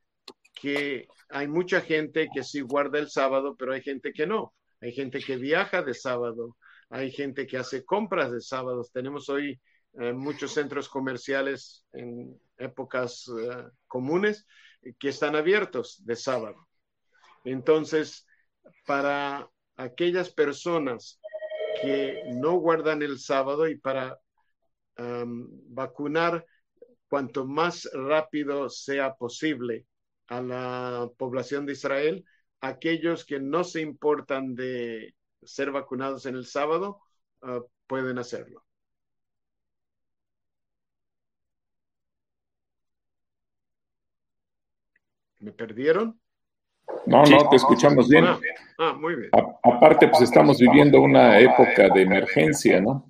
que 0.59 1.07
hay 1.29 1.47
mucha 1.47 1.81
gente 1.81 2.29
que 2.33 2.43
sí 2.43 2.61
guarda 2.61 2.97
el 2.97 3.09
sábado, 3.09 3.55
pero 3.57 3.73
hay 3.73 3.81
gente 3.81 4.11
que 4.13 4.25
no. 4.25 4.53
Hay 4.81 4.93
gente 4.93 5.19
que 5.19 5.35
viaja 5.35 5.83
de 5.83 5.93
sábado, 5.93 6.57
hay 6.89 7.11
gente 7.11 7.45
que 7.45 7.57
hace 7.57 7.85
compras 7.85 8.31
de 8.31 8.41
sábados. 8.41 8.91
Tenemos 8.91 9.29
hoy 9.29 9.59
eh, 9.99 10.13
muchos 10.13 10.53
centros 10.53 10.89
comerciales 10.89 11.85
en 11.91 12.39
épocas 12.57 13.29
eh, 13.39 13.67
comunes 13.87 14.45
que 14.97 15.09
están 15.09 15.35
abiertos 15.35 16.03
de 16.05 16.15
sábado. 16.15 16.67
Entonces, 17.43 18.25
para 18.85 19.49
aquellas 19.79 20.29
personas 20.29 21.19
que 21.81 22.23
no 22.27 22.55
guardan 22.59 23.01
el 23.01 23.17
sábado 23.19 23.67
y 23.67 23.77
para 23.77 24.19
vacunar 25.69 26.45
cuanto 27.07 27.45
más 27.45 27.89
rápido 27.93 28.69
sea 28.69 29.15
posible 29.15 29.85
a 30.27 30.41
la 30.41 31.09
población 31.17 31.65
de 31.65 31.73
Israel. 31.73 32.25
Aquellos 32.61 33.25
que 33.25 33.39
no 33.39 33.63
se 33.63 33.81
importan 33.81 34.55
de 34.55 35.15
ser 35.43 35.71
vacunados 35.71 36.25
en 36.25 36.35
el 36.35 36.45
sábado 36.45 36.99
ah, 37.41 37.61
pueden 37.87 38.17
hacerlo. 38.19 38.65
¿Me 45.39 45.51
perdieron? 45.51 46.19
No, 47.05 47.23
no, 47.23 47.49
te 47.49 47.55
escuchamos 47.55 48.07
bien. 48.07 48.25
Ah, 48.25 48.39
ah 48.77 48.93
muy 48.93 49.15
bien. 49.15 49.29
aparte, 49.63 50.07
pues 50.07 50.21
estamos 50.21 50.57
viviendo 50.59 51.01
una 51.01 51.39
época 51.39 51.89
de 51.89 52.01
emergencia, 52.01 52.79
¿no? 52.81 53.05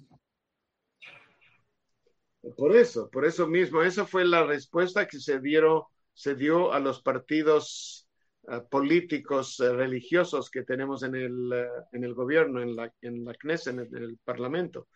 Por 2.58 2.76
eso, 2.76 3.10
por 3.10 3.26
eso 3.26 3.48
mismo, 3.48 3.82
esa 3.84 4.06
fue 4.06 4.26
la 4.26 4.44
respuesta 4.44 5.08
que 5.08 5.20
se, 5.20 5.40
dieron, 5.40 5.84
se 6.14 6.36
dio 6.36 6.72
a 6.74 6.80
los 6.80 7.02
partidos 7.02 8.08
eh, 8.52 8.62
políticos 8.70 9.60
eh, 9.60 9.72
religiosos 9.74 10.50
que 10.50 10.64
tenemos 10.64 11.04
en 11.04 11.16
el, 11.16 11.52
eh, 11.54 11.68
en 11.92 12.04
el 12.04 12.14
gobierno, 12.14 12.62
en 12.62 12.76
la, 12.76 12.92
en 13.02 13.26
la 13.26 13.34
Knesset, 13.34 13.74
en 13.74 13.96
el, 13.96 14.18
Parlamento, 14.24 14.88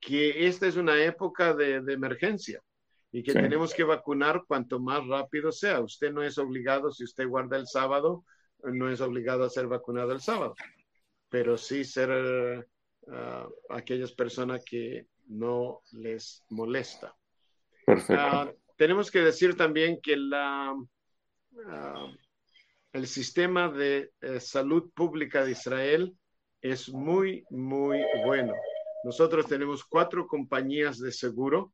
que 0.00 0.46
esta 0.46 0.66
es 0.66 0.76
una 0.76 1.02
época 1.02 1.54
de, 1.54 1.76
emergencia 1.92 2.60
y 3.12 3.22
que 3.22 3.34
tenemos 3.34 3.74
que 3.74 3.84
vacunar 3.84 4.42
cuanto 4.46 4.80
más 4.80 5.06
rápido 5.06 5.52
sea. 5.52 5.80
Usted 5.80 6.12
no 6.12 6.22
es 6.22 6.38
obligado, 6.38 6.90
si 6.90 7.04
usted 7.04 7.28
guarda 7.28 7.58
el 7.58 7.66
sábado, 7.66 8.24
no 8.64 8.90
es 8.90 9.00
obligado 9.00 9.44
a 9.44 9.50
ser 9.50 9.66
vacunado 9.66 10.12
el 10.12 10.20
sábado, 10.20 10.54
pero 11.28 11.58
sí 11.58 11.84
ser 11.84 12.66
aquellas 13.68 14.12
personas 14.12 14.64
que 14.64 15.06
no 15.26 15.82
les 15.92 16.42
molesta. 16.48 17.14
Perfecto. 17.84 18.14
Ah, 18.16 18.52
tenemos 18.76 19.10
que 19.10 19.20
decir 19.20 19.56
también 19.56 20.00
que 20.00 20.16
la, 20.16 20.74
ah, 21.66 22.12
el 22.92 23.06
sistema 23.06 23.68
de 23.68 24.12
eh, 24.20 24.40
salud 24.40 24.90
pública 24.94 25.44
de 25.44 25.52
Israel 25.52 26.16
es 26.60 26.88
muy, 26.88 27.44
muy 27.50 28.00
bueno. 28.24 28.54
Nosotros 29.04 29.46
tenemos 29.46 29.84
cuatro 29.84 30.26
compañías 30.26 30.98
de 30.98 31.10
seguro 31.10 31.72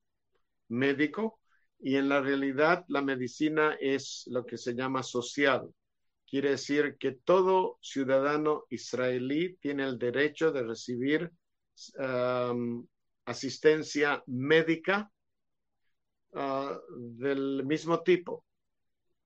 médico 0.69 1.41
y 1.81 1.97
en 1.97 2.09
la 2.09 2.21
realidad 2.21 2.85
la 2.89 3.03
medicina 3.03 3.77
es 3.81 4.25
lo 4.27 4.45
que 4.45 4.57
se 4.57 4.75
llama 4.75 5.03
social. 5.03 5.69
Quiere 6.27 6.51
decir 6.51 6.97
que 6.99 7.13
todo 7.13 7.79
ciudadano 7.81 8.65
israelí 8.69 9.57
tiene 9.57 9.85
el 9.85 9.99
derecho 9.99 10.53
de 10.53 10.63
recibir 10.63 11.33
asistencia 13.25 14.23
médica 14.27 15.11
uh, 16.33 16.75
del 16.97 17.65
mismo 17.65 18.03
tipo. 18.03 18.45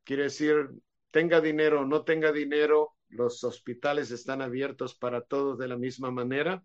Quiere 0.05 0.25
decir, 0.25 0.69
tenga 1.11 1.41
dinero 1.41 1.81
o 1.81 1.87
no 1.87 2.05
tenga 2.05 2.31
dinero, 2.33 2.97
los 3.09 3.43
hospitales 3.45 4.11
están 4.11 4.43
abiertos 4.43 4.95
para 4.95 5.23
todos 5.23 5.59
de 5.59 5.69
la 5.69 5.77
misma 5.77 6.11
manera 6.11 6.63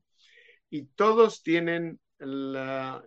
y 0.70 0.86
todos 0.88 1.44
tienen 1.44 2.00
la, 2.20 3.04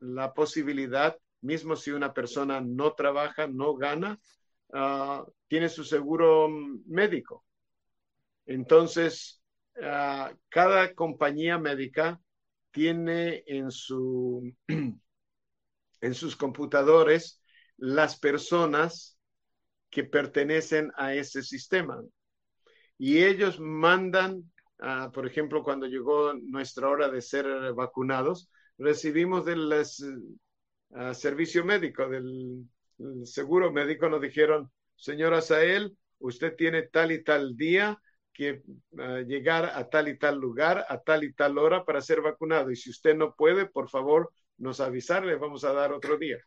la 0.00 0.32
posibilidad 0.34 1.16
mismo 1.40 1.76
si 1.76 1.90
una 1.90 2.12
persona 2.12 2.60
no 2.60 2.94
trabaja, 2.94 3.46
no 3.46 3.74
gana, 3.74 4.18
ah, 4.72 5.24
tiene 5.46 5.68
su 5.68 5.84
seguro 5.84 6.48
médico. 6.86 7.44
Entonces, 8.46 9.42
ah, 9.82 10.32
cada 10.48 10.94
compañía 10.94 11.58
médica 11.58 12.20
tiene 12.70 13.44
en, 13.46 13.70
su, 13.70 14.52
en 14.68 16.14
sus 16.14 16.36
computadores 16.36 17.42
las 17.76 18.18
personas 18.18 19.18
que 19.90 20.04
pertenecen 20.04 20.92
a 20.96 21.14
ese 21.14 21.42
sistema. 21.42 22.02
Y 22.98 23.22
ellos 23.22 23.60
mandan, 23.60 24.50
ah, 24.80 25.10
por 25.14 25.26
ejemplo, 25.26 25.62
cuando 25.62 25.86
llegó 25.86 26.34
nuestra 26.34 26.88
hora 26.88 27.08
de 27.08 27.22
ser 27.22 27.46
vacunados, 27.74 28.50
recibimos 28.78 29.44
de 29.44 29.56
las 29.56 30.04
servicio 31.12 31.64
médico, 31.64 32.08
del, 32.08 32.64
seguro 33.24 33.72
médico, 33.72 34.08
nos 34.08 34.20
dijeron, 34.20 34.70
señora 34.96 35.40
Sael, 35.40 35.96
usted 36.18 36.56
tiene 36.56 36.82
tal 36.82 37.12
y 37.12 37.22
tal 37.22 37.56
día 37.56 38.00
que 38.32 38.62
llegar 39.26 39.66
a 39.66 39.88
tal 39.88 40.08
y 40.08 40.18
tal 40.18 40.38
lugar, 40.38 40.86
a 40.88 40.98
tal 40.98 41.24
y 41.24 41.32
tal 41.32 41.58
hora 41.58 41.84
para 41.84 42.00
ser 42.00 42.20
vacunado. 42.22 42.70
Y 42.70 42.76
si 42.76 42.90
usted 42.90 43.16
no 43.16 43.34
puede, 43.34 43.66
por 43.66 43.88
favor, 43.88 44.32
nos 44.58 44.80
avisar, 44.80 45.24
le 45.24 45.36
vamos 45.36 45.64
a 45.64 45.72
dar 45.72 45.92
otro 45.92 46.16
día. 46.16 46.38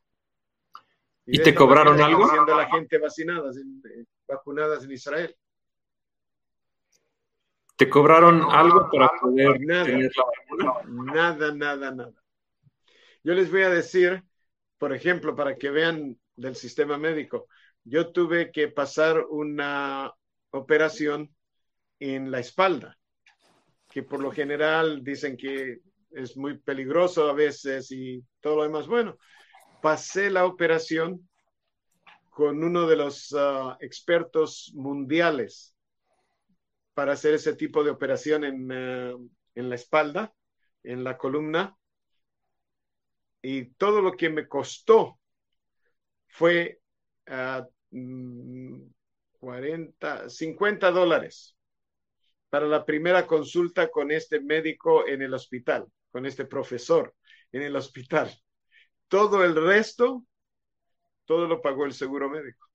¿Y, 1.26 1.40
te 1.40 1.54
cobraron 1.54 2.02
algo? 2.02 2.26
Haciendo 2.26 2.56
la 2.56 2.68
gente 2.68 2.98
vacunadas 2.98 3.58
en, 3.58 3.82
vacunadas 4.28 4.84
en 4.84 4.92
Israel. 4.92 5.36
¿Te 7.76 7.90
cobraron 7.90 8.42
algo 8.50 8.90
para 8.92 9.10
poder 9.20 9.60
nada, 9.62 9.86
tener 9.86 10.12
la 10.16 10.24
vacuna? 10.26 11.14
Nada, 11.14 11.54
nada, 11.54 11.92
nada. 11.92 12.21
Yo 13.24 13.34
les 13.34 13.52
voy 13.52 13.64
a 13.64 13.70
decir 13.70 14.24
por 14.82 14.96
ejemplo, 14.96 15.36
para 15.36 15.58
que 15.58 15.70
vean 15.70 16.20
del 16.36 16.56
sistema 16.56 16.98
médico, 16.98 17.48
yo 17.84 18.12
tuve 18.12 18.52
que 18.52 18.68
pasar 18.68 19.24
una 19.30 20.12
operación 20.50 21.36
en 22.00 22.32
la 22.32 22.40
espalda, 22.40 22.98
que 23.92 24.02
por 24.02 24.22
lo 24.22 24.32
general 24.32 25.04
dicen 25.04 25.38
que 25.38 25.82
es 26.10 26.36
muy 26.36 26.58
peligroso 26.58 27.30
a 27.30 27.34
veces 27.34 27.92
y 27.92 28.26
todo 28.40 28.56
lo 28.56 28.64
demás. 28.64 28.88
Bueno, 28.88 29.20
pasé 29.84 30.32
la 30.32 30.48
operación 30.48 31.30
con 32.32 32.64
uno 32.64 32.88
de 32.88 32.96
los 32.96 33.36
ah, 33.38 33.78
expertos 33.82 34.72
mundiales 34.74 35.76
para 36.96 37.14
hacer 37.14 37.36
ese 37.36 37.56
tipo 37.56 37.84
de 37.84 37.92
operación 37.92 38.46
en, 38.46 38.72
ah, 38.72 39.16
en 39.54 39.70
la 39.70 39.76
espalda, 39.76 40.34
en 40.82 41.04
la 41.04 41.20
columna, 41.20 41.78
y 43.42 43.66
todo 43.74 44.02
lo 44.02 44.14
que 44.14 44.30
me 44.30 44.48
costó 44.48 45.20
fue 46.28 46.80
40, 47.26 47.74
ah, 50.02 50.30
50 50.30 50.92
mm, 50.92 50.94
dólares 50.94 51.56
para 52.50 52.68
la 52.68 52.86
primera 52.86 53.26
consulta 53.26 53.90
con 53.90 54.12
este 54.12 54.40
médico 54.42 55.08
en 55.08 55.22
el 55.22 55.34
hospital, 55.34 55.88
con 56.12 56.26
este 56.26 56.46
profesor 56.46 57.16
en 57.52 57.64
el 57.64 57.76
hospital. 57.76 58.32
Todo 59.08 59.44
el 59.44 59.56
resto, 59.56 60.26
todo 61.26 61.48
lo 61.48 61.62
pagó 61.62 61.86
el 61.86 61.94
seguro 61.94 62.30
médico. 62.30 62.68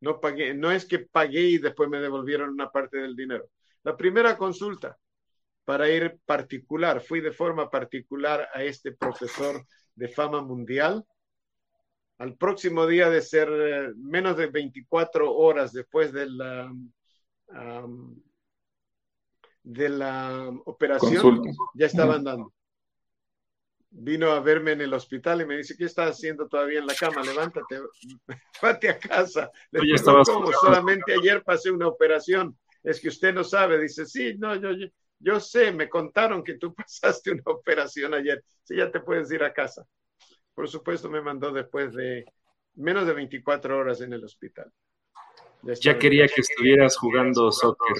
No 0.00 0.20
pagué, 0.20 0.54
no 0.54 0.70
es 0.70 0.84
que 0.84 1.00
pagué 1.00 1.42
y 1.42 1.58
después 1.58 1.88
me 1.88 2.00
devolvieron 2.00 2.50
una 2.50 2.70
parte 2.70 2.98
del 2.98 3.16
dinero. 3.16 3.48
La 3.82 3.96
primera 3.96 4.36
consulta 4.36 4.96
para 5.64 5.90
ir 5.90 6.20
particular, 6.24 7.00
fui 7.00 7.20
de 7.20 7.32
forma 7.32 7.68
particular 7.68 8.48
a 8.54 8.62
este 8.62 8.92
profesor 8.92 9.66
de 9.96 10.08
fama 10.08 10.42
mundial. 10.42 11.04
Al 12.18 12.36
próximo 12.36 12.86
día 12.86 13.10
de 13.10 13.20
ser 13.20 13.48
eh, 13.50 13.92
menos 13.96 14.36
de 14.36 14.46
24 14.46 15.34
horas 15.34 15.72
después 15.72 16.12
de 16.12 16.26
la, 16.30 16.72
de 19.62 19.88
la 19.88 20.50
operación, 20.64 21.42
ya 21.74 21.86
estaba 21.86 22.14
andando. 22.14 22.52
Vino 23.90 24.30
a 24.30 24.40
verme 24.40 24.72
en 24.72 24.82
el 24.82 24.94
hospital 24.94 25.40
y 25.40 25.46
me 25.46 25.56
dice, 25.56 25.74
¿qué 25.76 25.84
estás 25.84 26.10
haciendo 26.10 26.48
todavía 26.48 26.80
en 26.80 26.86
la 26.86 26.94
cama? 26.94 27.22
Levántate, 27.22 27.80
vete 28.62 28.88
a 28.90 28.98
casa. 28.98 29.50
Le 29.70 29.98
Solamente 29.98 31.14
ayer 31.14 31.42
pasé 31.42 31.70
una 31.70 31.88
operación. 31.88 32.56
Es 32.82 33.00
que 33.00 33.08
usted 33.08 33.34
no 33.34 33.44
sabe. 33.44 33.80
Dice, 33.80 34.06
sí, 34.06 34.36
no, 34.38 34.54
yo, 34.54 34.72
yo 34.72 34.86
yo 35.18 35.40
sé, 35.40 35.72
me 35.72 35.88
contaron 35.88 36.42
que 36.42 36.54
tú 36.54 36.74
pasaste 36.76 37.32
una 37.32 37.42
operación 37.46 38.14
ayer. 38.14 38.42
Sí, 38.62 38.76
ya 38.76 38.90
te 38.90 39.00
puedes 39.00 39.30
ir 39.32 39.42
a 39.42 39.52
casa. 39.52 39.86
Por 40.54 40.68
supuesto, 40.68 41.10
me 41.10 41.20
mandó 41.20 41.52
después 41.52 41.94
de 41.94 42.24
menos 42.74 43.06
de 43.06 43.12
24 43.12 43.78
horas 43.78 44.00
en 44.00 44.12
el 44.12 44.24
hospital. 44.24 44.72
Ya, 45.80 45.98
quería 45.98 46.26
que 46.28 46.42
estuvieras 46.42 46.96
jugando 46.96 47.50
soccer. 47.50 47.96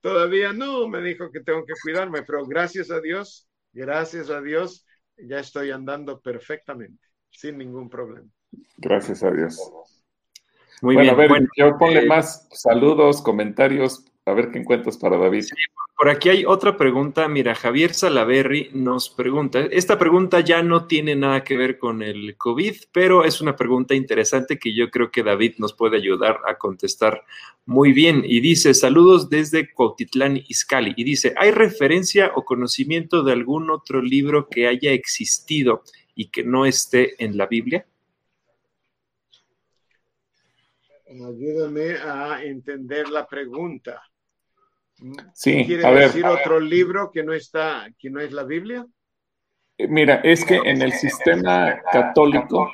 Todavía 0.00 0.52
no, 0.52 0.86
me 0.88 1.00
dijo 1.00 1.30
que 1.32 1.40
tengo 1.40 1.64
que 1.64 1.72
cuidarme, 1.82 2.22
pero 2.22 2.44
gracias 2.46 2.90
a 2.90 3.00
Dios, 3.00 3.48
gracias 3.72 4.30
a 4.30 4.40
Dios, 4.40 4.86
ya 5.16 5.40
estoy 5.40 5.70
andando 5.70 6.20
perfectamente, 6.20 7.04
sin 7.30 7.58
ningún 7.58 7.88
problema. 7.88 8.28
Gracias 8.76 9.22
a 9.22 9.30
Dios. 9.30 9.58
Muy 10.82 10.96
bien. 10.96 11.10
A 11.10 11.14
ver, 11.14 11.30
yo 11.56 11.76
ponle 11.78 12.04
eh, 12.04 12.06
más 12.06 12.48
saludos, 12.52 13.22
comentarios, 13.22 14.04
a 14.24 14.32
ver 14.32 14.50
qué 14.50 14.58
encuentras 14.58 14.96
para 14.96 15.16
David. 15.16 15.46
Por 15.98 16.10
aquí 16.10 16.28
hay 16.28 16.44
otra 16.44 16.76
pregunta. 16.76 17.26
Mira, 17.26 17.56
Javier 17.56 17.92
Salaverri 17.92 18.70
nos 18.72 19.10
pregunta. 19.10 19.58
Esta 19.58 19.98
pregunta 19.98 20.38
ya 20.38 20.62
no 20.62 20.86
tiene 20.86 21.16
nada 21.16 21.42
que 21.42 21.56
ver 21.56 21.76
con 21.76 22.02
el 22.02 22.36
COVID, 22.36 22.76
pero 22.92 23.24
es 23.24 23.40
una 23.40 23.56
pregunta 23.56 23.96
interesante 23.96 24.60
que 24.60 24.72
yo 24.72 24.92
creo 24.92 25.10
que 25.10 25.24
David 25.24 25.54
nos 25.58 25.72
puede 25.72 25.96
ayudar 25.96 26.38
a 26.46 26.56
contestar 26.56 27.24
muy 27.66 27.92
bien. 27.92 28.22
Y 28.24 28.38
dice: 28.38 28.74
Saludos 28.74 29.28
desde 29.28 29.72
Cuautitlán, 29.72 30.36
Izcali. 30.46 30.94
Y 30.96 31.02
dice: 31.02 31.34
¿Hay 31.36 31.50
referencia 31.50 32.30
o 32.36 32.44
conocimiento 32.44 33.24
de 33.24 33.32
algún 33.32 33.68
otro 33.68 34.00
libro 34.00 34.46
que 34.48 34.68
haya 34.68 34.92
existido 34.92 35.82
y 36.14 36.28
que 36.28 36.44
no 36.44 36.64
esté 36.64 37.22
en 37.24 37.36
la 37.36 37.46
Biblia? 37.46 37.84
Ayúdame 41.08 41.94
a 41.94 42.40
entender 42.44 43.08
la 43.08 43.26
pregunta. 43.26 44.00
Sí, 45.32 45.64
¿Quiere 45.64 45.86
a 45.86 45.92
decir 45.92 46.24
otro 46.24 46.60
libro 46.60 47.10
que 47.10 47.22
no 47.22 47.32
está, 47.32 47.88
que 47.98 48.10
no 48.10 48.20
es 48.20 48.32
la 48.32 48.44
Biblia? 48.44 48.86
Eh, 49.76 49.86
mira, 49.88 50.16
es 50.24 50.44
que 50.44 50.56
en 50.56 50.82
el 50.82 50.92
sistema 50.92 51.80
católico, 51.92 52.70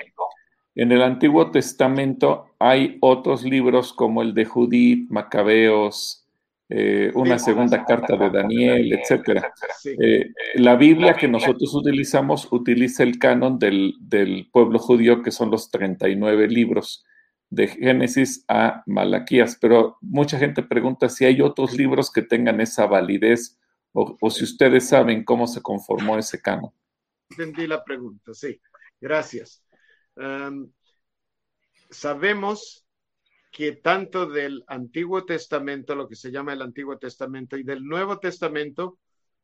en 0.74 0.92
el 0.92 1.02
Antiguo 1.02 1.50
Testamento, 1.50 2.54
hay 2.58 2.98
otros 3.00 3.44
libros 3.44 3.92
como 3.92 4.22
el 4.22 4.32
de 4.34 4.44
Judith, 4.44 5.10
Macabeos, 5.10 6.26
eh, 6.70 7.12
una 7.14 7.38
segunda 7.38 7.84
carta 7.84 8.16
de 8.16 8.30
Daniel, 8.30 8.92
etcétera. 8.94 9.52
Eh, 9.84 10.30
la 10.54 10.76
Biblia 10.76 11.12
que 11.12 11.28
nosotros 11.28 11.74
utilizamos 11.74 12.50
utiliza 12.50 13.02
el 13.02 13.18
canon 13.18 13.58
del, 13.58 13.94
del 14.00 14.48
pueblo 14.50 14.78
judío, 14.78 15.22
que 15.22 15.30
son 15.30 15.50
los 15.50 15.70
39 15.70 16.48
libros 16.48 17.04
de 17.54 17.68
Génesis 17.68 18.44
a 18.48 18.82
Malaquías, 18.86 19.56
pero 19.60 19.96
mucha 20.00 20.38
gente 20.38 20.62
pregunta 20.62 21.08
si 21.08 21.24
hay 21.24 21.40
otros 21.40 21.76
libros 21.76 22.10
que 22.10 22.22
tengan 22.22 22.60
esa 22.60 22.86
validez 22.86 23.58
o, 23.92 24.28
si 24.28 24.42
ustedes 24.42 24.88
saben 24.88 25.24
cómo 25.24 25.46
se 25.46 25.62
conformó 25.62 26.18
ese 26.18 26.42
canon. 26.42 26.72
Entendí 27.30 27.66
la 27.68 27.84
pregunta, 27.84 28.34
sí, 28.34 28.60
gracias. 29.00 29.64
sabemos 31.90 32.84
que 33.52 33.70
tanto 33.72 34.26
del 34.26 34.64
Antiguo 34.66 35.24
Testamento, 35.24 35.94
lo 35.94 36.08
que 36.08 36.16
se 36.16 36.32
llama 36.32 36.52
el 36.52 36.62
Antiguo 36.62 36.98
Testamento, 36.98 37.56
y 37.56 37.62
del 37.62 37.84
Nuevo 37.84 38.18
Testamento, 38.18 38.98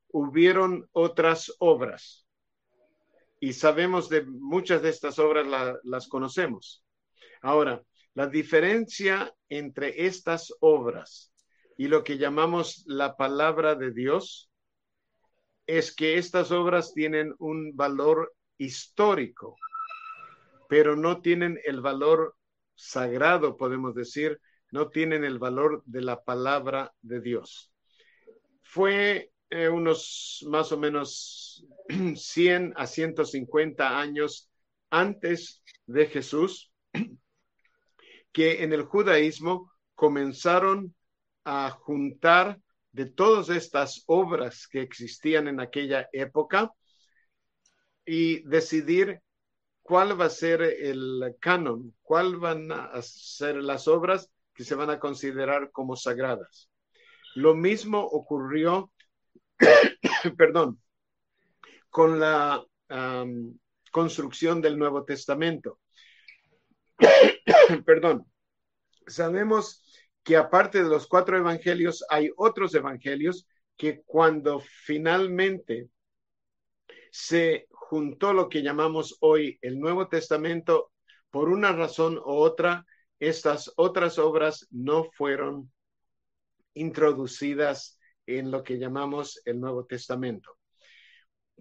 hubieron 0.09 0.89
otras 0.91 1.55
obras. 1.61 2.27
Y 3.39 3.53
sabemos 3.53 4.09
de 4.09 4.25
muchas 4.27 4.83
de 4.83 4.89
estas 4.89 5.21
obras 5.21 5.47
las 5.85 6.09
conocemos. 6.09 6.85
Ahora, 7.41 7.83
La 8.15 8.27
diferencia 8.27 9.33
entre 9.49 10.07
estas 10.07 10.53
obras 10.61 11.33
y 11.77 11.89
lo 11.89 12.03
que 12.03 12.19
llamamos 12.19 12.83
la 12.87 13.17
palabra 13.17 13.75
de 13.75 13.93
Dios 13.93 14.51
es 15.67 15.95
que 15.95 16.19
estas 16.19 16.51
obras 16.51 16.93
tienen 16.93 17.35
un 17.39 17.77
valor 17.77 18.35
histórico, 18.59 19.57
pero 20.69 20.97
no 20.97 21.21
tienen 21.21 21.61
el 21.65 21.81
valor 21.81 22.37
sagrado, 22.75 23.57
podemos 23.57 23.95
decir, 23.95 24.41
no 24.73 24.89
tienen 24.89 25.25
el 25.25 25.39
valor 25.39 25.83
de 25.87 26.03
la 26.03 26.23
palabra 26.25 26.93
de 27.03 27.21
Dios. 27.21 27.73
Fue 28.63 29.31
eh, 29.51 29.69
unos 29.69 30.45
más 30.49 30.73
o 30.73 30.79
menos 30.79 31.65
100 32.17 32.75
a 32.77 32.87
150 32.87 33.99
años 33.99 34.51
antes 34.91 35.63
de 35.87 36.07
Jesús 36.07 36.70
que 38.33 38.63
en 38.63 38.73
el 38.73 38.83
judaísmo 38.83 39.73
comenzaron 39.95 40.95
a 41.45 41.71
juntar 41.71 42.61
de 42.93 43.07
todas 43.07 43.49
estas 43.51 44.03
obras 44.07 44.67
que 44.67 44.83
existían 44.83 45.49
en 45.49 45.61
aquella 45.61 46.09
época 46.13 46.73
y 48.05 48.43
decidir 48.49 49.21
cuál 49.83 50.21
va 50.21 50.27
a 50.27 50.31
ser 50.31 50.63
el 50.63 51.37
canon, 51.41 51.95
cuál 52.03 52.37
van 52.37 52.71
a 52.73 53.01
ser 53.03 53.57
las 53.57 53.89
obras 53.89 54.31
que 54.55 54.65
se 54.65 54.75
van 54.75 54.91
a 54.91 54.99
considerar 54.99 55.71
como 55.71 55.97
sagradas. 55.97 56.71
Lo 57.35 57.55
mismo 57.55 58.01
ocurrió, 58.01 58.93
perdón, 60.37 60.81
con 61.89 62.19
la 62.19 62.65
construcción 63.91 64.61
del 64.61 64.79
Nuevo 64.79 65.05
Testamento. 65.05 65.79
perdón. 67.85 68.27
Sabemos 69.07 69.83
que 70.23 70.37
aparte 70.37 70.83
de 70.83 70.89
los 70.89 71.07
cuatro 71.07 71.37
evangelios, 71.37 72.05
hay 72.09 72.31
otros 72.37 72.75
evangelios 72.75 73.47
que 73.77 74.03
cuando 74.05 74.61
finalmente 74.61 75.89
se 77.11 77.67
juntó 77.71 78.33
lo 78.33 78.49
que 78.49 78.63
llamamos 78.63 79.17
hoy 79.21 79.59
el 79.63 79.81
Nuevo 79.81 80.09
Testamento, 80.09 80.93
por 81.31 81.49
una 81.49 81.73
razón 81.73 82.19
u 82.19 82.23
otra, 82.25 82.85
estas 83.19 83.73
otras 83.77 84.19
obras 84.19 84.67
no 84.71 85.05
fueron 85.05 85.73
introducidas 86.75 87.99
en 88.27 88.51
lo 88.51 88.63
que 88.63 88.79
llamamos 88.79 89.41
el 89.45 89.61
Nuevo 89.61 89.87
Testamento. 89.87 90.57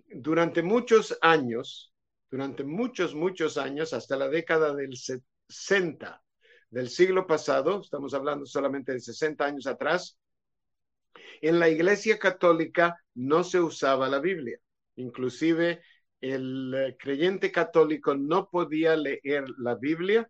Durante 0.07 0.62
muchos 0.62 1.18
años, 1.22 1.93
durante 2.30 2.64
muchos, 2.64 3.16
muchos 3.16 3.57
años, 3.57 3.93
hasta 3.93 4.18
la 4.18 4.30
década 4.30 4.76
del 4.76 4.95
60 5.50 6.22
del 6.70 6.89
siglo 6.89 7.28
pasado, 7.28 7.82
estamos 7.82 8.14
hablando 8.14 8.45
solamente 8.45 8.93
de 8.93 9.00
60 9.00 9.43
años 9.43 9.68
atrás, 9.68 10.18
en 11.41 11.60
la 11.60 11.68
Iglesia 11.70 12.20
Católica 12.20 12.97
no 13.16 13.43
se 13.43 13.60
usaba 13.60 14.08
la 14.08 14.20
Biblia. 14.20 14.60
Inclusive 14.95 15.82
el 16.22 16.95
creyente 17.00 17.52
católico 17.52 18.16
no 18.16 18.50
podía 18.50 18.95
leer 18.95 19.45
la 19.58 19.76
Biblia 19.76 20.30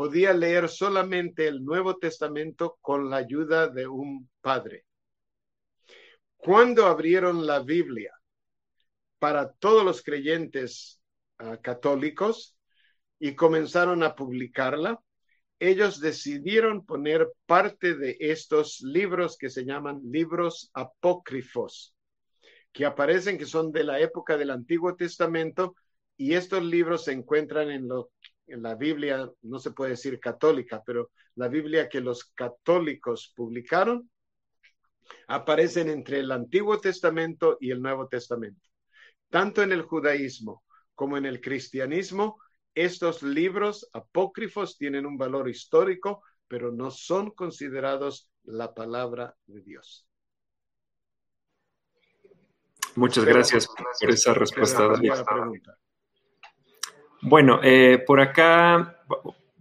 podía 0.00 0.32
leer 0.32 0.70
solamente 0.70 1.46
el 1.46 1.62
Nuevo 1.62 1.98
Testamento 1.98 2.78
con 2.80 3.10
la 3.10 3.18
ayuda 3.18 3.68
de 3.68 3.86
un 3.86 4.30
padre. 4.40 4.86
Cuando 6.38 6.86
abrieron 6.86 7.46
la 7.46 7.60
Biblia 7.60 8.10
para 9.18 9.52
todos 9.52 9.84
los 9.84 10.02
creyentes 10.02 11.02
ah, 11.36 11.58
católicos 11.58 12.56
y 13.20 13.36
comenzaron 13.36 14.02
a 14.02 14.16
publicarla, 14.16 14.98
ellos 15.60 16.00
decidieron 16.00 16.86
poner 16.86 17.30
parte 17.46 17.94
de 17.94 18.16
estos 18.18 18.80
libros 18.80 19.36
que 19.36 19.50
se 19.50 19.64
llaman 19.64 20.00
libros 20.02 20.70
apócrifos, 20.72 21.94
que 22.72 22.86
aparecen 22.86 23.36
que 23.36 23.44
son 23.46 23.70
de 23.70 23.84
la 23.84 24.00
época 24.00 24.38
del 24.38 24.50
Antiguo 24.50 24.96
Testamento 24.96 25.76
y 26.16 26.32
estos 26.32 26.64
libros 26.64 27.04
se 27.04 27.12
encuentran 27.12 27.70
en 27.70 27.88
en 28.46 28.62
la 28.64 28.74
Biblia, 28.74 29.30
no 29.42 29.58
se 29.60 29.70
puede 29.70 29.92
decir 29.92 30.18
católica, 30.18 30.82
pero 30.84 31.10
la 31.36 31.46
Biblia 31.46 31.88
que 31.88 32.00
los 32.00 32.24
católicos 32.24 33.32
publicaron, 33.36 34.10
aparecen 35.28 35.88
entre 35.88 36.20
el 36.20 36.32
Antiguo 36.32 36.80
Testamento 36.80 37.56
y 37.60 37.70
el 37.70 37.80
Nuevo 37.80 38.08
Testamento. 38.08 38.68
Tanto 39.28 39.62
en 39.62 39.72
el 39.72 39.82
judaísmo 39.82 40.64
como 40.94 41.16
en 41.16 41.26
el 41.26 41.40
cristianismo, 41.40 42.38
estos 42.74 43.22
libros 43.22 43.88
apócrifos 43.92 44.76
tienen 44.76 45.06
un 45.06 45.16
valor 45.16 45.48
histórico, 45.48 46.22
pero 46.48 46.72
no 46.72 46.90
son 46.90 47.30
considerados 47.30 48.30
la 48.44 48.74
palabra 48.74 49.36
de 49.46 49.60
Dios. 49.62 50.06
Muchas 52.96 53.24
gracias 53.24 53.68
por 53.68 54.10
esa 54.10 54.34
respuesta. 54.34 54.88
Bueno, 57.22 57.60
eh, 57.62 58.02
por 58.06 58.20
acá, 58.20 59.04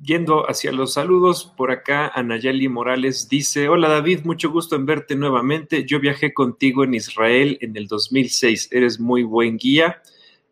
yendo 0.01 0.49
hacia 0.49 0.72
los 0.72 0.93
saludos, 0.93 1.53
por 1.57 1.72
acá 1.72 2.07
Anayeli 2.07 2.70
Morales 2.70 3.28
dice, 3.28 3.68
hola 3.68 3.89
David, 3.89 4.22
mucho 4.24 4.49
gusto 4.49 4.76
en 4.76 4.86
verte 4.86 5.16
nuevamente. 5.16 5.86
Yo 5.86 5.99
viajé 5.99 6.34
contigo 6.34 6.84
en 6.84 6.93
Israel 6.93 7.57
en 7.62 7.76
el 7.76 7.88
2006, 7.88 8.70
eres 8.72 8.99
muy 8.99 9.24
buen 9.24 9.57
guía 9.57 10.01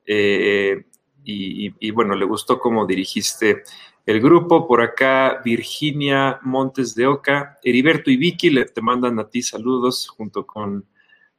eh, 0.06 0.86
y, 1.30 1.92
bueno, 1.92 2.16
le 2.16 2.26
gustó 2.26 2.60
cómo 2.60 2.86
dirigiste 2.86 3.64
el 4.06 4.22
grupo. 4.22 4.66
Por 4.66 4.82
acá 4.82 5.42
Virginia 5.44 6.40
Montes 6.44 6.96
de 6.96 7.06
Oca, 7.08 7.60
Heriberto 7.64 8.10
y 8.10 8.18
Vicky 8.18 8.50
le, 8.50 8.66
te 8.66 8.82
mandan 8.82 9.20
a 9.20 9.30
ti 9.30 9.42
saludos 9.42 10.08
junto 10.08 10.48
con 10.48 10.86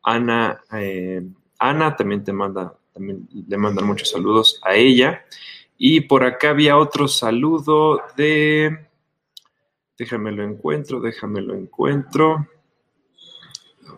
Ana. 0.03 0.63
Eh, 0.75 1.23
Ana 1.59 1.97
también 1.97 2.23
te 2.23 2.33
manda, 2.33 2.77
también 2.93 3.27
le 3.33 3.57
mandan 3.57 3.87
muchos 3.87 4.11
saludos 4.11 4.61
a 4.63 4.75
ella. 4.75 5.25
Y 5.79 6.03
por 6.03 6.25
acá 6.25 6.51
había 6.51 6.77
otro 6.77 7.09
saludo 7.09 8.03
de... 8.17 8.87
Déjame 9.97 10.33
lo 10.33 10.45
encuentro, 10.45 11.01
déjame 11.01 11.41
lo 11.41 11.55
encuentro. 11.55 12.47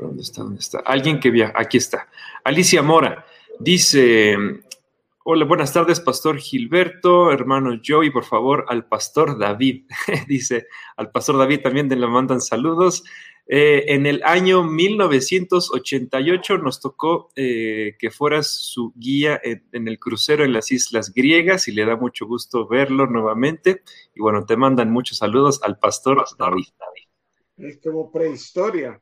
¿Dónde 0.01 0.22
está? 0.22 0.43
¿Dónde 0.43 0.61
está? 0.61 0.78
Alguien 0.78 1.20
que 1.20 1.30
viaja. 1.30 1.53
Aquí 1.57 1.76
está. 1.76 2.09
Alicia 2.45 2.80
Mora 2.82 3.26
dice: 3.59 4.62
Hola, 5.33 5.45
buenas 5.45 5.72
tardes, 5.72 6.01
Pastor 6.01 6.39
Gilberto, 6.39 7.31
hermano 7.31 7.81
Joey, 7.87 8.11
por 8.11 8.24
favor, 8.24 8.64
al 8.66 8.89
Pastor 8.89 9.39
David. 9.39 9.87
dice: 10.26 10.66
Al 10.97 11.12
Pastor 11.12 11.39
David 11.39 11.61
también 11.61 11.89
le 11.89 12.05
mandan 12.09 12.41
saludos. 12.41 13.05
Eh, 13.47 13.85
en 13.95 14.07
el 14.07 14.24
año 14.24 14.64
1988 14.64 16.59
nos 16.59 16.81
tocó 16.81 17.31
eh, 17.37 17.95
que 18.01 18.11
fueras 18.11 18.51
su 18.51 18.93
guía 18.97 19.41
en, 19.45 19.87
el 19.87 20.01
crucero 20.01 20.45
en 20.45 20.53
las 20.53 20.72
Islas 20.72 21.14
Griegas 21.14 21.68
y 21.68 21.72
le 21.74 21.85
da 21.85 21.95
mucho 21.95 22.26
gusto 22.26 22.66
verlo 22.66 23.07
nuevamente. 23.07 23.85
Y 24.16 24.20
bueno, 24.20 24.45
te 24.45 24.57
mandan 24.57 24.91
muchos 24.91 25.18
saludos 25.18 25.61
al 25.62 25.78
pastor, 25.78 26.24
David. 26.41 26.66
Es 27.57 27.78
como 27.78 28.11
prehistoria. 28.11 29.01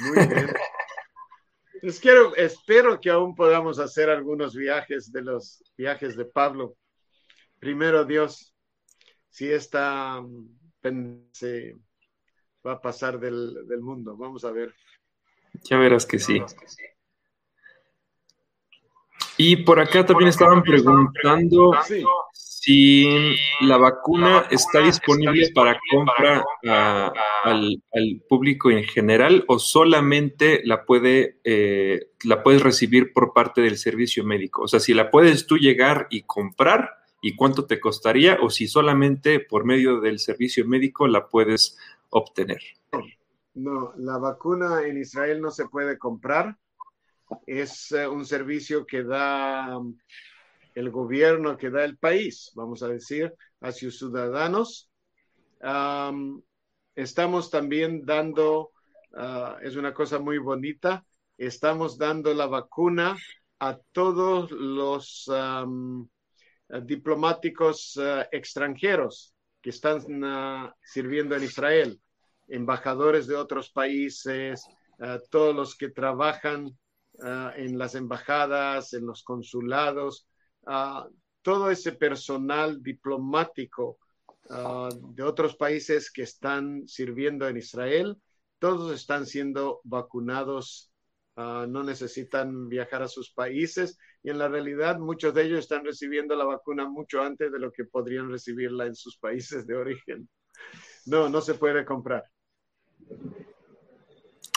Muy 0.00 0.26
bien. 0.26 0.48
Pues 1.84 2.00
quiero, 2.00 2.34
espero 2.34 2.98
que 2.98 3.10
aún 3.10 3.34
podamos 3.34 3.78
hacer 3.78 4.08
algunos 4.08 4.56
viajes 4.56 5.12
de 5.12 5.20
los 5.20 5.62
viajes 5.76 6.16
de 6.16 6.24
Pablo. 6.24 6.78
Primero 7.58 8.06
Dios, 8.06 8.54
si 9.28 9.52
esta 9.52 10.22
se 11.32 11.76
va 12.66 12.72
a 12.72 12.80
pasar 12.80 13.20
del, 13.20 13.82
mundo. 13.82 14.16
Vamos 14.16 14.46
a 14.46 14.50
ver. 14.50 14.74
Ya 15.64 15.76
verás 15.76 16.06
que 16.06 16.18
sí. 16.18 16.42
Y 19.36 19.56
por 19.56 19.78
acá 19.78 20.06
también 20.06 20.28
estaban 20.28 20.62
preguntando 20.62 21.72
si 22.64 23.06
la 23.60 23.76
vacuna 23.76 24.46
está 24.50 24.80
disponible 24.80 25.50
para 25.54 25.78
compra 25.90 26.42
al, 27.42 27.82
público 28.26 28.70
en 28.70 28.84
general 28.84 29.44
o 29.48 29.58
solamente 29.58 30.62
la, 30.64 30.86
puede, 30.86 31.40
eh, 31.44 32.12
la 32.24 32.42
puedes 32.42 32.62
recibir 32.62 33.12
por 33.12 33.34
parte 33.34 33.60
del 33.60 33.76
servicio 33.76 34.24
médico. 34.24 34.62
O 34.62 34.68
sea, 34.68 34.80
si 34.80 34.94
la 34.94 35.10
puedes 35.10 35.46
tú 35.46 35.58
llegar 35.58 36.06
y 36.08 36.22
comprar 36.22 36.96
y 37.20 37.36
cuánto 37.36 37.66
te 37.66 37.80
costaría 37.80 38.38
o 38.40 38.48
si 38.48 38.66
solamente 38.66 39.40
por 39.40 39.66
medio 39.66 40.00
del 40.00 40.18
servicio 40.18 40.66
médico 40.66 41.06
la 41.06 41.28
puedes 41.28 41.76
obtener. 42.08 42.62
No, 43.52 43.92
la 43.98 44.16
vacuna 44.16 44.84
en 44.86 44.96
Israel 44.96 45.42
no 45.42 45.50
se 45.50 45.68
puede 45.68 45.98
comprar. 45.98 46.56
Es 47.46 47.92
eh, 47.92 48.08
un 48.08 48.24
servicio 48.24 48.86
que 48.86 49.02
da 49.02 49.78
el 50.74 50.90
gobierno, 50.90 51.56
que 51.56 51.70
da 51.70 51.84
el 51.84 51.96
país, 51.96 52.52
vamos 52.54 52.82
a 52.82 52.88
decir, 52.88 53.32
a 53.60 53.72
sus 53.72 53.98
ciudadanos. 53.98 54.90
estamos 56.94 57.50
también 57.50 58.04
dando, 58.04 58.72
uh, 59.12 59.56
es 59.62 59.76
una 59.76 59.94
cosa 59.94 60.18
muy 60.18 60.38
bonita, 60.38 61.04
estamos 61.38 61.96
dando 61.96 62.34
la 62.34 62.46
vacuna 62.46 63.16
a 63.60 63.78
todos 63.92 64.50
los 64.50 65.30
diplomáticos 66.82 67.96
uh, 67.96 68.24
extranjeros 68.30 69.34
que 69.62 69.70
están 69.70 70.74
sirviendo 70.82 71.36
en 71.36 71.44
Israel, 71.44 72.00
embajadores 72.48 73.26
de 73.26 73.36
otros 73.36 73.70
países, 73.70 74.62
todos 75.30 75.56
los 75.56 75.74
que 75.74 75.88
trabajan 75.88 76.70
en 77.56 77.78
las 77.78 77.94
embajadas, 77.94 78.92
en 78.92 79.06
los 79.06 79.22
consulados, 79.22 80.28
todo 81.42 81.70
ese 81.70 81.92
personal 81.92 82.82
diplomático 82.82 83.98
de 84.48 85.22
otros 85.22 85.56
países 85.56 86.10
que 86.10 86.22
están 86.22 86.86
sirviendo 86.86 87.48
en 87.48 87.56
Israel, 87.56 88.16
todos 88.58 88.94
están 88.94 89.26
siendo 89.26 89.80
vacunados 89.84 90.94
Ah, 91.36 91.66
no 91.68 91.82
necesitan 91.82 92.68
viajar 92.68 93.02
a 93.02 93.08
sus 93.08 93.32
países 93.32 93.98
y 94.22 94.30
en 94.30 94.38
la 94.38 94.46
realidad 94.46 95.00
muchos 95.00 95.34
de 95.34 95.42
ellos 95.42 95.58
están 95.58 95.84
recibiendo 95.84 96.36
la 96.36 96.44
vacuna 96.44 96.88
mucho 96.88 97.22
antes 97.22 97.50
de 97.50 97.58
lo 97.58 97.72
que 97.72 97.84
podrían 97.84 98.30
recibirla 98.30 98.86
en 98.86 98.94
sus 98.94 99.18
países 99.18 99.66
de 99.66 99.74
origen. 99.74 100.28
No, 101.06 101.28
no 101.28 101.40
se 101.40 101.54
puede 101.54 101.84
comprar. 101.84 102.22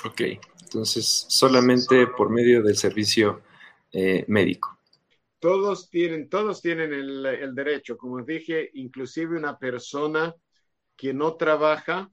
Ok, 0.05 0.21
entonces 0.61 1.25
solamente 1.27 2.05
por 2.05 2.29
medio 2.29 2.61
del 2.61 2.77
servicio 2.77 3.41
eh, 3.91 4.23
médico. 4.27 4.76
Todos 5.39 5.89
tienen, 5.89 6.29
todos 6.29 6.61
tienen 6.61 6.93
el, 6.93 7.53
derecho, 7.53 7.95
como 7.95 8.23
dije, 8.23 8.71
inclusive 8.73 9.37
una 9.37 9.57
persona 9.57 10.33
que 10.95 11.13
no 11.13 11.35
trabaja, 11.35 12.09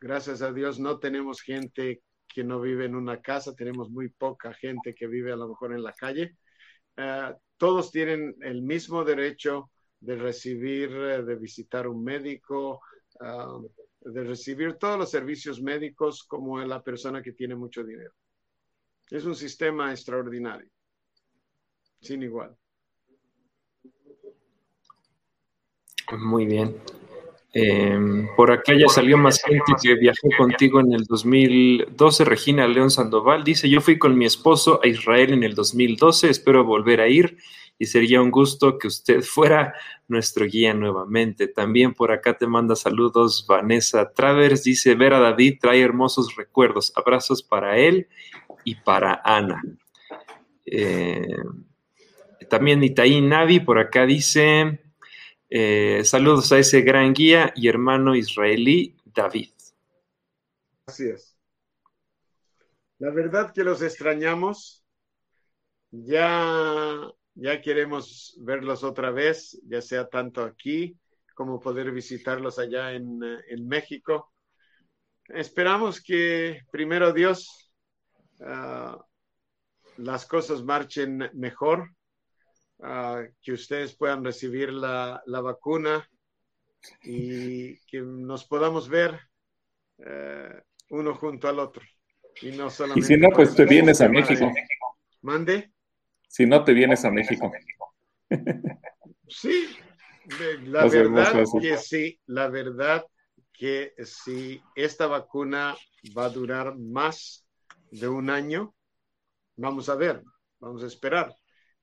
gracias 0.00 0.42
a 0.42 0.52
Dios 0.52 0.80
no 0.80 0.98
tenemos 0.98 1.42
gente 1.42 2.02
que 2.26 2.44
no 2.44 2.60
vive 2.60 2.86
en 2.86 2.94
una 2.94 3.20
casa, 3.20 3.54
tenemos 3.54 3.90
muy 3.90 4.08
poca 4.08 4.52
gente 4.54 4.94
que 4.94 5.06
vive 5.06 5.32
a 5.32 5.36
lo 5.36 5.48
mejor 5.48 5.72
en 5.72 5.82
la 5.82 5.92
calle. 5.92 6.36
Eh, 6.96 7.34
todos 7.56 7.90
tienen 7.90 8.36
el 8.40 8.62
mismo 8.62 9.04
derecho 9.04 9.70
de 9.98 10.16
recibir, 10.16 10.90
eh, 10.90 11.22
de 11.22 11.36
visitar 11.36 11.86
un 11.88 12.02
médico, 12.02 12.80
ah, 13.20 13.58
de 14.00 14.24
recibir 14.24 14.74
todos 14.74 14.98
los 14.98 15.10
servicios 15.10 15.60
médicos 15.60 16.24
como 16.24 16.58
la 16.60 16.82
persona 16.82 17.22
que 17.22 17.32
tiene 17.32 17.54
mucho 17.54 17.84
dinero. 17.84 18.12
Es 19.10 19.24
un 19.24 19.34
sistema 19.34 19.90
extraordinario, 19.90 20.70
sin 22.00 22.22
igual. 22.22 22.56
Muy 26.18 26.46
bien. 26.46 26.76
Em, 27.52 28.28
por 28.36 28.52
acá 28.52 28.74
ya 28.74 28.88
salió 28.88 29.18
más 29.18 29.42
gente 29.42 29.72
que 29.82 29.96
viajó 29.96 30.28
contigo 30.38 30.80
en 30.80 30.92
el 30.92 31.04
2012. 31.04 32.24
Regina 32.24 32.66
León 32.68 32.90
Sandoval 32.90 33.44
dice: 33.44 33.68
Yo 33.68 33.80
fui 33.80 33.98
con 33.98 34.16
mi 34.16 34.24
esposo 34.24 34.80
a 34.82 34.86
Israel 34.86 35.32
en 35.32 35.42
el 35.42 35.54
2012. 35.54 36.30
Espero 36.30 36.64
volver 36.64 37.00
a 37.00 37.08
ir 37.08 37.38
y 37.78 37.86
sería 37.86 38.22
un 38.22 38.30
gusto 38.30 38.78
que 38.78 38.86
usted 38.86 39.22
fuera 39.22 39.74
nuestro 40.06 40.46
guía 40.46 40.74
nuevamente. 40.74 41.48
También 41.48 41.94
por 41.94 42.12
acá 42.12 42.36
te 42.36 42.46
manda 42.46 42.76
saludos 42.76 43.44
Vanessa 43.48 44.12
Travers. 44.12 44.62
Dice: 44.62 44.94
Ver 44.94 45.14
a 45.14 45.20
David 45.20 45.58
trae 45.60 45.80
hermosos 45.80 46.36
recuerdos. 46.36 46.92
Abrazos 46.94 47.42
para 47.42 47.78
él 47.78 48.08
y 48.64 48.76
para 48.76 49.20
Ana. 49.24 49.60
Eh, 50.66 51.26
también 52.48 52.82
Itaí 52.82 53.20
Navi 53.20 53.60
por 53.60 53.78
acá 53.78 54.06
dice. 54.06 54.80
Eh, 55.48 56.02
saludos 56.04 56.52
a 56.52 56.58
ese 56.58 56.82
gran 56.82 57.12
guía 57.12 57.52
y 57.56 57.68
hermano 57.68 58.14
israelí, 58.14 58.96
David. 59.04 59.50
Así 60.86 61.08
es. 61.08 61.36
La 62.98 63.10
verdad 63.10 63.52
que 63.52 63.64
los 63.64 63.82
extrañamos. 63.82 64.84
Ya, 65.90 67.10
ya 67.34 67.60
queremos 67.60 68.36
verlos 68.40 68.84
otra 68.84 69.10
vez, 69.10 69.60
ya 69.66 69.82
sea 69.82 70.08
tanto 70.08 70.44
aquí 70.44 70.96
como 71.34 71.58
poder 71.58 71.90
visitarlos 71.90 72.58
allá 72.58 72.92
en, 72.92 73.18
México. 73.66 74.32
Esperamos 75.26 76.00
que 76.00 76.60
primero 76.70 77.12
Dios 77.12 77.72
ah, 78.40 79.04
las 79.96 80.26
cosas 80.26 80.62
marchen 80.62 81.30
mejor 81.34 81.90
que 83.42 83.52
ustedes 83.52 83.94
puedan 83.94 84.24
recibir 84.24 84.72
la, 84.72 85.22
vacuna 85.26 86.08
y 87.02 87.78
que 87.86 88.00
nos 88.00 88.44
podamos 88.44 88.88
ver 88.88 89.18
eh, 89.98 90.62
uno 90.90 91.14
junto 91.14 91.48
al 91.48 91.58
otro. 91.58 91.82
Y, 92.42 92.52
no 92.52 92.70
solamente 92.70 93.06
si 93.06 93.16
no, 93.16 93.28
pues 93.30 93.54
te 93.54 93.64
vienes 93.66 94.00
a 94.00 94.08
México. 94.08 94.50
Mande. 95.22 95.72
Si 96.28 96.46
no, 96.46 96.64
te 96.64 96.72
vienes 96.72 97.04
a 97.04 97.10
México. 97.10 97.52
Sí, 99.28 99.68
la 100.64 100.86
verdad 100.86 101.44
que 101.60 101.76
sí, 101.76 102.20
la 102.26 102.48
verdad 102.48 103.04
que 103.52 103.92
si 104.04 104.60
esta 104.74 105.06
vacuna 105.06 105.76
va 106.16 106.24
a 106.24 106.30
durar 106.30 106.76
más 106.78 107.46
de 107.90 108.08
un 108.08 108.30
año, 108.30 108.74
vamos 109.56 109.88
a 109.88 109.96
ver, 109.96 110.22
vamos 110.58 110.82
a 110.82 110.86
esperar 110.86 111.34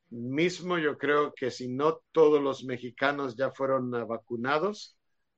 mismo 0.10 0.78
yo 0.78 0.98
creo 0.98 1.34
que 1.34 1.52
si 1.52 1.68
no 1.68 2.02
todos 2.12 2.42
los 2.42 2.64
mexicanos 2.64 3.36
ya 3.36 3.52
fueron 3.52 3.92
vacunados, 4.08 4.98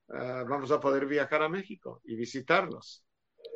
ah, 0.09 0.43
vamos 0.47 0.71
a 0.71 0.79
poder 0.79 1.05
viajar 1.05 1.41
a 1.41 1.49
México 1.49 2.01
y 2.05 2.15
visitarlos 2.15 3.03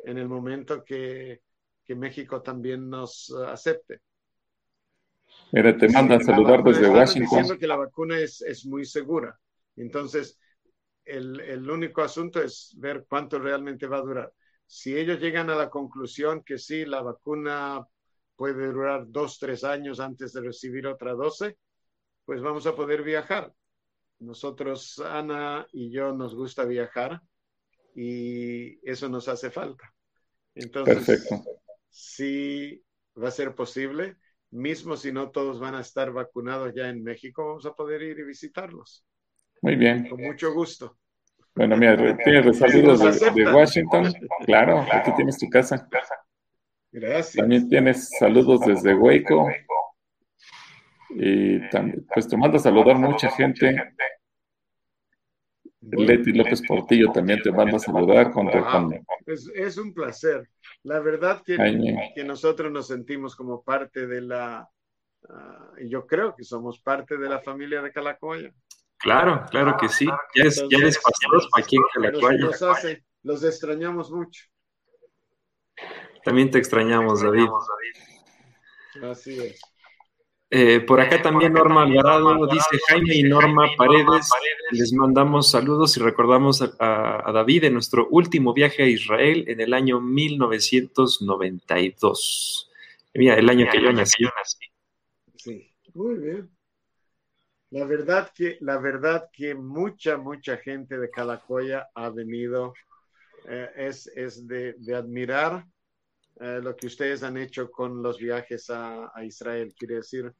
en 0.04 0.18
el 0.18 0.28
momento 0.28 0.84
que, 0.84 1.40
México 1.88 2.42
también 2.42 2.88
nos 2.88 3.32
ah, 3.36 3.52
acepte. 3.52 4.00
Mira, 5.52 5.76
te 5.76 5.88
mandan 5.88 6.24
saludar 6.24 6.64
desde 6.64 6.88
Washington. 6.88 7.38
Diciendo 7.38 7.58
que 7.58 7.66
la 7.66 7.76
vacuna 7.76 8.18
es, 8.18 8.66
muy 8.66 8.84
segura. 8.84 9.38
Entonces, 9.76 10.38
el, 11.04 11.38
el, 11.40 11.68
único 11.70 12.02
asunto 12.02 12.42
es 12.42 12.74
ver 12.78 13.04
cuánto 13.08 13.38
realmente 13.38 13.86
va 13.86 13.98
a 13.98 14.02
durar. 14.02 14.32
Si 14.66 14.96
ellos 14.96 15.20
llegan 15.20 15.50
a 15.50 15.54
la 15.54 15.68
conclusión 15.68 16.42
que 16.42 16.58
sí, 16.58 16.84
la 16.84 17.02
vacuna 17.02 17.86
puede 18.36 18.72
durar 18.72 19.04
dos, 19.08 19.38
tres 19.38 19.64
años 19.64 20.00
antes 20.00 20.32
de 20.32 20.40
recibir 20.42 20.86
otra 20.86 21.12
dosis, 21.12 21.54
pues 22.24 22.40
vamos 22.42 22.66
a 22.66 22.74
poder 22.74 23.02
viajar. 23.02 23.52
Nosotros, 24.18 24.98
Ana 24.98 25.66
y 25.72 25.90
yo, 25.90 26.12
nos 26.12 26.34
gusta 26.34 26.64
viajar 26.64 27.20
y 27.94 28.78
eso 28.88 29.08
nos 29.08 29.28
hace 29.28 29.50
falta. 29.50 29.92
Entonces, 30.54 31.28
si 31.90 32.82
va 33.20 33.28
a 33.28 33.32
ser 33.32 33.54
posible, 33.54 34.16
mismo 34.50 34.96
si 34.96 35.12
no 35.12 35.30
todos 35.30 35.60
van 35.60 35.74
a 35.74 35.80
estar 35.80 36.12
vacunados 36.12 36.72
ya 36.74 36.88
en 36.88 37.02
México, 37.02 37.46
vamos 37.46 37.66
a 37.66 37.74
poder 37.74 38.02
ir 38.02 38.18
y 38.18 38.24
visitarlos. 38.24 39.04
Muy 39.62 39.76
bien. 39.76 40.08
Con 40.08 40.22
mucho 40.22 40.52
gusto. 40.52 40.98
Bueno, 41.54 41.76
mira, 41.76 41.96
tienes 42.24 42.58
saludos 42.58 43.20
de, 43.20 43.44
de, 43.44 43.52
Washington. 43.52 44.12
Claro, 44.44 44.84
aquí 44.90 45.12
tienes 45.14 45.38
tu 45.38 45.48
casa. 45.48 45.88
Gracias. 46.94 47.34
También 47.34 47.68
tienes 47.68 48.08
saludos 48.20 48.60
desde 48.60 48.94
Hueco. 48.94 49.48
Y 51.10 51.68
también, 51.70 52.06
pues 52.14 52.28
te 52.28 52.36
manda 52.36 52.56
a 52.56 52.60
saludar 52.60 52.96
mucha 52.98 53.28
gente. 53.32 53.76
Leti 55.80 56.32
López 56.32 56.62
Portillo 56.66 57.10
también 57.10 57.42
te 57.42 57.50
manda 57.50 57.78
a 57.78 57.80
saludar. 57.80 58.30
Con, 58.30 58.48
Es, 59.26 59.76
un 59.76 59.92
placer. 59.92 60.48
La 60.84 61.00
verdad 61.00 61.42
que, 61.44 61.56
que, 62.14 62.22
nosotros 62.22 62.70
nos 62.70 62.86
sentimos 62.86 63.34
como 63.34 63.64
parte 63.64 64.06
de 64.06 64.20
la, 64.20 64.70
ah, 65.28 65.72
yo 65.84 66.06
creo 66.06 66.36
que 66.36 66.44
somos 66.44 66.78
parte 66.78 67.18
de 67.18 67.28
la 67.28 67.40
familia 67.40 67.82
de 67.82 67.90
Calacoya. 67.90 68.52
Claro, 68.98 69.44
claro 69.50 69.76
que 69.80 69.88
sí. 69.88 70.06
Ya, 70.36 70.44
es, 70.44 70.64
ya 70.70 70.78
eres 70.78 70.98
pastor 70.98 71.42
aquí 71.58 71.74
en 71.74 71.82
Calacoya. 71.92 72.50
los 73.24 73.42
extrañamos 73.42 74.12
mucho. 74.12 74.44
También 76.24 76.50
te 76.50 76.58
extrañamos, 76.58 77.22
David. 77.22 77.48
Así 79.02 79.38
es. 79.38 79.60
Eh, 80.56 80.78
por 80.80 81.00
acá 81.00 81.20
también 81.20 81.52
Norma 81.52 81.82
Alvarado 81.82 82.46
dice 82.46 82.78
Jaime 82.86 83.16
y 83.16 83.24
Norma 83.24 83.66
Paredes. 83.76 84.30
Les 84.70 84.92
mandamos 84.92 85.50
saludos 85.50 85.96
y 85.96 86.00
recordamos 86.00 86.62
a, 86.62 87.32
David 87.32 87.64
en 87.64 87.74
nuestro 87.74 88.06
último 88.08 88.54
viaje 88.54 88.84
a 88.84 88.86
Israel 88.86 89.46
en 89.48 89.60
el 89.60 89.74
año 89.74 90.00
1992. 90.00 92.70
Mira, 93.14 93.34
el 93.34 93.50
año 93.50 93.66
que 93.70 93.82
yo 93.82 93.92
nací. 93.92 94.24
Sí, 95.36 95.68
muy 95.92 96.20
bien. 96.20 96.48
La 97.70 97.84
verdad 97.84 98.30
que, 98.32 98.56
la 98.60 98.78
verdad 98.78 99.28
que 99.32 99.56
mucha, 99.56 100.18
mucha 100.18 100.58
gente 100.58 100.98
de 100.98 101.10
Calacoya 101.10 101.88
ha 101.96 102.10
venido, 102.10 102.74
eh, 103.48 103.70
es, 103.76 104.06
es 104.14 104.46
de, 104.46 104.74
de 104.74 104.94
admirar 104.94 105.66
eh, 106.40 106.60
lo 106.62 106.74
que 106.76 106.86
ustedes 106.86 107.22
han 107.22 107.36
hecho 107.36 107.70
con 107.70 108.02
los 108.02 108.18
viajes 108.18 108.68
a, 108.70 109.10
Israel. 109.24 109.72
Quiere 109.76 109.96
decir, 109.96 110.32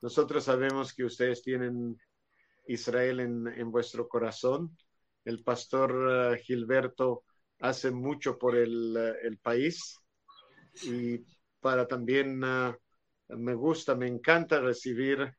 nosotros 0.00 0.44
sabemos 0.44 0.94
que 0.94 1.04
ustedes 1.04 1.42
tienen 1.42 1.98
Israel 2.66 3.20
en, 3.20 3.70
vuestro 3.70 4.08
corazón. 4.08 4.76
El 5.24 5.42
pastor 5.42 6.34
eh, 6.34 6.38
Gilberto 6.38 7.24
hace 7.60 7.90
mucho 7.90 8.38
por 8.38 8.56
el, 8.56 8.96
eh, 8.96 9.38
país 9.42 9.98
y 10.82 11.24
para 11.60 11.86
también 11.86 12.40
me 13.28 13.54
gusta, 13.54 13.94
me 13.94 14.06
encanta 14.06 14.60
recibir 14.60 15.34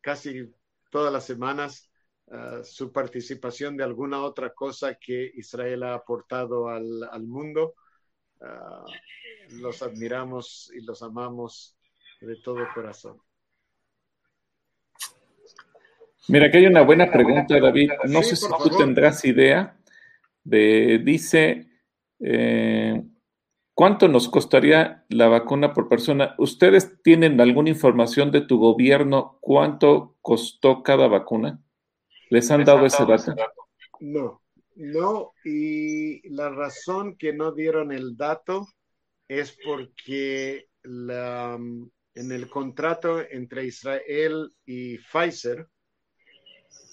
casi 0.00 0.52
todas 0.90 1.12
las 1.12 1.24
semanas 1.24 1.90
uh, 2.26 2.62
su 2.62 2.92
participación 2.92 3.76
de 3.76 3.84
alguna 3.84 4.22
otra 4.22 4.52
cosa 4.52 4.96
que 4.96 5.30
Israel 5.34 5.84
ha 5.84 5.94
aportado 5.94 6.68
al, 6.68 7.04
al 7.10 7.26
mundo. 7.26 7.74
Uh, 8.40 9.56
los 9.60 9.82
admiramos 9.82 10.70
y 10.74 10.82
los 10.84 11.02
amamos 11.02 11.76
de 12.20 12.36
todo 12.36 12.58
corazón. 12.74 13.20
Mira, 16.28 16.50
que 16.50 16.58
hay 16.58 16.66
una 16.66 16.82
buena 16.82 17.10
pregunta, 17.10 17.58
David. 17.58 17.90
No 18.04 18.22
sí, 18.22 18.30
sé 18.30 18.36
si 18.36 18.48
tú 18.62 18.76
tendrás 18.76 19.24
idea 19.24 19.78
de, 20.44 21.00
dice, 21.02 21.70
eh, 22.20 23.02
¿cuánto 23.72 24.08
nos 24.08 24.28
costaría 24.28 25.06
la 25.08 25.28
vacuna 25.28 25.72
por 25.72 25.88
persona? 25.88 26.34
¿Ustedes 26.36 27.02
tienen 27.02 27.40
alguna 27.40 27.70
información 27.70 28.30
de 28.30 28.42
tu 28.42 28.58
gobierno 28.58 29.38
cuánto 29.40 30.16
costó 30.20 30.82
cada 30.82 31.08
vacuna? 31.08 31.60
¿Les 32.28 32.50
han, 32.50 32.58
¿Les 32.58 32.66
dado, 32.66 32.80
han 32.80 32.86
ese 32.86 33.06
dato? 33.06 33.34
No, 34.00 34.42
no, 34.78 35.32
y 35.44 36.28
la 36.30 36.50
razón 36.50 37.16
que 37.16 37.32
no 37.32 37.52
dieron 37.52 37.90
el 37.92 38.16
dato 38.16 38.68
es 39.26 39.56
porque 39.64 40.68
la, 40.82 41.58
en 42.14 42.32
el 42.32 42.48
contrato 42.48 43.20
entre 43.20 43.64
Israel 43.64 44.52
y 44.64 44.98
Pfizer, 44.98 45.66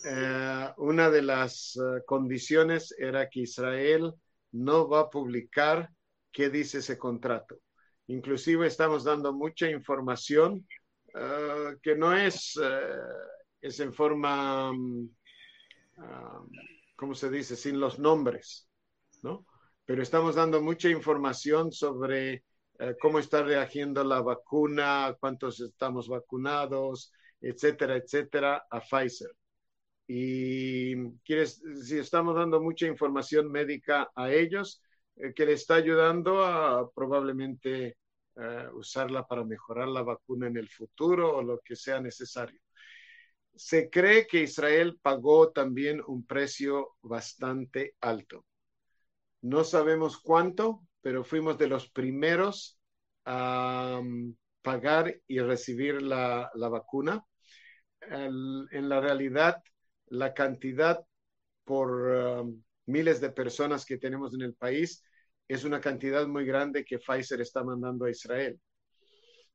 eh, 0.03 0.69
una 0.77 1.09
de 1.09 1.21
las 1.21 1.75
uh, 1.77 2.03
condiciones 2.05 2.93
era 2.97 3.29
que 3.29 3.41
Israel 3.41 4.13
no 4.51 4.87
va 4.87 5.01
a 5.01 5.09
publicar 5.09 5.89
qué 6.31 6.49
dice 6.49 6.79
ese 6.79 6.97
contrato. 6.97 7.59
Inclusive 8.07 8.67
estamos 8.67 9.03
dando 9.03 9.33
mucha 9.33 9.69
información 9.69 10.67
uh, 11.13 11.79
que 11.81 11.95
no 11.95 12.15
es, 12.15 12.55
uh, 12.57 12.63
es 13.61 13.79
en 13.79 13.93
forma, 13.93 14.71
um, 14.71 15.09
¿cómo 16.95 17.15
se 17.15 17.29
dice? 17.29 17.55
Sin 17.55 17.79
los 17.79 17.99
nombres, 17.99 18.69
¿no? 19.23 19.45
Pero 19.85 20.01
estamos 20.01 20.35
dando 20.35 20.61
mucha 20.61 20.89
información 20.89 21.71
sobre 21.71 22.43
cómo 22.99 23.19
está 23.19 23.41
reagiendo 23.41 24.03
la 24.03 24.21
vacuna, 24.21 25.15
cuántos 25.19 25.61
estamos 25.61 26.09
vacunados, 26.09 27.13
etcétera, 27.39 27.95
etcétera, 27.95 28.65
a 28.69 28.81
Pfizer 28.81 29.29
y 30.07 31.11
quieres, 31.21 31.61
si 31.83 31.97
estamos 31.97 32.35
dando 32.35 32.61
mucha 32.61 32.85
información 32.87 33.51
médica 33.51 34.11
a 34.15 34.31
ellos, 34.31 34.81
eh, 35.15 35.33
que 35.33 35.45
le 35.45 35.53
está 35.53 35.75
ayudando 35.75 36.45
a 36.45 36.89
probablemente 36.91 37.97
eh, 38.35 38.67
usarla 38.73 39.25
para 39.25 39.43
mejorar 39.43 39.87
la 39.87 40.03
vacuna 40.03 40.47
en 40.47 40.57
el 40.57 40.69
futuro 40.69 41.35
o 41.35 41.41
lo 41.41 41.59
que 41.59 41.75
sea 41.75 41.99
necesario. 41.99 42.59
Se 43.55 43.89
cree 43.89 44.27
que 44.27 44.43
Israel 44.43 44.99
pagó 45.01 45.51
también 45.51 46.01
un 46.05 46.25
precio 46.25 46.95
bastante 47.01 47.95
alto. 48.01 48.45
No 49.41 49.63
sabemos 49.63 50.17
cuánto, 50.17 50.81
pero 51.01 51.23
fuimos 51.23 51.57
de 51.57 51.67
los 51.67 51.89
primeros 51.89 52.79
a 53.25 53.99
um, 54.01 54.35
pagar 54.61 55.21
y 55.27 55.39
recibir 55.39 56.01
la, 56.01 56.49
vacuna. 56.55 57.23
El, 58.01 58.67
en 58.71 58.89
la 58.89 58.99
realidad, 58.99 59.63
la 60.07 60.33
cantidad 60.33 60.99
por 61.63 61.91
um, 61.91 62.63
miles 62.87 63.21
de 63.21 63.31
personas 63.31 63.85
que 63.85 63.97
tenemos 63.97 64.33
en 64.33 64.41
el 64.41 64.53
país 64.53 65.03
es 65.47 65.63
una 65.63 65.79
cantidad 65.79 66.27
muy 66.27 66.45
grande 66.45 66.83
que 66.83 66.99
Pfizer 66.99 67.39
está 67.39 67.63
mandando 67.63 68.05
a 68.05 68.11
Israel. 68.11 68.59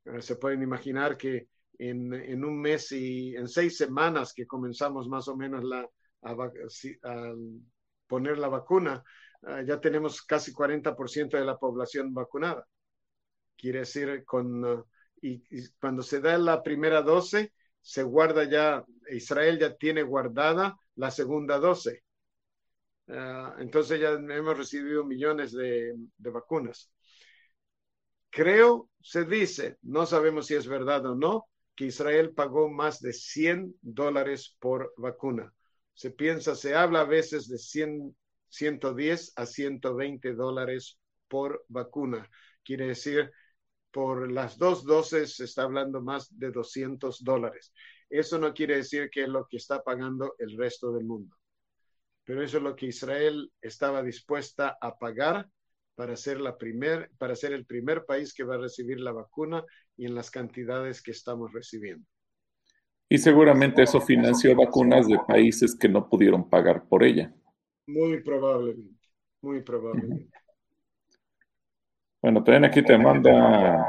Uh, 0.04 0.20
se 0.20 0.36
pueden 0.36 0.62
imaginar 0.62 1.16
que 1.16 1.48
en, 1.80 2.12
en, 2.12 2.44
un 2.44 2.60
mes 2.60 2.92
y 2.92 3.34
en 3.34 3.48
seis 3.48 3.78
semanas 3.78 4.34
que 4.34 4.46
comenzamos 4.46 5.08
más 5.08 5.28
o 5.28 5.36
menos 5.36 5.64
la, 5.64 5.88
a, 6.22 6.32
a 6.32 7.34
poner 8.06 8.38
la 8.38 8.48
vacuna, 8.48 9.02
uh, 9.42 9.64
ya 9.66 9.80
tenemos 9.80 10.22
casi 10.22 10.52
40% 10.52 11.38
de 11.38 11.44
la 11.44 11.58
población 11.58 12.12
vacunada. 12.12 12.66
Quiere 13.56 13.80
decir, 13.80 14.24
con, 14.26 14.84
y, 15.22 15.42
y, 15.50 15.68
cuando 15.80 16.02
se 16.02 16.20
da 16.20 16.36
la 16.36 16.62
primera 16.62 17.02
dosis, 17.02 17.48
se 17.80 18.02
guarda 18.02 18.44
ya, 18.44 18.84
Israel 19.10 19.58
ya 19.58 19.74
tiene 19.76 20.02
guardada 20.02 20.76
la 20.96 21.10
segunda 21.10 21.58
dosis. 21.58 21.98
Uh, 23.06 23.58
entonces 23.58 24.00
ya 24.00 24.10
hemos 24.10 24.56
recibido 24.56 25.04
millones 25.04 25.52
de, 25.52 25.94
de, 26.16 26.30
vacunas. 26.30 26.92
Creo, 28.28 28.90
se 29.00 29.24
dice, 29.24 29.78
no 29.82 30.06
sabemos 30.06 30.46
si 30.46 30.54
es 30.54 30.68
verdad 30.68 31.04
o 31.06 31.16
no, 31.16 31.49
que 31.80 31.86
Israel 31.86 32.34
pagó 32.34 32.68
más 32.68 33.00
de 33.00 33.14
100 33.14 33.74
dólares 33.80 34.54
por 34.60 34.92
vacuna. 34.98 35.50
Se 35.94 36.10
piensa, 36.10 36.54
se 36.54 36.74
habla 36.74 37.00
a 37.00 37.04
veces 37.04 37.48
de 37.48 37.56
100, 37.56 38.14
110 38.50 39.32
a 39.34 39.46
120 39.46 40.34
dólares 40.34 40.98
por 41.26 41.64
vacuna. 41.68 42.28
Quiere 42.62 42.88
decir 42.88 43.32
por 43.90 44.30
las 44.30 44.58
dos 44.58 44.84
dosis 44.84 45.36
se 45.36 45.44
está 45.44 45.62
hablando 45.62 46.02
más 46.02 46.28
de 46.38 46.50
200 46.50 47.24
dólares. 47.24 47.72
Eso 48.10 48.38
no 48.38 48.52
quiere 48.52 48.76
decir 48.76 49.08
que 49.08 49.22
es 49.22 49.30
lo 49.30 49.46
que 49.46 49.56
está 49.56 49.82
pagando 49.82 50.34
el 50.38 50.58
resto 50.58 50.92
del 50.92 51.06
mundo, 51.06 51.34
pero 52.24 52.42
eso 52.42 52.58
es 52.58 52.62
lo 52.62 52.76
que 52.76 52.88
Israel 52.88 53.50
estaba 53.62 54.02
dispuesta 54.02 54.76
a 54.78 54.98
pagar 54.98 55.48
para 55.94 56.16
ser, 56.16 56.40
la 56.40 56.56
primer, 56.56 57.10
para 57.18 57.34
ser 57.36 57.52
el 57.52 57.66
primer 57.66 58.04
país 58.04 58.32
que 58.32 58.44
va 58.44 58.54
a 58.54 58.58
recibir 58.58 59.00
la 59.00 59.12
vacuna 59.12 59.64
y 59.96 60.06
en 60.06 60.14
las 60.14 60.30
cantidades 60.30 61.02
que 61.02 61.10
estamos 61.10 61.52
recibiendo. 61.52 62.06
Y 63.08 63.18
seguramente 63.18 63.82
eso 63.82 64.00
financió 64.00 64.54
vacunas 64.54 65.08
de 65.08 65.18
países 65.26 65.76
que 65.76 65.88
no 65.88 66.08
pudieron 66.08 66.48
pagar 66.48 66.88
por 66.88 67.02
ella. 67.02 67.34
Muy 67.86 68.22
probablemente, 68.22 69.08
muy 69.42 69.62
probablemente. 69.62 70.30
Bueno, 72.22 72.44
también 72.44 72.66
aquí 72.66 72.82
te 72.82 72.96
manda 72.96 73.84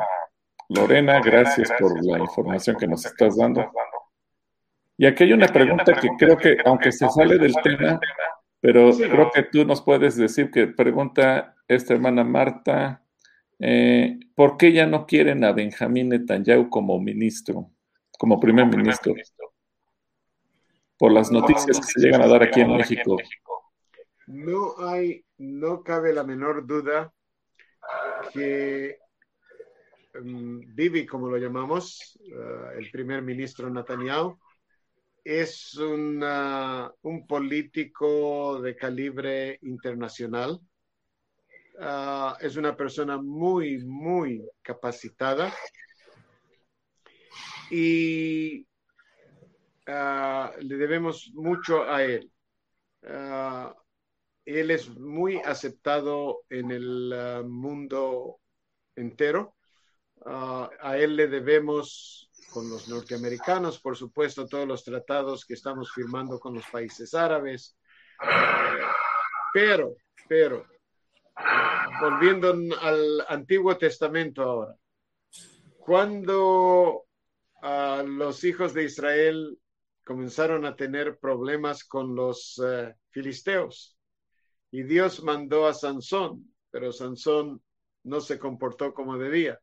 Lorena, 0.70 1.20
gracias 1.22 1.70
por 1.78 2.04
la 2.04 2.20
información 2.20 2.78
que 2.78 2.88
nos 2.88 3.06
estás 3.06 3.38
dando. 3.38 3.72
Y 4.98 5.06
aquí 5.06 5.26
hay 5.26 5.34
una 5.34 5.48
pregunta 5.48 5.94
que 5.94 6.10
creo 6.18 6.38
que, 6.38 6.58
aunque 6.66 6.92
se 6.92 7.10
sale 7.10 7.38
del 7.38 7.54
tema, 7.64 8.00
pero 8.62 8.92
creo 8.96 9.32
que 9.32 9.44
tú 9.44 9.66
nos 9.66 9.82
puedes 9.82 10.16
decir 10.16 10.52
que 10.52 10.68
pregunta 10.68 11.56
esta 11.68 11.96
hermana 11.96 12.24
Marta, 12.24 13.04
eh, 13.60 14.20
¿por 14.36 14.56
qué 14.56 14.72
ya 14.72 14.86
no 14.86 15.08
quieren 15.08 15.44
a 15.44 15.52
Benjamín 15.52 16.10
Netanyahu 16.10 16.70
como 16.70 17.00
ministro, 17.00 17.72
como 18.20 18.40
primer 18.40 18.68
ministro? 18.68 19.16
Por 20.98 21.12
las 21.12 21.32
noticias 21.32 21.80
que 21.80 21.88
se 21.88 22.00
llegan 22.00 22.22
a 22.22 22.28
dar 22.28 22.44
aquí 22.44 22.62
en 22.62 22.78
México. 22.78 23.18
No 24.28 24.76
hay, 24.88 25.26
no 25.40 25.82
cabe 25.82 26.14
la 26.14 26.24
menor 26.24 26.68
duda 26.68 27.12
que 28.32 29.00
um, 30.20 30.62
Bibi, 30.76 31.08
como 31.08 31.30
lo 31.30 31.38
llamamos, 31.38 32.20
uh, 32.28 32.78
el 32.78 32.92
primer 32.92 33.24
ministro 33.24 33.72
Netanyahu, 33.72 34.38
es 35.24 35.76
una, 35.76 36.92
un 37.02 37.28
político 37.28 38.62
de 38.62 38.76
calibre 38.76 39.60
internacional. 39.62 40.60
Uh, 41.80 42.34
es 42.40 42.58
una 42.58 42.76
persona 42.76 43.18
muy, 43.18 43.84
muy 43.84 44.44
capacitada 44.62 45.52
y 47.72 48.68
uh, 49.88 50.52
le 50.60 50.78
debemos 50.78 51.32
mucho 51.34 51.84
a 51.84 52.04
él. 52.04 52.32
Uh, 53.04 53.74
él 54.46 54.72
es 54.72 54.90
muy 54.90 55.38
aceptado 55.38 56.44
en 56.50 56.72
el 56.72 57.46
mundo 57.48 58.40
entero. 58.96 59.56
A 60.24 60.98
él 60.98 61.16
le 61.16 61.28
debemos 61.28 62.31
con 62.52 62.70
los 62.70 62.88
norteamericanos, 62.88 63.80
por 63.80 63.98
supuesto, 63.98 64.46
todos 64.46 64.68
los 64.68 64.84
tratados 64.84 65.46
que 65.46 65.54
estamos 65.54 65.92
firmando 65.92 66.40
con 66.40 66.54
los 66.54 66.66
países 66.68 67.14
árabes. 67.14 67.78
Pero, 69.54 69.96
pero, 70.28 70.66
volviendo 72.00 72.54
al 72.82 73.26
Antiguo 73.28 73.78
Testamento 73.78 74.44
ahora, 74.44 74.76
cuando 75.80 77.06
uh, 77.64 78.06
los 78.06 78.44
hijos 78.44 78.74
de 78.74 78.84
Israel 78.84 79.58
comenzaron 80.06 80.66
a 80.66 80.76
tener 80.76 81.18
problemas 81.18 81.84
con 81.86 82.16
los 82.16 82.58
uh, 82.60 82.94
filisteos, 83.10 83.98
y 84.72 84.84
Dios 84.84 85.24
mandó 85.24 85.68
a 85.68 85.74
Sansón, 85.74 86.54
pero 86.70 86.92
Sansón 86.92 87.62
no 88.04 88.22
se 88.22 88.40
comportó 88.40 88.94
como 88.94 89.18
debía. 89.18 89.60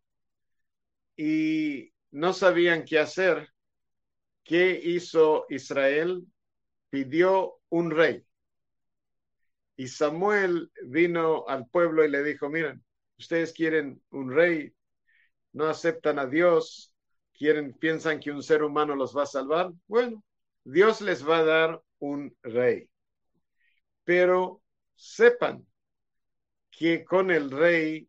Y 1.17 1.93
no 2.11 2.33
sabían 2.33 2.85
qué 2.85 2.99
hacer. 2.99 3.49
¿Qué 4.45 4.81
hizo 4.83 5.47
Israel? 5.49 6.27
Pidió 6.91 7.61
un 7.69 7.91
rey. 7.91 8.25
Y 9.77 9.89
Samuel 9.89 10.71
vino 10.85 11.47
al 11.47 11.69
pueblo 11.69 12.05
y 12.05 12.11
le 12.11 12.25
dijo, 12.25 12.49
miren, 12.49 12.83
ustedes 13.19 13.53
quieren 13.53 14.03
un 14.11 14.33
rey, 14.33 14.73
no 15.53 15.67
aceptan 15.67 16.19
a 16.19 16.27
Dios, 16.27 16.93
quieren, 17.33 17.75
piensan 17.75 18.21
que 18.21 18.33
un 18.33 18.43
ser 18.43 18.63
humano 18.63 18.97
los 18.97 19.17
va 19.17 19.23
a 19.23 19.27
salvar. 19.27 19.71
Bueno, 19.87 20.25
Dios 20.65 21.01
les 21.01 21.27
va 21.27 21.39
a 21.39 21.45
dar 21.45 21.83
un 21.99 22.37
rey. 22.43 22.89
Pero 24.05 24.63
sepan 24.95 25.67
que 26.71 27.05
con 27.05 27.31
el 27.31 27.51
rey 27.51 28.09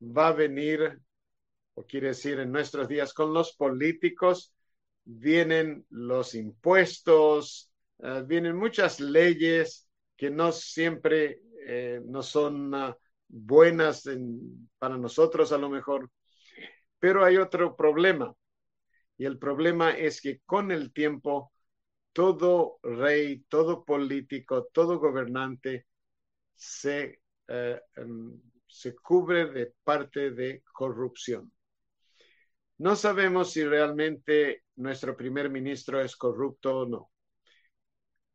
va 0.00 0.28
a 0.28 0.32
venir, 0.32 1.00
o 1.74 1.84
quiere 1.84 2.08
decir 2.08 2.38
en 2.40 2.52
nuestros 2.52 2.88
días, 2.88 3.12
con 3.12 3.32
los 3.34 3.52
políticos, 3.54 4.54
vienen 5.04 5.86
los 5.90 6.34
impuestos, 6.34 7.70
eh, 7.98 8.22
vienen 8.26 8.56
muchas 8.56 9.00
leyes 9.00 9.88
que 10.16 10.30
no 10.30 10.52
siempre 10.52 11.40
eh, 11.66 12.00
no 12.04 12.22
son 12.22 12.74
ah, 12.74 12.96
buenas 13.28 14.04
para 14.78 14.96
nosotros 14.96 15.52
a 15.52 15.58
lo 15.58 15.68
mejor. 15.68 16.10
Pero 16.98 17.24
hay 17.24 17.36
otro 17.36 17.76
problema. 17.76 18.34
Y 19.16 19.24
el 19.26 19.38
problema 19.38 19.92
es 19.92 20.20
que 20.20 20.40
con 20.44 20.70
el 20.72 20.92
tiempo, 20.92 21.52
todo 22.12 22.78
rey, 22.82 23.44
todo 23.48 23.84
político, 23.84 24.68
todo 24.72 24.98
gobernante 24.98 25.86
se, 26.54 27.20
eh, 27.48 27.80
em, 27.96 28.40
se 28.66 28.94
cubre 28.96 29.46
de 29.46 29.74
parte 29.84 30.30
de 30.32 30.62
corrupción. 30.72 31.53
No 32.78 32.96
sabemos 32.96 33.52
si 33.52 33.64
realmente 33.64 34.64
nuestro 34.76 35.16
primer 35.16 35.48
ministro 35.48 36.00
es 36.00 36.16
corrupto 36.16 36.80
o 36.80 36.86
no. 36.86 37.10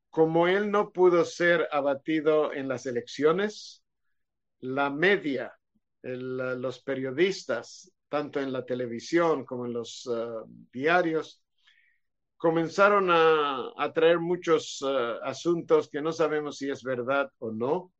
Como 0.09 0.47
él 0.47 0.71
no 0.71 0.91
pudo 0.91 1.25
ser 1.25 1.67
abatido 1.71 2.53
en 2.53 2.67
las 2.67 2.85
elecciones, 2.85 3.83
la 4.61 4.89
media, 4.89 5.53
los 6.01 6.81
periodistas, 6.81 7.91
tanto 8.07 8.39
en 8.39 8.51
la 8.51 8.65
televisión 8.65 9.45
como 9.45 9.65
en 9.65 9.73
los 9.73 10.07
uh, 10.07 10.45
diarios, 10.71 11.43
comenzaron 12.37 13.09
a, 13.11 13.91
traer 13.93 14.19
muchos 14.19 14.81
uh, 14.81 15.21
asuntos 15.23 15.89
que 15.89 16.01
no 16.01 16.11
sabemos 16.13 16.57
si 16.57 16.69
es 16.69 16.81
verdad 16.81 17.29
o 17.39 17.51
no, 17.51 17.93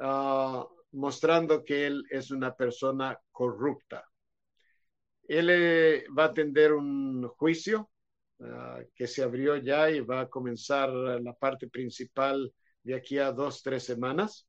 uh, 0.00 0.64
mostrando 0.92 1.64
que 1.64 1.86
él 1.86 2.04
es 2.10 2.30
una 2.30 2.54
persona 2.54 3.18
corrupta. 3.32 4.04
Él 5.28 5.48
eh, 5.50 6.04
va 6.16 6.24
a 6.24 6.28
atender 6.28 6.72
un 6.72 7.26
juicio 7.28 7.90
que 8.94 9.06
se 9.06 9.22
abrió 9.22 9.56
ya 9.56 9.90
y 9.90 10.00
va 10.00 10.20
a 10.22 10.28
comenzar 10.28 10.90
la 10.90 11.32
parte 11.32 11.68
principal 11.68 12.52
de 12.82 12.94
aquí 12.94 13.18
a 13.18 13.32
dos, 13.32 13.62
tres 13.62 13.84
semanas. 13.84 14.46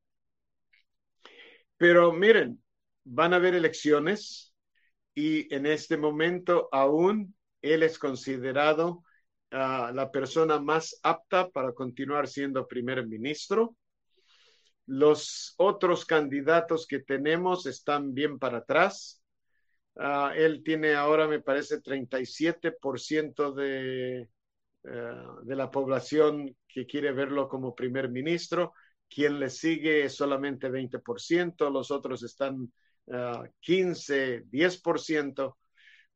Pero 1.76 2.12
miren, 2.12 2.62
van 3.04 3.32
a 3.32 3.36
haber 3.36 3.54
elecciones 3.54 4.54
y 5.14 5.52
en 5.54 5.66
este 5.66 5.96
momento 5.96 6.68
aún 6.72 7.34
él 7.62 7.82
es 7.82 7.98
considerado 7.98 9.02
ah, 9.50 9.90
la 9.94 10.10
persona 10.10 10.60
más 10.60 10.98
apta 11.02 11.48
para 11.50 11.72
continuar 11.72 12.28
siendo 12.28 12.66
primer 12.66 13.06
ministro. 13.06 13.76
Los 14.86 15.54
otros 15.56 16.04
candidatos 16.04 16.86
que 16.86 17.00
tenemos 17.00 17.66
están 17.66 18.14
bien 18.14 18.38
para 18.38 18.58
atrás. 18.58 19.15
Ah, 19.98 20.32
él 20.36 20.62
tiene 20.64 20.94
ahora, 20.94 21.26
me 21.26 21.40
parece, 21.40 21.80
37% 21.80 23.52
de, 23.52 24.28
uh, 24.84 25.44
de 25.44 25.56
la 25.56 25.70
población 25.70 26.54
que 26.68 26.86
quiere 26.86 27.12
verlo 27.12 27.48
como 27.48 27.74
primer 27.74 28.10
ministro 28.10 28.72
quien 29.08 29.38
le 29.38 29.50
sigue 29.50 30.04
es 30.04 30.14
solamente 30.14 30.68
20%, 30.68 31.70
los 31.70 31.90
otros 31.90 32.22
están 32.22 32.72
15, 33.60 34.36
ah, 34.36 34.42
10%. 34.50 35.56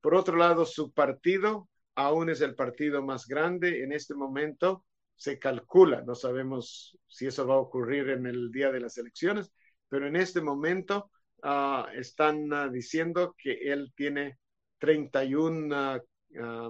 Por 0.00 0.14
otro 0.14 0.36
lado, 0.36 0.64
su 0.66 0.92
partido 0.92 1.68
aún 1.94 2.30
es 2.30 2.40
el 2.40 2.54
partido 2.54 3.02
más 3.02 3.26
grande 3.26 3.82
en 3.82 3.92
este 3.92 4.14
momento. 4.14 4.84
Se 5.14 5.38
calcula, 5.38 6.02
no 6.02 6.14
sabemos 6.14 6.98
si 7.06 7.26
eso 7.26 7.46
va 7.46 7.54
a 7.54 7.58
ocurrir 7.58 8.08
en 8.10 8.26
el 8.26 8.50
día 8.50 8.72
de 8.72 8.80
las 8.80 8.96
elecciones, 8.96 9.52
pero 9.88 10.06
en 10.06 10.16
este 10.16 10.40
momento 10.40 11.10
ah, 11.42 11.88
están 11.94 12.52
ah, 12.52 12.68
diciendo 12.68 13.34
que 13.38 13.72
él 13.72 13.92
tiene 13.96 14.38
31 14.78 16.00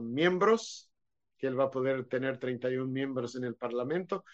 miembros, 0.01 0.91
que 1.39 1.47
él 1.47 1.59
va 1.59 1.65
a 1.65 1.71
poder 1.71 2.07
tener 2.07 2.39
31 2.39 2.91
miembros 2.91 3.37
en 3.37 3.45
el 3.45 3.57
Parlamento, 3.57 4.25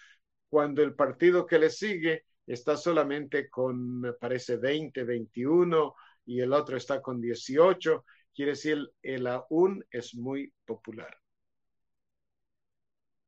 cuando 0.49 0.81
el 0.83 0.95
partido 0.95 1.45
que 1.45 1.59
le 1.59 1.69
sigue 1.69 2.23
está 2.45 2.77
solamente 2.77 3.49
con, 3.49 3.99
me 3.99 4.13
parece, 4.13 4.57
20, 4.57 5.03
21 5.03 5.93
y 6.25 6.39
el 6.41 6.53
otro 6.53 6.77
está 6.77 7.01
con 7.01 7.19
18. 7.21 8.05
Quiere 8.33 8.51
decir, 8.51 8.89
el 9.01 9.27
aún 9.27 9.85
es 9.91 10.15
muy 10.15 10.53
popular. 10.65 11.17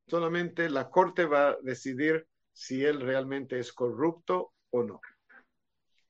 Solamente 0.07 0.69
la 0.69 0.90
corte 0.90 1.26
va 1.26 1.49
a 1.49 1.57
decidir 1.61 2.27
si 2.52 2.84
él 2.84 2.99
realmente 3.02 3.60
es 3.60 3.72
corrupto 3.73 4.53
o 4.72 4.84
no. 4.84 4.99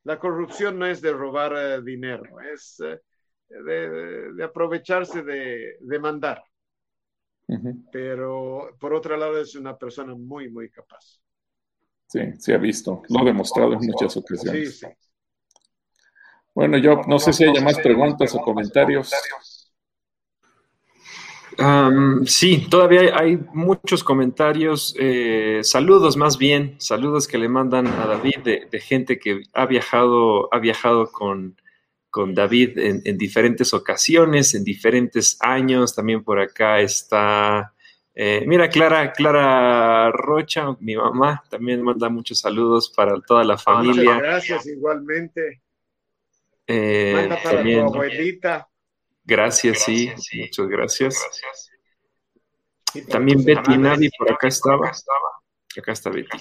La 0.09 0.17
corrupción 0.17 0.79
no 0.79 0.87
es 0.87 1.01
de 1.01 1.13
robar 1.13 1.53
eh, 1.55 1.81
dinero, 1.83 2.23
es 2.41 2.81
eh, 2.81 2.99
de, 3.47 4.43
aprovecharse 4.43 5.21
de, 5.21 5.77
de 5.79 5.99
mandar 5.99 6.43
pero 7.91 8.75
por 8.79 8.93
otro 8.93 9.17
lado 9.17 9.39
es 9.39 9.55
una 9.55 9.77
persona 9.77 10.13
muy, 10.13 10.49
muy 10.49 10.69
capaz. 10.69 11.19
Sí, 12.07 12.19
se 12.37 12.53
ha 12.53 12.57
visto, 12.57 13.03
lo 13.09 13.19
ha 13.19 13.23
demostrado 13.23 13.73
en 13.73 13.79
muchas 13.79 14.15
ocasiones. 14.17 14.81
Bueno, 16.53 16.77
yo 16.77 17.01
no 17.07 17.19
sé 17.19 17.31
si 17.31 17.43
hay 17.45 17.63
más 17.63 17.79
preguntas 17.79 18.33
o 18.35 18.41
comentarios. 18.41 19.11
Sí, 22.25 22.67
todavía 22.69 23.17
hay 23.17 23.39
muchos 23.53 24.03
comentarios. 24.03 24.95
Eh, 24.99 25.59
saludos 25.63 26.17
más 26.17 26.37
bien, 26.37 26.75
saludos 26.79 27.27
que 27.27 27.37
le 27.37 27.49
mandan 27.49 27.87
a 27.87 28.07
David 28.07 28.39
de, 28.43 28.67
de 28.71 28.79
gente 28.79 29.19
que 29.19 29.41
ha 29.53 29.65
viajado, 29.65 30.53
ha 30.53 30.59
viajado 30.59 31.11
con, 31.11 31.55
con 32.09 32.33
David 32.33 32.77
en, 32.77 33.17
diferentes 33.17 33.73
ocasiones, 33.73 34.53
en 34.55 34.63
diferentes 34.63 35.37
años. 35.41 35.95
También 35.95 36.23
por 36.23 36.39
acá 36.39 36.79
está, 36.79 37.73
eh, 38.15 38.43
mira, 38.47 38.69
Clara, 38.69 39.11
Clara 39.13 40.11
Rocha, 40.11 40.75
mi 40.79 40.95
mamá, 40.95 41.43
también 41.49 41.81
manda 41.81 42.09
muchos 42.09 42.39
saludos 42.39 42.91
para 42.95 43.19
toda 43.21 43.43
la 43.43 43.57
familia. 43.57 44.13
Muchas 44.13 44.21
gracias, 44.21 44.67
igualmente. 44.67 45.61
Eh, 46.67 47.13
manda 47.15 47.41
para 47.41 47.63
tu 47.63 47.79
abuelita. 47.79 48.69
Gracias, 49.29 49.83
sí, 49.83 50.11
muchas 50.33 50.67
gracias. 50.67 51.23
También 53.07 53.43
Betty 53.45 53.77
Navi 53.77 54.09
por 54.17 54.31
acá 54.31 54.47
estaba. 54.47 54.91
Acá 55.77 55.91
está 55.91 56.09
Betty 56.09 56.37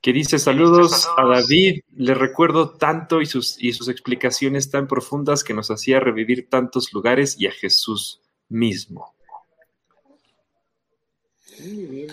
que 0.00 0.12
dice 0.12 0.38
saludos 0.38 1.08
a 1.16 1.26
David, 1.26 1.80
le 1.96 2.14
recuerdo 2.14 2.70
tanto 2.70 3.20
y 3.20 3.26
sus, 3.26 3.60
y 3.60 3.72
sus 3.72 3.88
explicaciones 3.88 4.70
tan 4.70 4.86
profundas 4.86 5.42
que 5.42 5.54
nos 5.54 5.70
hacía 5.70 5.98
revivir 5.98 6.48
tantos 6.48 6.92
lugares 6.92 7.38
y 7.38 7.46
a 7.48 7.50
Jesús 7.50 8.22
mismo. 8.48 9.14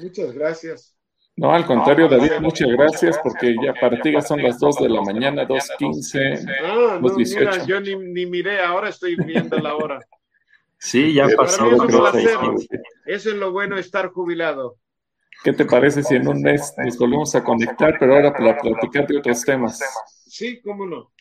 muchas 0.01 0.33
gracias. 0.33 0.95
No, 1.37 1.51
al 1.51 1.65
contrario, 1.65 2.07
David, 2.07 2.31
muchas 2.39 2.69
gracias 2.69 3.19
porque 3.21 3.55
ya 3.61 3.73
para 3.73 3.99
ti 4.01 4.13
ya 4.13 4.21
son 4.21 4.41
las 4.41 4.57
2 4.57 4.77
de 4.77 4.89
la 4.89 5.01
mañana, 5.01 5.45
2.15. 5.45 6.45
Ah, 6.63 6.99
no, 7.01 7.09
mira, 7.13 7.65
yo 7.65 7.81
ni, 7.81 7.95
ni, 7.95 8.25
miré, 8.25 8.61
ahora 8.61 8.89
estoy 8.89 9.17
viendo 9.17 9.57
la 9.57 9.75
hora. 9.75 9.99
Sí, 10.77 11.13
ya 11.13 11.27
pasó. 11.35 11.65
Eso 13.05 13.29
es 13.29 13.35
lo 13.35 13.51
bueno 13.51 13.75
de 13.75 13.81
estar 13.81 14.09
jubilado. 14.09 14.77
¿Qué 15.43 15.51
te 15.51 15.65
parece 15.65 16.03
si 16.03 16.15
en 16.15 16.27
un 16.27 16.41
mes 16.41 16.73
nos 16.77 16.97
volvemos 16.97 17.35
a 17.35 17.43
conectar, 17.43 17.97
pero 17.99 18.15
ahora 18.15 18.33
para 18.33 18.57
platicar 18.57 19.05
de 19.05 19.17
otros 19.17 19.43
temas? 19.43 19.79
Sí, 20.25 20.61
cómo 20.61 20.85
no. 20.85 21.11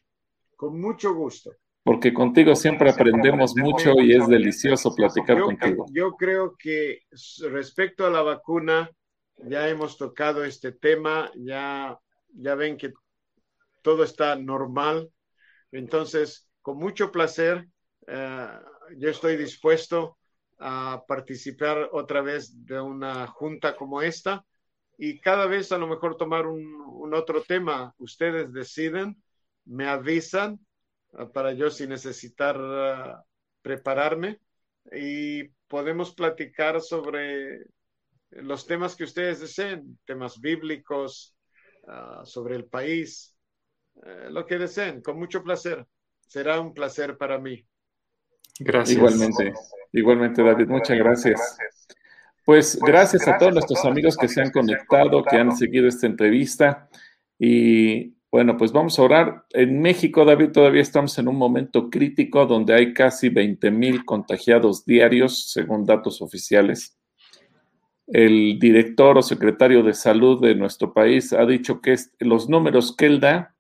Con 0.57 0.81
mucho 0.81 1.12
gusto. 1.15 1.53
Porque 1.82 2.15
contigo 2.15 2.55
siempre 2.55 2.89
aprendemos 2.89 3.55
mucho 3.57 4.01
y 4.01 4.15
es 4.15 4.27
delicioso 4.28 4.95
platicar 4.95 5.41
contigo. 5.41 5.86
Yo 5.93 6.12
creo 6.12 6.55
que 6.59 7.01
respecto 7.51 8.07
a 8.07 8.11
la 8.11 8.23
vacuna, 8.23 8.91
ya 9.39 9.69
hemos 9.69 9.98
tocado 9.98 10.44
este 10.44 10.73
tema, 10.73 11.31
ya, 11.36 11.98
ya 12.28 12.55
ven 12.55 12.77
que 12.77 12.93
todo 13.82 14.05
está 14.05 14.36
normal. 14.36 15.11
Entonces, 15.73 16.48
con 16.62 16.78
mucho 16.78 17.11
placer, 17.11 17.69
eh, 18.06 18.48
yo 18.97 19.11
estoy 19.11 19.36
dispuesto 19.36 20.19
a 20.59 21.05
participar 21.06 21.89
otra 21.93 22.23
vez 22.23 22.65
de 22.65 22.81
una 22.81 23.27
junta 23.27 23.77
como 23.77 24.02
esta 24.02 24.44
y 24.97 25.20
cada 25.20 25.47
vez 25.47 25.73
a 25.73 25.78
lo 25.78 25.86
mejor 25.86 26.16
tomar 26.16 26.47
un, 26.47 27.12
otro 27.12 27.43
tema. 27.43 27.94
Ustedes 27.98 28.52
deciden, 28.52 29.23
me 29.65 29.86
avisan 29.86 30.59
ah, 31.12 31.28
para 31.28 31.52
yo 31.52 31.70
si 31.70 31.86
necesitar 31.86 32.56
ah, 32.59 33.24
prepararme 33.62 34.40
y 34.93 35.44
podemos 35.69 36.15
platicar 36.15 36.81
sobre 36.81 37.66
los 38.43 38.66
temas 38.66 38.97
que 38.97 39.05
ustedes 39.05 39.40
deseen, 39.40 39.98
temas 40.05 40.40
bíblicos, 40.40 41.36
ah, 41.86 42.23
sobre 42.24 42.56
el 42.56 42.65
país, 42.65 43.36
eh, 44.02 44.28
lo 44.31 44.47
que 44.47 44.59
deseen, 44.59 45.01
con 45.02 45.19
mucho 45.19 45.43
placer. 45.43 45.86
Será 46.20 46.61
un 46.61 46.74
placer 46.74 47.16
para 47.16 47.39
mí. 47.39 47.65
Gracias. 48.59 48.97
Igualmente. 48.97 49.52
Igualmente, 49.93 50.43
David, 50.43 50.66
muchas 50.66 50.98
gracias. 50.98 51.59
Pues 52.44 52.78
gracias 52.81 53.27
a 53.27 53.39
todos 53.39 53.52
nuestros 53.55 53.85
amigos 53.85 54.16
que 54.16 54.28
se 54.28 54.43
han 54.43 54.51
conectado, 54.51 55.23
que 55.24 55.36
han 55.36 55.56
seguido 55.56 55.89
esta 55.89 56.06
entrevista. 56.06 56.89
Y 57.39 58.16
bueno, 58.31 58.56
pues 58.56 58.73
vamos 58.73 58.98
a 58.98 59.02
orar. 59.02 59.47
En 59.51 59.81
México, 59.81 60.24
David, 60.24 60.51
todavía 60.51 60.82
estamos 60.82 61.16
en 61.19 61.28
un 61.28 61.36
momento 61.36 61.89
crítico 61.89 62.44
donde 62.47 62.74
hay 62.74 62.93
casi 62.93 63.28
20 63.28 63.70
mil 63.70 64.05
contagiados 64.05 64.85
diarios, 64.85 65.52
según 65.52 65.86
datos 65.86 66.20
oficiales. 66.20 66.98
El 68.07 68.59
director 68.59 69.17
o 69.17 69.23
secretario 69.23 69.83
de 69.83 69.95
salud 69.95 70.41
de 70.41 70.55
nuestro 70.55 70.93
país 70.93 71.33
ha 71.33 71.47
dicho 71.47 71.81
que 71.81 71.97
los 72.19 72.49
números 72.49 72.95
que 72.97 73.07
él 73.07 73.21
da, 73.21 73.55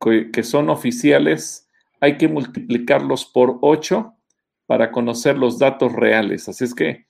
que 0.00 0.42
son 0.42 0.70
oficiales, 0.70 1.68
hay 2.00 2.18
que 2.18 2.28
multiplicarlos 2.28 3.24
por 3.24 3.58
8 3.62 4.14
para 4.66 4.92
conocer 4.92 5.38
los 5.38 5.58
datos 5.58 5.92
reales. 5.92 6.48
Así 6.48 6.64
es 6.64 6.74
que 6.74 7.06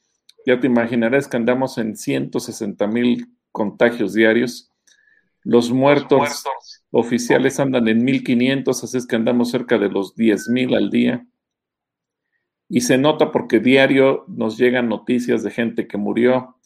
ya 0.46 0.60
te 0.60 0.66
imaginarás 0.66 1.28
que 1.28 1.36
andamos 1.36 1.78
en 1.78 1.96
160 1.96 2.86
mil 2.86 3.26
contagios 3.50 4.12
diarios. 4.12 4.70
Los 5.42 5.70
muertos, 5.70 6.44
oficiales 6.90 7.58
andan 7.58 7.88
en 7.88 8.04
1500, 8.04 8.84
así 8.84 8.96
es 8.96 9.06
que 9.06 9.16
andamos 9.16 9.50
cerca 9.50 9.78
de 9.78 9.88
los 9.88 10.14
10 10.14 10.48
mil 10.48 10.74
al 10.74 10.90
día. 10.90 11.26
Y 12.68 12.80
se 12.80 12.98
nota 12.98 13.30
porque 13.30 13.60
diario 13.60 14.24
nos 14.28 14.56
llegan 14.58 14.88
noticias 14.88 15.42
de 15.42 15.50
gente 15.50 15.86
que 15.86 15.98
murió. 15.98 16.56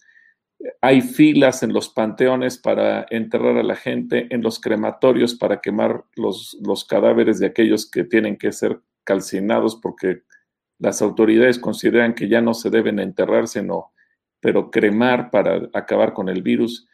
Hay 0.81 1.01
filas 1.03 1.63
en 1.63 1.73
los 1.73 1.89
panteones 1.89 2.59
para 2.59 3.07
enterrar 3.11 3.57
a 3.57 3.63
la 3.63 3.77
gente, 3.77 4.27
en 4.31 4.43
los 4.43 4.61
crematorios 4.61 5.35
para 5.35 5.61
quemar 5.61 6.05
los, 6.17 6.57
los 6.65 6.85
cadáveres 6.85 7.39
de 7.39 7.47
aquellos 7.47 7.91
que 7.91 8.05
tienen 8.05 8.37
que 8.37 8.53
ser 8.53 8.81
calcinados 9.05 9.77
porque 9.77 10.23
las 10.79 11.03
autoridades 11.03 11.59
consideran 11.59 12.15
que 12.15 12.29
ya 12.29 12.41
no 12.41 12.55
se 12.55 12.71
deben 12.71 12.99
enterrar, 12.99 13.49
sino, 13.49 13.93
pero 14.41 14.71
cremar 14.71 15.31
para 15.31 15.69
acabar 15.73 16.13
con 16.13 16.29
el 16.29 16.43
virus. 16.43 16.89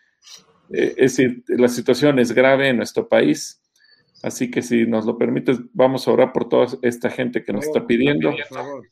Eh, 0.72 0.94
es 0.97 1.16
decir, 1.16 1.44
la 1.48 1.68
situación 1.68 2.18
es 2.18 2.32
grave 2.32 2.68
en 2.68 2.78
nuestro 2.78 3.09
país, 3.09 3.62
así 4.25 4.51
que 4.51 4.63
si 4.63 4.87
nos 4.87 5.07
lo 5.07 5.17
permites, 5.19 5.61
vamos 5.73 6.09
a 6.09 6.13
orar 6.13 6.33
por 6.33 6.49
toda 6.49 6.67
esta 6.83 7.11
gente 7.11 7.45
que 7.45 7.53
nos 7.53 7.67
está 7.67 7.87
pidiendo. 7.87 8.35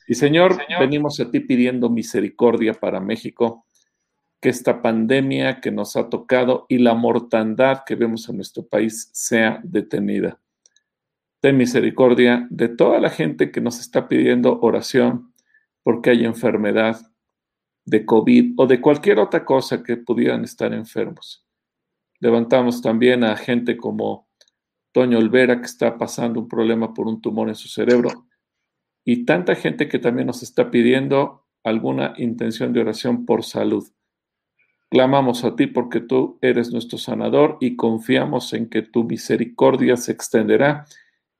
Y 0.07 0.15
Señor, 0.15 0.59
venimos 0.79 1.19
a 1.21 1.31
ti 1.31 1.41
pidiendo 1.41 1.91
misericordia 1.91 2.75
para 2.75 3.01
México, 3.01 3.67
que 4.41 4.49
esta 4.49 4.83
pandemia 4.83 5.61
que 5.61 5.71
nos 5.71 5.97
ha 5.97 6.09
tocado 6.09 6.67
y 6.69 6.79
la 6.79 6.95
mortandad 6.95 7.83
que 7.87 7.95
vemos 7.95 8.29
en 8.29 8.37
nuestro 8.37 8.67
país 8.67 9.11
sea 9.13 9.61
detenida 9.65 10.39
ten 11.43 11.57
misericordia 11.57 12.47
de 12.51 12.69
toda 12.69 13.01
la 13.01 13.11
gente 13.11 13.51
que 13.51 13.61
nos 13.61 13.81
está 13.81 14.07
pidiendo 14.07 14.61
oración 14.61 15.35
porque 15.83 16.11
hay 16.11 16.25
enfermedad 16.25 17.01
de 17.85 18.07
COVID 18.07 18.55
o 18.59 18.67
de 18.69 18.81
cualquier 18.81 19.19
otra 19.19 19.45
cosa 19.45 19.83
que 19.83 19.97
pudieran 19.97 20.45
estar 20.45 20.73
enfermos. 20.73 21.45
Levantamos 22.21 22.81
también 22.81 23.25
a 23.25 23.37
gente 23.37 23.77
como 23.77 24.29
Toño 24.93 25.19
Olvera, 25.19 25.59
que 25.59 25.66
está 25.66 25.98
pasando 25.98 26.40
un 26.40 26.48
problema 26.48 26.94
por 26.94 27.06
un 27.09 27.20
tumor 27.20 27.48
en 27.48 27.55
su 27.55 27.69
cerebro, 27.69 28.27
y 29.05 29.24
tanta 29.24 29.55
gente 29.55 29.89
que 29.89 29.98
también 29.98 30.27
nos 30.27 30.43
está 30.43 30.70
pidiendo 30.70 31.47
alguna 31.64 32.14
intención 32.19 32.73
de 32.73 32.81
oración 32.81 33.24
por 33.27 33.44
salud. 33.44 33.89
Clamamos 34.90 35.44
a 35.44 35.56
ti 35.56 35.66
porque 35.66 36.01
tú 36.01 36.39
eres 36.43 36.70
nuestro 36.70 36.98
sanador 36.98 37.56
y 37.60 37.77
confiamos 37.77 38.52
en 38.52 38.69
que 38.69 38.82
tu 38.82 39.05
misericordia 39.05 39.97
se 39.97 40.12
extenderá 40.12 40.85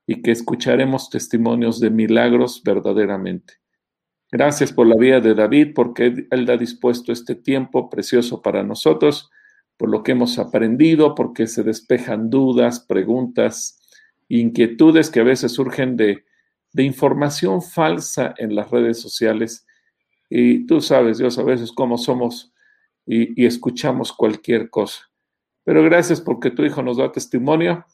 y 0.07 0.23
que 0.23 0.31
escucharemos 0.31 1.11
testimonios 1.11 1.79
de 1.79 1.91
milagros 1.91 2.63
verdaderamente. 2.65 3.55
Gracias 4.31 4.73
por 4.73 4.87
la 4.87 4.97
vida 4.97 5.21
de 5.21 5.35
David, 5.35 5.73
porque 5.75 6.27
Él 6.31 6.51
ha 6.51 6.57
dispuesto 6.57 7.13
este 7.13 7.35
tiempo 7.35 7.91
precioso 7.91 8.41
para 8.41 8.63
nosotros, 8.63 9.31
por 9.77 9.89
lo 9.89 10.03
que 10.03 10.13
hemos 10.13 10.39
aprendido, 10.39 11.15
porque 11.15 11.47
se 11.47 11.63
despejan 11.63 12.31
dudas, 12.31 12.81
preguntas, 12.81 13.81
inquietudes 14.29 15.11
que 15.11 15.21
a 15.21 15.25
veces 15.25 15.53
surgen 15.53 15.97
de, 15.97 16.25
información 16.75 17.61
falsa 17.61 18.35
en 18.39 18.55
las 18.55 18.71
redes 18.71 18.99
sociales. 18.99 19.67
Y 20.31 20.67
tú 20.67 20.81
sabes, 20.81 21.19
Dios, 21.19 21.39
a 21.39 21.43
veces 21.43 21.71
cómo 21.71 21.99
somos 21.99 22.55
y, 23.05 23.43
y 23.43 23.47
escuchamos 23.47 24.13
cualquier 24.13 24.71
cosa. 24.71 25.11
Pero 25.65 25.83
gracias 25.83 26.21
porque 26.21 26.51
tu 26.51 26.65
Hijo 26.65 26.83
nos 26.83 26.97
da 26.97 27.13
testimonio 27.13 27.85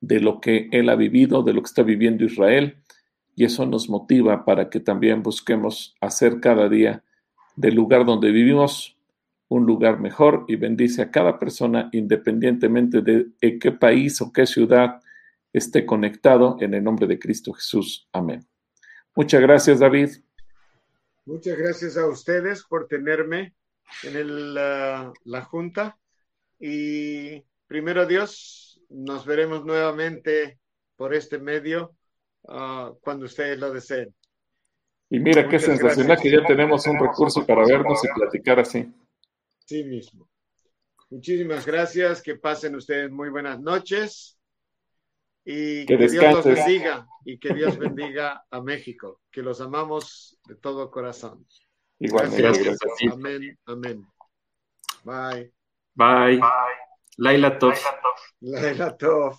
de 0.00 0.20
lo 0.20 0.40
que 0.40 0.68
él 0.72 0.88
ha 0.88 0.96
vivido, 0.96 1.42
de 1.42 1.52
lo 1.52 1.60
que 1.60 1.66
está 1.66 1.82
viviendo 1.82 2.24
Israel, 2.24 2.78
y 3.36 3.44
eso 3.44 3.66
nos 3.66 3.88
motiva 3.88 4.44
para 4.44 4.70
que 4.70 4.80
también 4.80 5.22
busquemos 5.22 5.94
hacer 6.00 6.40
cada 6.40 6.68
día 6.68 7.04
del 7.56 7.74
lugar 7.74 8.04
donde 8.04 8.30
vivimos 8.30 8.96
un 9.50 9.66
lugar 9.66 9.98
mejor 9.98 10.44
y 10.46 10.54
bendice 10.54 11.02
a 11.02 11.10
cada 11.10 11.38
persona 11.38 11.88
independientemente 11.92 13.02
de 13.02 13.26
en 13.40 13.58
qué 13.58 13.72
país 13.72 14.20
o 14.22 14.32
qué 14.32 14.46
ciudad 14.46 15.00
esté 15.52 15.84
conectado 15.84 16.56
en 16.60 16.72
el 16.72 16.84
nombre 16.84 17.08
de 17.08 17.18
Cristo 17.18 17.52
Jesús. 17.52 18.08
Amén. 18.12 18.46
Muchas 19.16 19.40
gracias, 19.40 19.80
David. 19.80 20.10
Muchas 21.24 21.58
gracias 21.58 21.96
a 21.96 22.06
ustedes 22.06 22.62
por 22.62 22.86
tenerme 22.86 23.54
en 24.04 24.54
la, 24.54 25.12
la 25.24 25.42
junta 25.42 25.98
y 26.60 27.42
primero 27.66 28.06
Dios, 28.06 28.80
nos 28.88 29.26
veremos 29.26 29.64
nuevamente 29.64 30.60
por 30.94 31.12
este 31.12 31.40
medio 31.40 31.96
uh, 32.42 32.94
cuando 33.00 33.26
ustedes 33.26 33.58
lo 33.58 33.72
deseen. 33.72 34.14
Y 35.08 35.18
mira 35.18 35.48
qué 35.48 35.58
sensacional 35.58 36.20
que 36.20 36.30
ya 36.30 36.44
tenemos 36.46 36.86
un 36.86 37.00
recurso 37.00 37.44
para 37.44 37.64
vernos 37.64 38.04
y 38.04 38.08
platicar 38.14 38.60
así. 38.60 38.88
Sí 39.70 39.84
mismo. 39.84 40.28
Muchísimas 41.10 41.64
gracias, 41.64 42.20
que 42.22 42.34
pasen 42.34 42.74
ustedes 42.74 43.08
muy 43.08 43.28
buenas 43.28 43.60
noches 43.60 44.36
y 45.44 45.86
que, 45.86 45.96
Dios 45.96 46.34
los 46.34 46.44
bendiga 46.44 47.06
y 47.24 47.38
que 47.38 47.54
Dios 47.54 47.78
bendiga 47.78 48.44
a 48.50 48.60
México, 48.60 49.20
que 49.30 49.42
los 49.42 49.60
amamos 49.60 50.40
de 50.48 50.56
todo 50.56 50.90
corazón. 50.90 51.46
Igualmente. 52.00 52.42
Gracias. 52.42 52.78
Amén, 53.12 53.56
amén. 53.66 54.04
Bye. 55.04 55.52
Bye. 55.94 56.38
Bye. 56.38 56.48
Laila 57.18 57.56
Tov. 57.56 57.74
Laila 58.40 58.96
Tov. 58.96 59.38